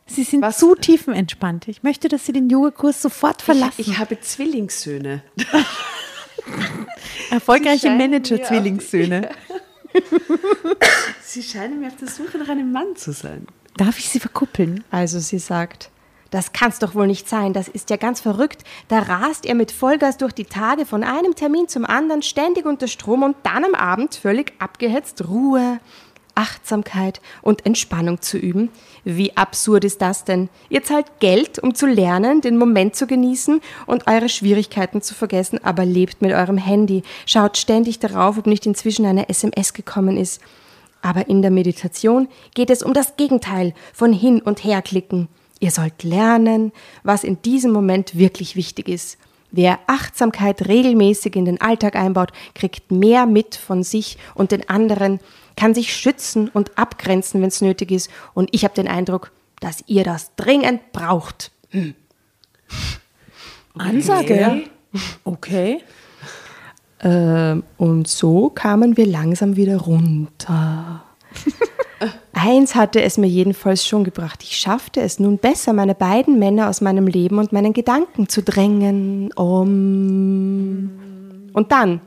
Sie 0.07 0.25
sind 0.25 0.43
Was? 0.43 0.59
zu 0.59 0.75
tiefenentspannt. 0.75 1.69
Ich 1.69 1.85
möchte, 1.85 2.09
dass 2.09 2.27
Sie 2.27 2.33
den 2.33 2.51
Yogakurs 2.51 3.01
sofort 3.01 3.43
verlassen. 3.43 3.75
Ich, 3.81 3.91
ich 3.91 3.99
habe 3.99 4.19
Zwillingssöhne. 4.19 5.23
Erfolgreiche 7.31 7.89
Sie 7.89 7.97
Manager-Zwillingssöhne. 7.97 9.31
Sie 11.23 11.43
scheinen 11.43 11.81
mir 11.81 11.89
auf 11.89 11.97
der 11.97 12.09
Suche 12.09 12.39
nach 12.39 12.49
einem 12.49 12.73
Mann 12.73 12.97
zu 12.97 13.13
sein. 13.13 13.47
Darf 13.77 13.99
ich 13.99 14.09
Sie 14.09 14.21
verkuppeln? 14.21 14.85
Also 14.91 15.19
sie 15.19 15.39
sagt, 15.39 15.91
das 16.31 16.53
kann's 16.53 16.79
doch 16.79 16.95
wohl 16.95 17.07
nicht 17.07 17.29
sein, 17.29 17.53
das 17.53 17.69
ist 17.69 17.91
ja 17.91 17.97
ganz 17.97 18.21
verrückt. 18.21 18.65
Da 18.89 19.01
rast 19.01 19.47
er 19.47 19.55
mit 19.55 19.71
Vollgas 19.71 20.17
durch 20.17 20.33
die 20.33 20.45
Tage 20.45 20.87
von 20.87 21.05
einem 21.05 21.35
Termin 21.35 21.69
zum 21.69 21.85
anderen, 21.85 22.23
ständig 22.23 22.67
unter 22.67 22.89
Strom 22.89 23.23
und 23.23 23.37
dann 23.43 23.65
am 23.65 23.75
Abend 23.75 24.15
völlig 24.15 24.53
abgehetzt 24.59 25.29
Ruhe, 25.29 25.79
Achtsamkeit 26.37 27.21
und 27.43 27.67
Entspannung 27.67 28.21
zu 28.21 28.39
üben. 28.39 28.71
Wie 29.05 29.37
absurd 29.37 29.85
ist 29.85 30.01
das 30.03 30.25
denn? 30.25 30.49
Ihr 30.69 30.85
zahlt 30.85 31.19
Geld, 31.19 31.59
um 31.59 31.75
zu 31.75 31.87
lernen, 31.87 32.41
den 32.41 32.59
Moment 32.59 32.95
zu 32.95 33.07
genießen 33.09 33.61
und 33.87 34.07
eure 34.07 34.29
Schwierigkeiten 34.29 35.03
zu 35.03 35.15
vergessen, 35.15 35.59
aber 35.65 35.85
lebt 35.85 36.23
mit 36.23 36.33
eurem 36.33 36.59
Handy, 36.59 37.03
schaut 37.25 37.57
ständig 37.57 37.99
darauf, 37.99 38.39
ob 38.39 38.47
nicht 38.47 38.67
inzwischen 38.67 39.07
eine 39.07 39.29
SMS 39.29 39.73
gekommen 39.73 40.17
ist. 40.17 40.41
Aber 41.03 41.29
in 41.29 41.43
der 41.43 41.51
Meditation 41.51 42.29
geht 42.55 42.71
es 42.71 42.83
um 42.83 42.93
das 42.93 43.17
Gegenteil 43.17 43.75
von 43.93 44.13
hin 44.13 44.41
und 44.41 44.63
her 44.65 44.83
klicken. 44.83 45.29
Ihr 45.59 45.71
sollt 45.71 46.03
lernen, 46.03 46.73
was 47.03 47.25
in 47.25 47.41
diesem 47.43 47.73
Moment 47.73 48.17
wirklich 48.17 48.57
wichtig 48.57 48.89
ist. 48.89 49.19
Wer 49.53 49.79
Achtsamkeit 49.87 50.69
regelmäßig 50.69 51.37
in 51.37 51.45
den 51.45 51.61
Alltag 51.61 51.97
einbaut, 51.97 52.33
kriegt 52.55 52.91
mehr 52.91 53.27
mit 53.27 53.55
von 53.55 53.83
sich 53.83 54.19
und 54.35 54.51
den 54.51 54.69
anderen, 54.69 55.21
kann 55.57 55.75
sich 55.75 55.95
schützen 55.95 56.49
und 56.49 56.79
abgrenzen, 56.79 57.41
wenn 57.41 57.49
es 57.49 57.61
nötig 57.61 57.91
ist. 57.91 58.11
Und 58.35 58.49
ich 58.53 58.65
habe 58.65 58.75
den 58.75 58.89
Eindruck, 58.89 59.33
dass 59.61 59.83
ihr 59.87 60.05
das 60.05 60.35
dringend 60.37 60.93
braucht. 60.93 61.51
Ansage. 63.77 64.65
Okay. 65.25 65.83
Ähm, 67.01 67.63
und 67.77 68.09
so 68.09 68.51
kamen 68.51 68.97
wir 68.97 69.07
langsam 69.07 69.57
wieder 69.57 69.77
runter. 69.79 71.05
Eins 72.33 72.75
hatte 72.75 73.03
es 73.03 73.19
mir 73.19 73.27
jedenfalls 73.27 73.87
schon 73.87 74.05
gebracht. 74.05 74.43
Ich 74.43 74.57
schaffte 74.57 75.01
es 75.01 75.19
nun 75.19 75.39
besser, 75.39 75.73
meine 75.73 75.95
beiden 75.95 76.39
Männer 76.39 76.69
aus 76.69 76.81
meinem 76.81 77.07
Leben 77.07 77.39
und 77.39 77.53
meinen 77.53 77.73
Gedanken 77.73 78.29
zu 78.29 78.43
drängen. 78.43 79.33
Um. 79.33 80.91
Und 81.53 81.73
dann 81.73 82.01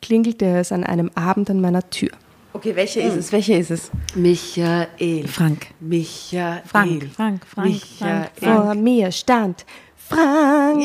klingelte 0.00 0.46
es 0.46 0.72
an 0.72 0.84
einem 0.84 1.10
Abend 1.14 1.50
an 1.50 1.60
meiner 1.60 1.88
Tür. 1.90 2.10
Okay, 2.58 2.74
welcher 2.74 3.02
ist 3.02 3.14
es? 3.14 3.30
Welcher 3.30 3.56
ist 3.56 3.70
es? 3.70 3.90
Michael. 4.16 5.28
Frank. 5.28 5.68
Michael. 5.78 6.60
Frank, 6.66 7.12
Frank, 7.14 7.46
Frank, 7.46 7.68
Michael. 7.68 8.30
Vor 8.34 8.74
mir 8.74 9.12
stand 9.12 9.64
Frank. 9.94 10.82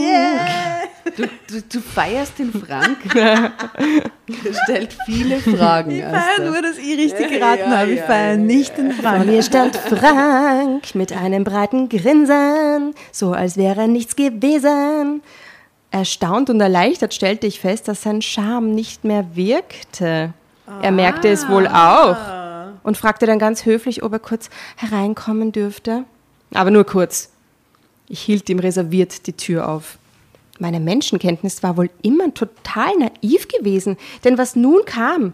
Du, 1.18 1.24
du, 1.24 1.62
du 1.68 1.80
feierst 1.80 2.38
den 2.38 2.52
Frank. 2.54 2.98
er 3.16 3.54
stellt 4.64 4.96
viele 5.08 5.40
Fragen. 5.40 5.90
Ich 5.90 6.04
feiere 6.04 6.52
nur, 6.52 6.62
dass 6.62 6.78
ich 6.78 6.96
richtig 6.96 7.30
geraten 7.30 7.72
ja, 7.72 7.78
habe. 7.80 7.92
Ich 7.92 8.00
ja, 8.02 8.06
feiere 8.06 8.32
ja, 8.34 8.38
nicht 8.38 8.78
den 8.78 8.92
Vor 8.92 9.04
Frank. 9.04 9.26
mir 9.26 9.42
stand 9.42 9.76
Frank 9.76 10.94
mit 10.94 11.12
einem 11.12 11.44
breiten 11.44 11.90
Grinsen, 11.90 12.94
so 13.12 13.32
als 13.32 13.58
wäre 13.58 13.88
nichts 13.88 14.16
gewesen. 14.16 15.24
Erstaunt 15.90 16.52
und 16.52 16.62
erleichtert 16.62 17.16
stellte 17.16 17.48
ich 17.48 17.60
fest, 17.60 17.88
dass 17.88 18.04
sein 18.04 18.22
Charme 18.22 18.76
nicht 18.76 19.06
mehr 19.06 19.36
wirkte. 19.36 20.36
Er 20.82 20.92
merkte 20.92 21.28
es 21.28 21.48
wohl 21.50 21.68
auch 21.68 22.18
und 22.84 22.98
fragte 22.98 23.26
dann 23.26 23.40
ganz 23.40 23.66
höflich, 23.66 24.04
ob 24.04 24.14
er 24.14 24.20
kurz 24.20 24.50
hereinkommen 24.76 25.52
dürfte. 25.52 26.06
Aber 26.54 26.72
nur 26.72 26.86
kurz. 26.86 27.32
Ich 28.08 28.22
hielt 28.22 28.50
ihm 28.50 28.60
reserviert 28.60 29.28
die 29.28 29.34
Tür 29.34 29.70
auf. 29.70 29.98
Meine 30.60 30.80
Menschenkenntnis 30.80 31.64
war 31.64 31.78
wohl 31.78 31.90
immer 32.04 32.34
total 32.34 32.92
naiv 32.98 33.48
gewesen, 33.48 33.98
denn 34.24 34.38
was 34.38 34.56
nun 34.56 34.86
kam, 34.86 35.34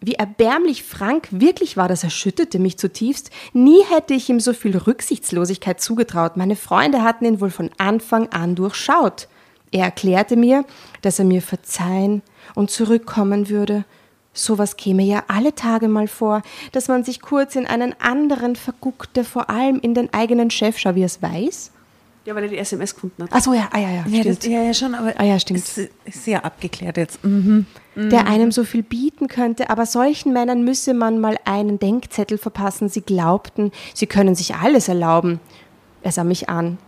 wie 0.00 0.14
erbärmlich 0.14 0.84
Frank 0.84 1.28
wirklich 1.30 1.76
war, 1.76 1.88
das 1.88 2.04
erschütterte 2.04 2.58
mich 2.58 2.76
zutiefst. 2.78 3.30
Nie 3.54 3.82
hätte 3.84 4.12
ich 4.12 4.28
ihm 4.28 4.38
so 4.38 4.52
viel 4.52 4.76
Rücksichtslosigkeit 4.76 5.80
zugetraut. 5.80 6.36
Meine 6.36 6.56
Freunde 6.56 7.02
hatten 7.02 7.24
ihn 7.24 7.40
wohl 7.40 7.50
von 7.50 7.70
Anfang 7.78 8.28
an 8.28 8.54
durchschaut. 8.54 9.28
Er 9.70 9.86
erklärte 9.86 10.36
mir, 10.36 10.64
dass 11.00 11.18
er 11.18 11.24
mir 11.24 11.40
verzeihen 11.40 12.22
und 12.54 12.70
zurückkommen 12.70 13.48
würde. 13.48 13.84
Sowas 14.34 14.76
käme 14.76 15.02
ja 15.04 15.22
alle 15.28 15.54
Tage 15.54 15.88
mal 15.88 16.08
vor, 16.08 16.42
dass 16.72 16.88
man 16.88 17.04
sich 17.04 17.22
kurz 17.22 17.54
in 17.56 17.66
einen 17.66 17.94
anderen 18.00 18.56
verguckte, 18.56 19.24
vor 19.24 19.48
allem 19.48 19.78
in 19.80 19.94
den 19.94 20.12
eigenen 20.12 20.50
Chef, 20.50 20.76
schau, 20.76 20.94
wie 20.96 21.02
er 21.02 21.06
es 21.06 21.22
weiß. 21.22 21.70
Ja, 22.26 22.34
weil 22.34 22.44
er 22.44 22.48
die 22.48 22.56
SMS 22.58 22.94
gefunden 22.94 23.22
hat. 23.22 23.30
Ach 23.32 23.40
so, 23.42 23.52
ja, 23.52 23.68
ah, 23.70 23.78
ja, 23.78 23.90
ja, 23.90 24.04
Ja, 24.08 24.20
stimmt. 24.22 24.38
das, 24.38 24.46
ja, 24.46 24.62
ja, 24.62 24.74
schon, 24.74 24.94
aber 24.94 25.12
Ah 25.18 25.24
ja, 25.24 25.38
stimmt. 25.38 25.60
es 25.60 25.76
ist 25.78 25.90
sehr 26.24 26.44
abgeklärt 26.44 26.96
jetzt. 26.96 27.22
Mhm. 27.24 27.66
der 27.96 28.26
einem 28.26 28.50
so 28.50 28.64
viel 28.64 28.82
bieten 28.82 29.28
könnte, 29.28 29.70
aber 29.70 29.86
solchen 29.86 30.32
Männern 30.32 30.64
müsse 30.64 30.94
man 30.94 31.20
mal 31.20 31.36
einen 31.44 31.78
Denkzettel 31.78 32.38
verpassen. 32.38 32.88
Sie 32.88 33.02
glaubten, 33.02 33.70
sie 33.94 34.06
können 34.06 34.34
sich 34.34 34.54
alles 34.56 34.88
erlauben. 34.88 35.38
Er 36.02 36.10
sah 36.12 36.24
mich 36.24 36.48
an. 36.48 36.78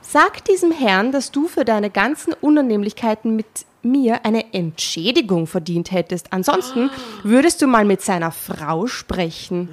Sag 0.00 0.44
diesem 0.46 0.72
Herrn, 0.72 1.12
dass 1.12 1.30
du 1.30 1.46
für 1.46 1.64
deine 1.64 1.90
ganzen 1.90 2.32
Unannehmlichkeiten 2.32 3.36
mit 3.36 3.46
mir 3.82 4.24
eine 4.24 4.52
Entschädigung 4.52 5.46
verdient 5.46 5.92
hättest. 5.92 6.32
Ansonsten 6.32 6.90
würdest 7.22 7.62
du 7.62 7.66
mal 7.66 7.84
mit 7.84 8.02
seiner 8.02 8.30
Frau 8.30 8.86
sprechen. 8.86 9.68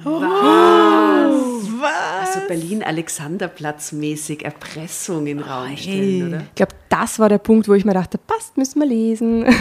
Also 2.20 2.40
Berlin-Alexanderplatz 2.48 3.92
mäßig 3.92 4.44
Erpressung 4.44 5.26
in 5.26 5.38
den 5.38 5.40
Raum 5.40 5.76
stellen, 5.76 6.28
oder? 6.28 6.40
Ich 6.40 6.54
glaube, 6.54 6.74
das 6.88 7.18
war 7.18 7.28
der 7.28 7.38
Punkt, 7.38 7.68
wo 7.68 7.74
ich 7.74 7.84
mir 7.84 7.94
dachte, 7.94 8.18
passt, 8.18 8.56
müssen 8.56 8.80
wir 8.80 8.86
lesen. 8.86 9.44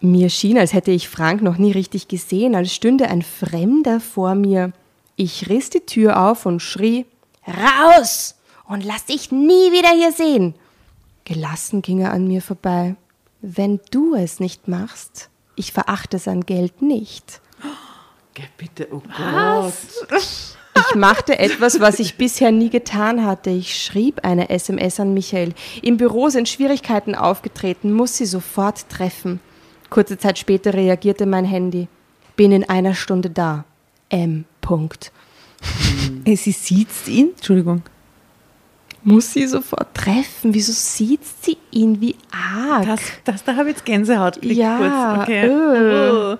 mir 0.00 0.28
schien, 0.30 0.58
als 0.58 0.72
hätte 0.72 0.90
ich 0.90 1.08
Frank 1.08 1.42
noch 1.42 1.58
nie 1.58 1.72
richtig 1.72 2.08
gesehen, 2.08 2.54
als 2.54 2.74
stünde 2.74 3.08
ein 3.08 3.22
Fremder 3.22 4.00
vor 4.00 4.34
mir. 4.34 4.72
Ich 5.16 5.48
riss 5.48 5.70
die 5.70 5.86
Tür 5.86 6.20
auf 6.28 6.46
und 6.46 6.60
schrie, 6.60 7.06
raus 7.46 8.34
und 8.66 8.84
lass 8.84 9.06
dich 9.06 9.30
nie 9.30 9.72
wieder 9.72 9.90
hier 9.90 10.12
sehen. 10.12 10.54
Gelassen 11.24 11.82
ging 11.82 12.00
er 12.00 12.12
an 12.12 12.26
mir 12.26 12.42
vorbei. 12.42 12.96
Wenn 13.40 13.80
du 13.90 14.14
es 14.14 14.40
nicht 14.40 14.68
machst, 14.68 15.30
ich 15.56 15.72
verachte 15.72 16.18
sein 16.18 16.42
Geld 16.42 16.82
nicht. 16.82 17.40
Geh 18.34 18.44
bitte, 18.56 18.88
oh 18.90 19.02
Gott. 19.16 19.72
Ich 20.76 20.94
machte 20.96 21.38
etwas, 21.38 21.78
was 21.80 22.00
ich 22.00 22.16
bisher 22.16 22.50
nie 22.50 22.68
getan 22.68 23.24
hatte. 23.24 23.50
Ich 23.50 23.80
schrieb 23.80 24.24
eine 24.24 24.50
SMS 24.50 24.98
an 24.98 25.14
Michael. 25.14 25.54
Im 25.82 25.96
Büro 25.96 26.28
sind 26.28 26.48
Schwierigkeiten 26.48 27.14
aufgetreten, 27.14 27.92
muss 27.92 28.16
sie 28.16 28.26
sofort 28.26 28.88
treffen. 28.88 29.40
Kurze 29.88 30.18
Zeit 30.18 30.38
später 30.38 30.74
reagierte 30.74 31.26
mein 31.26 31.44
Handy. 31.44 31.88
Bin 32.36 32.50
in 32.50 32.68
einer 32.68 32.94
Stunde 32.94 33.30
da. 33.30 33.64
M. 34.08 34.44
Punkt. 34.60 35.12
Äh, 36.24 36.36
Sie 36.36 36.52
sieht 36.52 36.88
ihn? 37.06 37.30
Entschuldigung. 37.30 37.82
Muss 39.04 39.32
sie 39.32 39.46
sofort 39.46 39.94
treffen? 39.94 40.54
Wieso 40.54 40.72
sieht 40.72 41.20
sie 41.42 41.58
ihn 41.70 42.00
wie 42.00 42.16
arg? 42.32 42.86
Das, 42.86 43.00
das, 43.24 43.44
da 43.44 43.54
habe 43.56 43.68
ich 43.68 43.76
jetzt 43.76 43.84
Gänsehaut. 43.84 44.34
gekriegt 44.34 44.56
Ja, 44.56 44.78
kurz. 44.78 45.22
Okay. 45.22 45.46
äh. 45.46 46.10
Oh. 46.10 46.36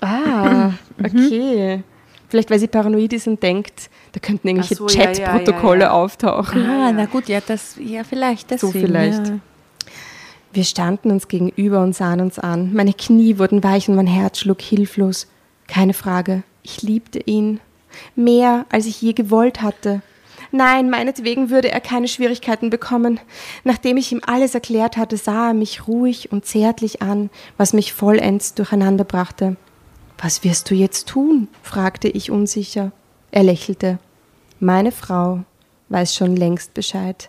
Ah, 0.00 0.72
okay. 0.98 1.82
Vielleicht, 2.30 2.50
weil 2.50 2.58
sie 2.58 2.68
paranoid 2.68 3.12
ist 3.12 3.26
und 3.26 3.42
denkt, 3.42 3.90
da 4.12 4.20
könnten 4.20 4.48
irgendwelche 4.48 4.76
so, 4.76 4.88
ja, 4.88 5.10
ja, 5.10 5.12
Chatprotokolle 5.12 5.80
ja, 5.80 5.86
ja. 5.86 5.92
auftauchen. 5.92 6.64
Ah, 6.64 6.92
na 6.92 7.04
gut, 7.06 7.28
ja, 7.28 7.40
das, 7.44 7.76
ja, 7.78 8.04
vielleicht 8.04 8.48
So 8.58 8.68
deswegen. 8.68 8.86
vielleicht. 8.86 9.26
Ja. 9.28 9.38
Wir 10.52 10.64
standen 10.64 11.10
uns 11.10 11.28
gegenüber 11.28 11.82
und 11.82 11.94
sahen 11.94 12.20
uns 12.20 12.38
an. 12.38 12.72
Meine 12.72 12.94
Knie 12.94 13.38
wurden 13.38 13.62
weich 13.62 13.88
und 13.88 13.96
mein 13.96 14.06
Herz 14.06 14.38
schlug 14.38 14.60
hilflos. 14.62 15.28
Keine 15.68 15.92
Frage, 15.92 16.44
ich 16.62 16.82
liebte 16.82 17.20
ihn. 17.20 17.60
Mehr, 18.16 18.64
als 18.70 18.86
ich 18.86 19.02
je 19.02 19.12
gewollt 19.12 19.62
hatte. 19.62 20.00
Nein, 20.52 20.90
meinetwegen 20.90 21.50
würde 21.50 21.70
er 21.70 21.80
keine 21.80 22.08
Schwierigkeiten 22.08 22.70
bekommen. 22.70 23.20
Nachdem 23.62 23.96
ich 23.96 24.10
ihm 24.10 24.20
alles 24.26 24.54
erklärt 24.54 24.96
hatte, 24.96 25.16
sah 25.16 25.48
er 25.48 25.54
mich 25.54 25.86
ruhig 25.86 26.32
und 26.32 26.44
zärtlich 26.44 27.02
an, 27.02 27.30
was 27.56 27.72
mich 27.72 27.92
vollends 27.92 28.54
durcheinander 28.54 29.04
brachte. 29.04 29.56
Was 30.18 30.42
wirst 30.44 30.70
du 30.70 30.74
jetzt 30.74 31.08
tun? 31.08 31.48
fragte 31.62 32.08
ich 32.08 32.30
unsicher. 32.30 32.92
Er 33.30 33.44
lächelte. 33.44 33.98
Meine 34.58 34.92
Frau 34.92 35.44
weiß 35.88 36.14
schon 36.14 36.36
längst 36.36 36.74
Bescheid. 36.74 37.28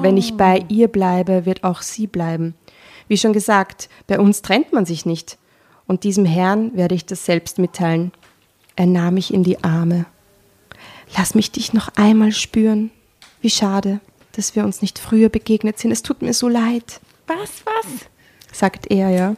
Wenn 0.00 0.16
ich 0.16 0.36
bei 0.36 0.64
ihr 0.68 0.88
bleibe, 0.88 1.44
wird 1.44 1.64
auch 1.64 1.82
sie 1.82 2.06
bleiben. 2.06 2.54
Wie 3.08 3.18
schon 3.18 3.32
gesagt, 3.32 3.88
bei 4.06 4.18
uns 4.18 4.40
trennt 4.40 4.72
man 4.72 4.86
sich 4.86 5.04
nicht. 5.04 5.36
Und 5.86 6.04
diesem 6.04 6.24
Herrn 6.24 6.74
werde 6.76 6.94
ich 6.94 7.04
das 7.04 7.26
selbst 7.26 7.58
mitteilen. 7.58 8.12
Er 8.76 8.86
nahm 8.86 9.14
mich 9.14 9.34
in 9.34 9.42
die 9.42 9.62
Arme. 9.62 10.06
Lass 11.16 11.34
mich 11.34 11.50
dich 11.50 11.72
noch 11.72 11.88
einmal 11.96 12.32
spüren. 12.32 12.90
Wie 13.40 13.50
schade, 13.50 14.00
dass 14.32 14.56
wir 14.56 14.64
uns 14.64 14.82
nicht 14.82 14.98
früher 14.98 15.28
begegnet 15.28 15.78
sind. 15.78 15.92
Es 15.92 16.02
tut 16.02 16.22
mir 16.22 16.32
so 16.32 16.48
leid. 16.48 17.00
Was, 17.26 17.62
was? 17.64 18.06
sagt 18.52 18.90
er 18.90 19.10
ja. 19.10 19.34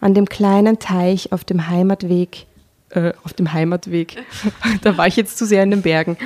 An 0.00 0.14
dem 0.14 0.28
kleinen 0.28 0.78
Teich 0.78 1.32
auf 1.32 1.44
dem 1.44 1.68
Heimatweg. 1.68 2.46
Äh, 2.90 3.12
auf 3.24 3.32
dem 3.32 3.52
Heimatweg. 3.52 4.22
da 4.82 4.96
war 4.96 5.06
ich 5.06 5.16
jetzt 5.16 5.38
zu 5.38 5.46
sehr 5.46 5.62
in 5.62 5.70
den 5.70 5.82
Bergen. 5.82 6.16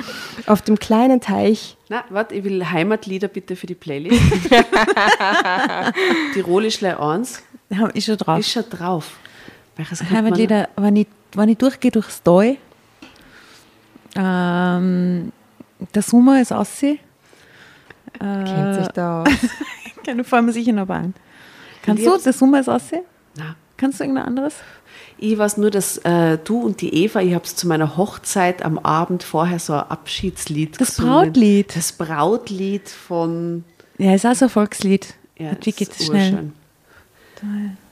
Auf 0.45 0.61
dem 0.61 0.77
kleinen 0.77 1.21
Teich. 1.21 1.77
Na, 1.87 2.03
warte, 2.09 2.35
ich 2.35 2.43
will 2.43 2.69
Heimatlieder 2.69 3.27
bitte 3.27 3.55
für 3.55 3.67
die 3.67 3.75
Playlist. 3.75 4.21
Tirolischle 6.33 6.99
1 6.99 7.41
Ja, 7.69 7.87
ist 7.87 8.05
schon 8.05 8.17
drauf. 8.17 8.39
ist 8.39 8.51
schon 8.51 8.69
drauf. 8.69 9.17
Heimatlieder, 10.11 10.69
wenn 10.75 10.97
ich, 10.97 11.07
wenn 11.33 11.49
ich 11.49 11.57
durchgehe 11.57 11.91
durchs 11.91 12.21
Tal, 12.21 12.57
ähm, 14.15 15.31
der 15.93 16.01
Sommer 16.01 16.41
ist 16.41 16.51
aussehen. 16.51 16.99
Kennt 18.17 18.75
sich 18.75 18.87
da 18.89 19.23
aus. 19.23 19.29
Keine 20.05 20.23
Form 20.23 20.51
sicher 20.51 20.71
noch 20.73 20.89
ein. 20.89 21.13
Kannst 21.83 22.05
du, 22.05 22.17
der 22.17 22.33
Sommer 22.33 22.59
ist 22.59 22.69
aussehen? 22.69 23.03
Na, 23.35 23.55
Kannst 23.77 23.99
du 23.99 24.03
irgendein 24.03 24.25
anderes? 24.25 24.55
Ich 25.17 25.37
weiß 25.37 25.57
nur, 25.57 25.69
dass 25.71 25.97
äh, 25.99 26.37
du 26.43 26.59
und 26.61 26.81
die 26.81 26.93
Eva, 26.93 27.21
ich 27.21 27.33
habe 27.33 27.45
es 27.45 27.55
zu 27.55 27.67
meiner 27.67 27.95
Hochzeit 27.97 28.63
am 28.63 28.77
Abend 28.79 29.23
vorher 29.23 29.59
so 29.59 29.73
ein 29.73 29.81
Abschiedslied 29.81 30.79
Das 30.79 30.95
gesungen. 30.97 31.11
Brautlied. 31.13 31.75
Das 31.75 31.91
Brautlied 31.93 32.89
von... 32.89 33.63
Ja, 33.97 34.13
ist 34.15 34.25
auch 34.25 34.35
so 34.35 34.45
ein 34.45 34.49
Volkslied. 34.49 35.13
Ja, 35.37 35.51
Wie 35.61 35.71
geht 35.71 35.91
es 35.91 36.05
schnell? 36.05 36.33
urschön. 36.33 36.53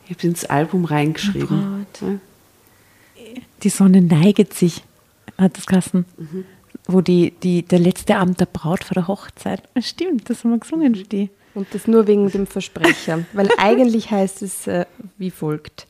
Ich 0.05 0.15
habe 0.15 0.27
ins 0.27 0.45
Album 0.45 0.85
reingeschrieben. 0.85 1.85
Die 3.63 3.69
Sonne 3.69 4.01
neiget 4.01 4.53
sich, 4.53 4.83
hat 5.37 5.57
das 5.57 5.65
Kassen. 5.65 6.05
Mhm. 6.17 6.45
Wo 6.85 7.01
die, 7.01 7.31
die, 7.31 7.63
der 7.63 7.79
letzte 7.79 8.15
Abend 8.17 8.39
der 8.39 8.45
Braut 8.45 8.83
vor 8.83 8.95
der 8.95 9.07
Hochzeit. 9.07 9.61
Stimmt, 9.81 10.29
das 10.29 10.43
haben 10.43 10.51
wir 10.51 10.59
gesungen 10.59 10.95
für 10.95 11.03
die. 11.03 11.29
Und 11.53 11.67
das 11.73 11.87
nur 11.87 12.07
wegen 12.07 12.29
dem 12.29 12.45
Versprecher, 12.45 13.25
weil 13.33 13.49
eigentlich 13.57 14.11
heißt 14.11 14.41
es 14.41 14.67
äh, 14.67 14.85
wie 15.17 15.31
folgt. 15.31 15.87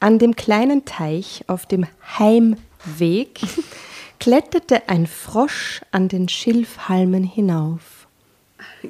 An 0.00 0.18
dem 0.18 0.34
kleinen 0.34 0.84
Teich 0.84 1.44
auf 1.46 1.66
dem 1.66 1.86
Heimweg 2.18 3.40
kletterte 4.18 4.88
ein 4.88 5.06
Frosch 5.06 5.82
an 5.90 6.08
den 6.08 6.28
Schilfhalmen 6.28 7.24
hinauf. 7.24 8.08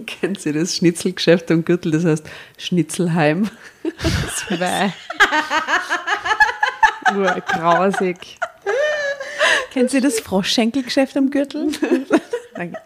Kennen 0.06 0.36
Sie 0.36 0.52
das 0.52 0.76
Schnitzelgeschäft 0.76 1.50
am 1.50 1.64
Gürtel, 1.64 1.92
das 1.92 2.04
heißt 2.04 2.26
Schnitzelheim? 2.56 3.50
Zwei. 4.36 4.92
Urgrausig. 7.14 8.38
Kennen 9.72 9.88
Sie 9.88 10.00
das 10.00 10.20
Froschschenkelgeschäft 10.20 11.16
am 11.16 11.30
Gürtel? 11.30 11.68
Danke. 12.54 12.76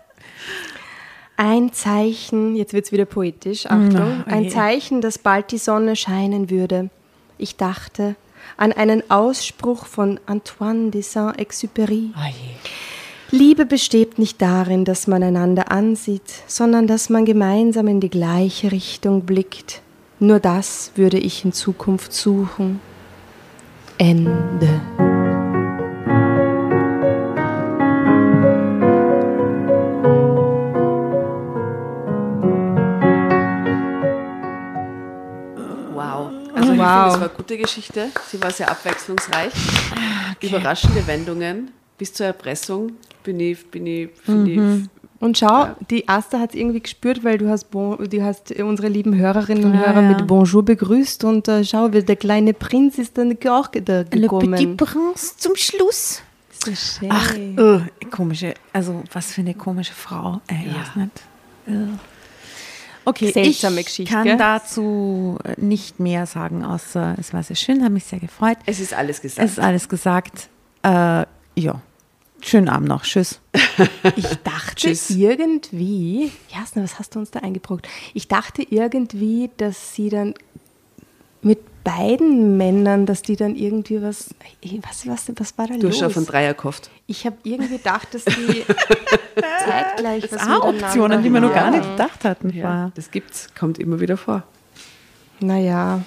Ein 1.36 1.72
Zeichen, 1.72 2.56
jetzt 2.56 2.72
wird 2.72 2.86
es 2.86 2.92
wieder 2.92 3.04
poetisch, 3.04 3.66
Achtung, 3.66 4.24
ein. 4.26 4.48
Zeichen, 4.48 5.02
dass 5.02 5.18
bald 5.18 5.50
die 5.50 5.58
Sonne 5.58 5.94
scheinen 5.96 6.48
würde. 6.48 6.88
Ich 7.36 7.56
dachte 7.56 8.16
an 8.56 8.72
einen 8.72 9.10
Ausspruch 9.10 9.84
von 9.84 10.18
Antoine 10.26 10.90
de 10.90 11.02
Saint-Exupéry. 11.02 12.10
Oh. 12.16 12.66
Liebe 13.32 13.66
besteht 13.66 14.18
nicht 14.18 14.40
darin, 14.40 14.84
dass 14.84 15.08
man 15.08 15.22
einander 15.22 15.70
ansieht, 15.72 16.44
sondern 16.46 16.86
dass 16.86 17.10
man 17.10 17.24
gemeinsam 17.24 17.88
in 17.88 18.00
die 18.00 18.08
gleiche 18.08 18.70
Richtung 18.70 19.22
blickt. 19.22 19.82
Nur 20.20 20.38
das 20.38 20.92
würde 20.94 21.18
ich 21.18 21.44
in 21.44 21.52
Zukunft 21.52 22.12
suchen. 22.12 22.80
Ende. 23.98 24.80
Wow. 36.86 36.94
finde, 37.02 37.08
es 37.08 37.20
war 37.20 37.28
eine 37.28 37.36
gute 37.36 37.58
Geschichte. 37.58 38.08
Sie 38.30 38.42
war 38.42 38.50
sehr 38.50 38.70
abwechslungsreich. 38.70 39.52
Überraschende 40.40 41.06
Wendungen. 41.06 41.70
Bis 41.98 42.12
zur 42.12 42.26
Erpressung 42.26 42.92
bin 43.24 43.40
ich, 43.40 43.70
bin 43.70 43.86
ich, 43.86 44.10
finde 44.22 44.50
ich 44.50 44.88
Und 45.18 45.38
schau, 45.38 45.68
die 45.90 46.06
Asta 46.08 46.38
hat 46.38 46.50
es 46.50 46.56
irgendwie 46.56 46.80
gespürt, 46.80 47.24
weil 47.24 47.38
du 47.38 47.48
hast, 47.48 47.70
bon, 47.70 47.96
du 48.08 48.22
hast 48.22 48.50
unsere 48.52 48.88
lieben 48.88 49.14
Hörerinnen 49.16 49.64
und 49.64 49.74
Ja, 49.74 49.80
Hörer 49.86 50.02
ja. 50.02 50.08
mit 50.10 50.26
Bonjour 50.26 50.62
begrüßt 50.62 51.24
und 51.24 51.48
äh, 51.48 51.64
schau, 51.64 51.92
wie 51.94 52.02
der 52.02 52.16
kleine 52.16 52.52
Prinz 52.52 52.98
ist 52.98 53.16
dann 53.16 53.36
auch 53.48 53.68
da 53.68 53.98
Le 54.00 54.04
Petit 54.04 54.20
gekommen. 54.22 54.76
Prince 54.76 55.36
zum 55.38 55.56
Schluss. 55.56 56.20
So 56.64 56.74
schön. 56.74 57.08
Ach, 57.10 57.34
äh, 57.34 57.80
komische, 58.10 58.52
also 58.74 59.02
was 59.12 59.32
für 59.32 59.40
eine 59.40 59.54
komische 59.54 59.94
Frau. 59.94 60.42
Äh, 60.48 60.68
Ja. 60.68 60.80
weiß 60.80 60.96
nicht. 60.96 61.10
Äh. 61.68 61.72
Okay, 63.06 63.30
Seltsame 63.30 63.80
ich 63.80 63.86
Geschichte, 63.86 64.12
kann 64.12 64.24
gell? 64.24 64.36
dazu 64.36 65.38
nicht 65.56 66.00
mehr 66.00 66.26
sagen, 66.26 66.64
außer 66.64 67.14
es 67.18 67.32
war 67.32 67.42
sehr 67.44 67.54
schön, 67.54 67.82
habe 67.82 67.94
mich 67.94 68.04
sehr 68.04 68.18
gefreut. 68.18 68.58
Es 68.66 68.80
ist 68.80 68.92
alles 68.92 69.22
gesagt. 69.22 69.46
Es 69.46 69.52
ist 69.52 69.60
alles 69.60 69.88
gesagt. 69.88 70.48
Äh, 70.82 71.24
ja, 71.54 71.80
schönen 72.40 72.68
Abend 72.68 72.88
noch. 72.88 73.04
Tschüss. 73.04 73.40
Ich 74.16 74.28
dachte 74.42 74.74
Tschüss. 74.74 75.10
irgendwie, 75.10 76.32
Jasna, 76.48 76.82
was 76.82 76.98
hast 76.98 77.14
du 77.14 77.18
uns 77.20 77.30
da 77.30 77.40
eingebrockt? 77.40 77.88
Ich 78.14 78.26
dachte 78.28 78.62
irgendwie, 78.62 79.50
dass 79.56 79.94
sie 79.94 80.08
dann 80.08 80.34
mit 81.42 81.60
beiden 81.86 82.56
Männern, 82.56 83.06
dass 83.06 83.22
die 83.22 83.36
dann 83.36 83.54
irgendwie 83.54 84.02
was, 84.02 84.30
was, 84.82 85.06
was, 85.06 85.32
was 85.36 85.56
war 85.58 85.68
da 85.68 85.74
du 85.74 85.88
hast 85.88 85.94
los? 85.94 85.98
schon 85.98 86.10
von 86.10 86.26
Dreier 86.26 86.52
gehofft. 86.54 86.90
ich 87.06 87.24
habe 87.24 87.36
irgendwie 87.44 87.76
gedacht, 87.78 88.08
dass 88.12 88.24
die 88.24 88.64
zeitgleich 89.64 90.30
was 90.32 90.40
Ah, 90.42 90.58
Optionen, 90.58 91.22
die 91.22 91.32
wir 91.32 91.40
noch 91.40 91.54
gar 91.54 91.70
nicht 91.70 91.88
gedacht 91.88 92.24
hatten. 92.24 92.50
Ja, 92.50 92.90
das 92.94 93.10
gibt's, 93.10 93.48
kommt 93.58 93.78
immer 93.78 94.00
wieder 94.00 94.16
vor. 94.16 94.42
Naja, 95.40 96.02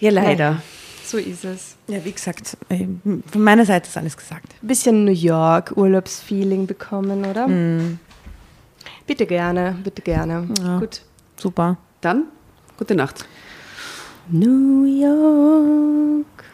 Ja, 0.00 0.10
leider. 0.10 0.60
so 1.06 1.16
ist 1.16 1.44
es. 1.44 1.76
Ja, 1.88 2.04
wie 2.04 2.12
gesagt, 2.12 2.56
äh, 2.68 2.86
von 3.30 3.42
meiner 3.42 3.64
Seite 3.64 3.88
ist 3.88 3.96
alles 3.96 4.16
gesagt. 4.16 4.54
Bisschen 4.60 5.04
New 5.06 5.12
York 5.12 5.72
Urlaubsfeeling 5.76 6.66
bekommen, 6.66 7.24
oder? 7.24 7.48
Bitte 9.06 9.26
gerne, 9.26 9.76
bitte 9.82 10.02
gerne. 10.02 10.48
Ja. 10.60 10.78
Gut. 10.80 11.00
Super. 11.36 11.76
Dann, 12.00 12.24
gute 12.78 12.94
Nacht. 12.94 13.26
New 14.30 14.84
York. 14.84 16.44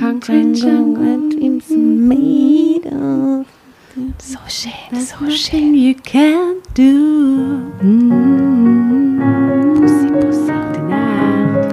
concrete 0.00 0.54
jungle 0.54 1.30
dreams 1.30 1.68
made 1.70 2.86
of. 2.86 3.46
So 4.18 4.38
schön, 4.48 5.00
so 5.00 5.30
schön. 5.30 5.74
you 5.74 5.94
can 5.94 6.62
do. 6.74 7.72
Mm. 7.82 9.20
Pussy, 9.76 10.08
pussy. 10.20 10.52
Gute 10.52 10.82
Nacht. 10.88 11.72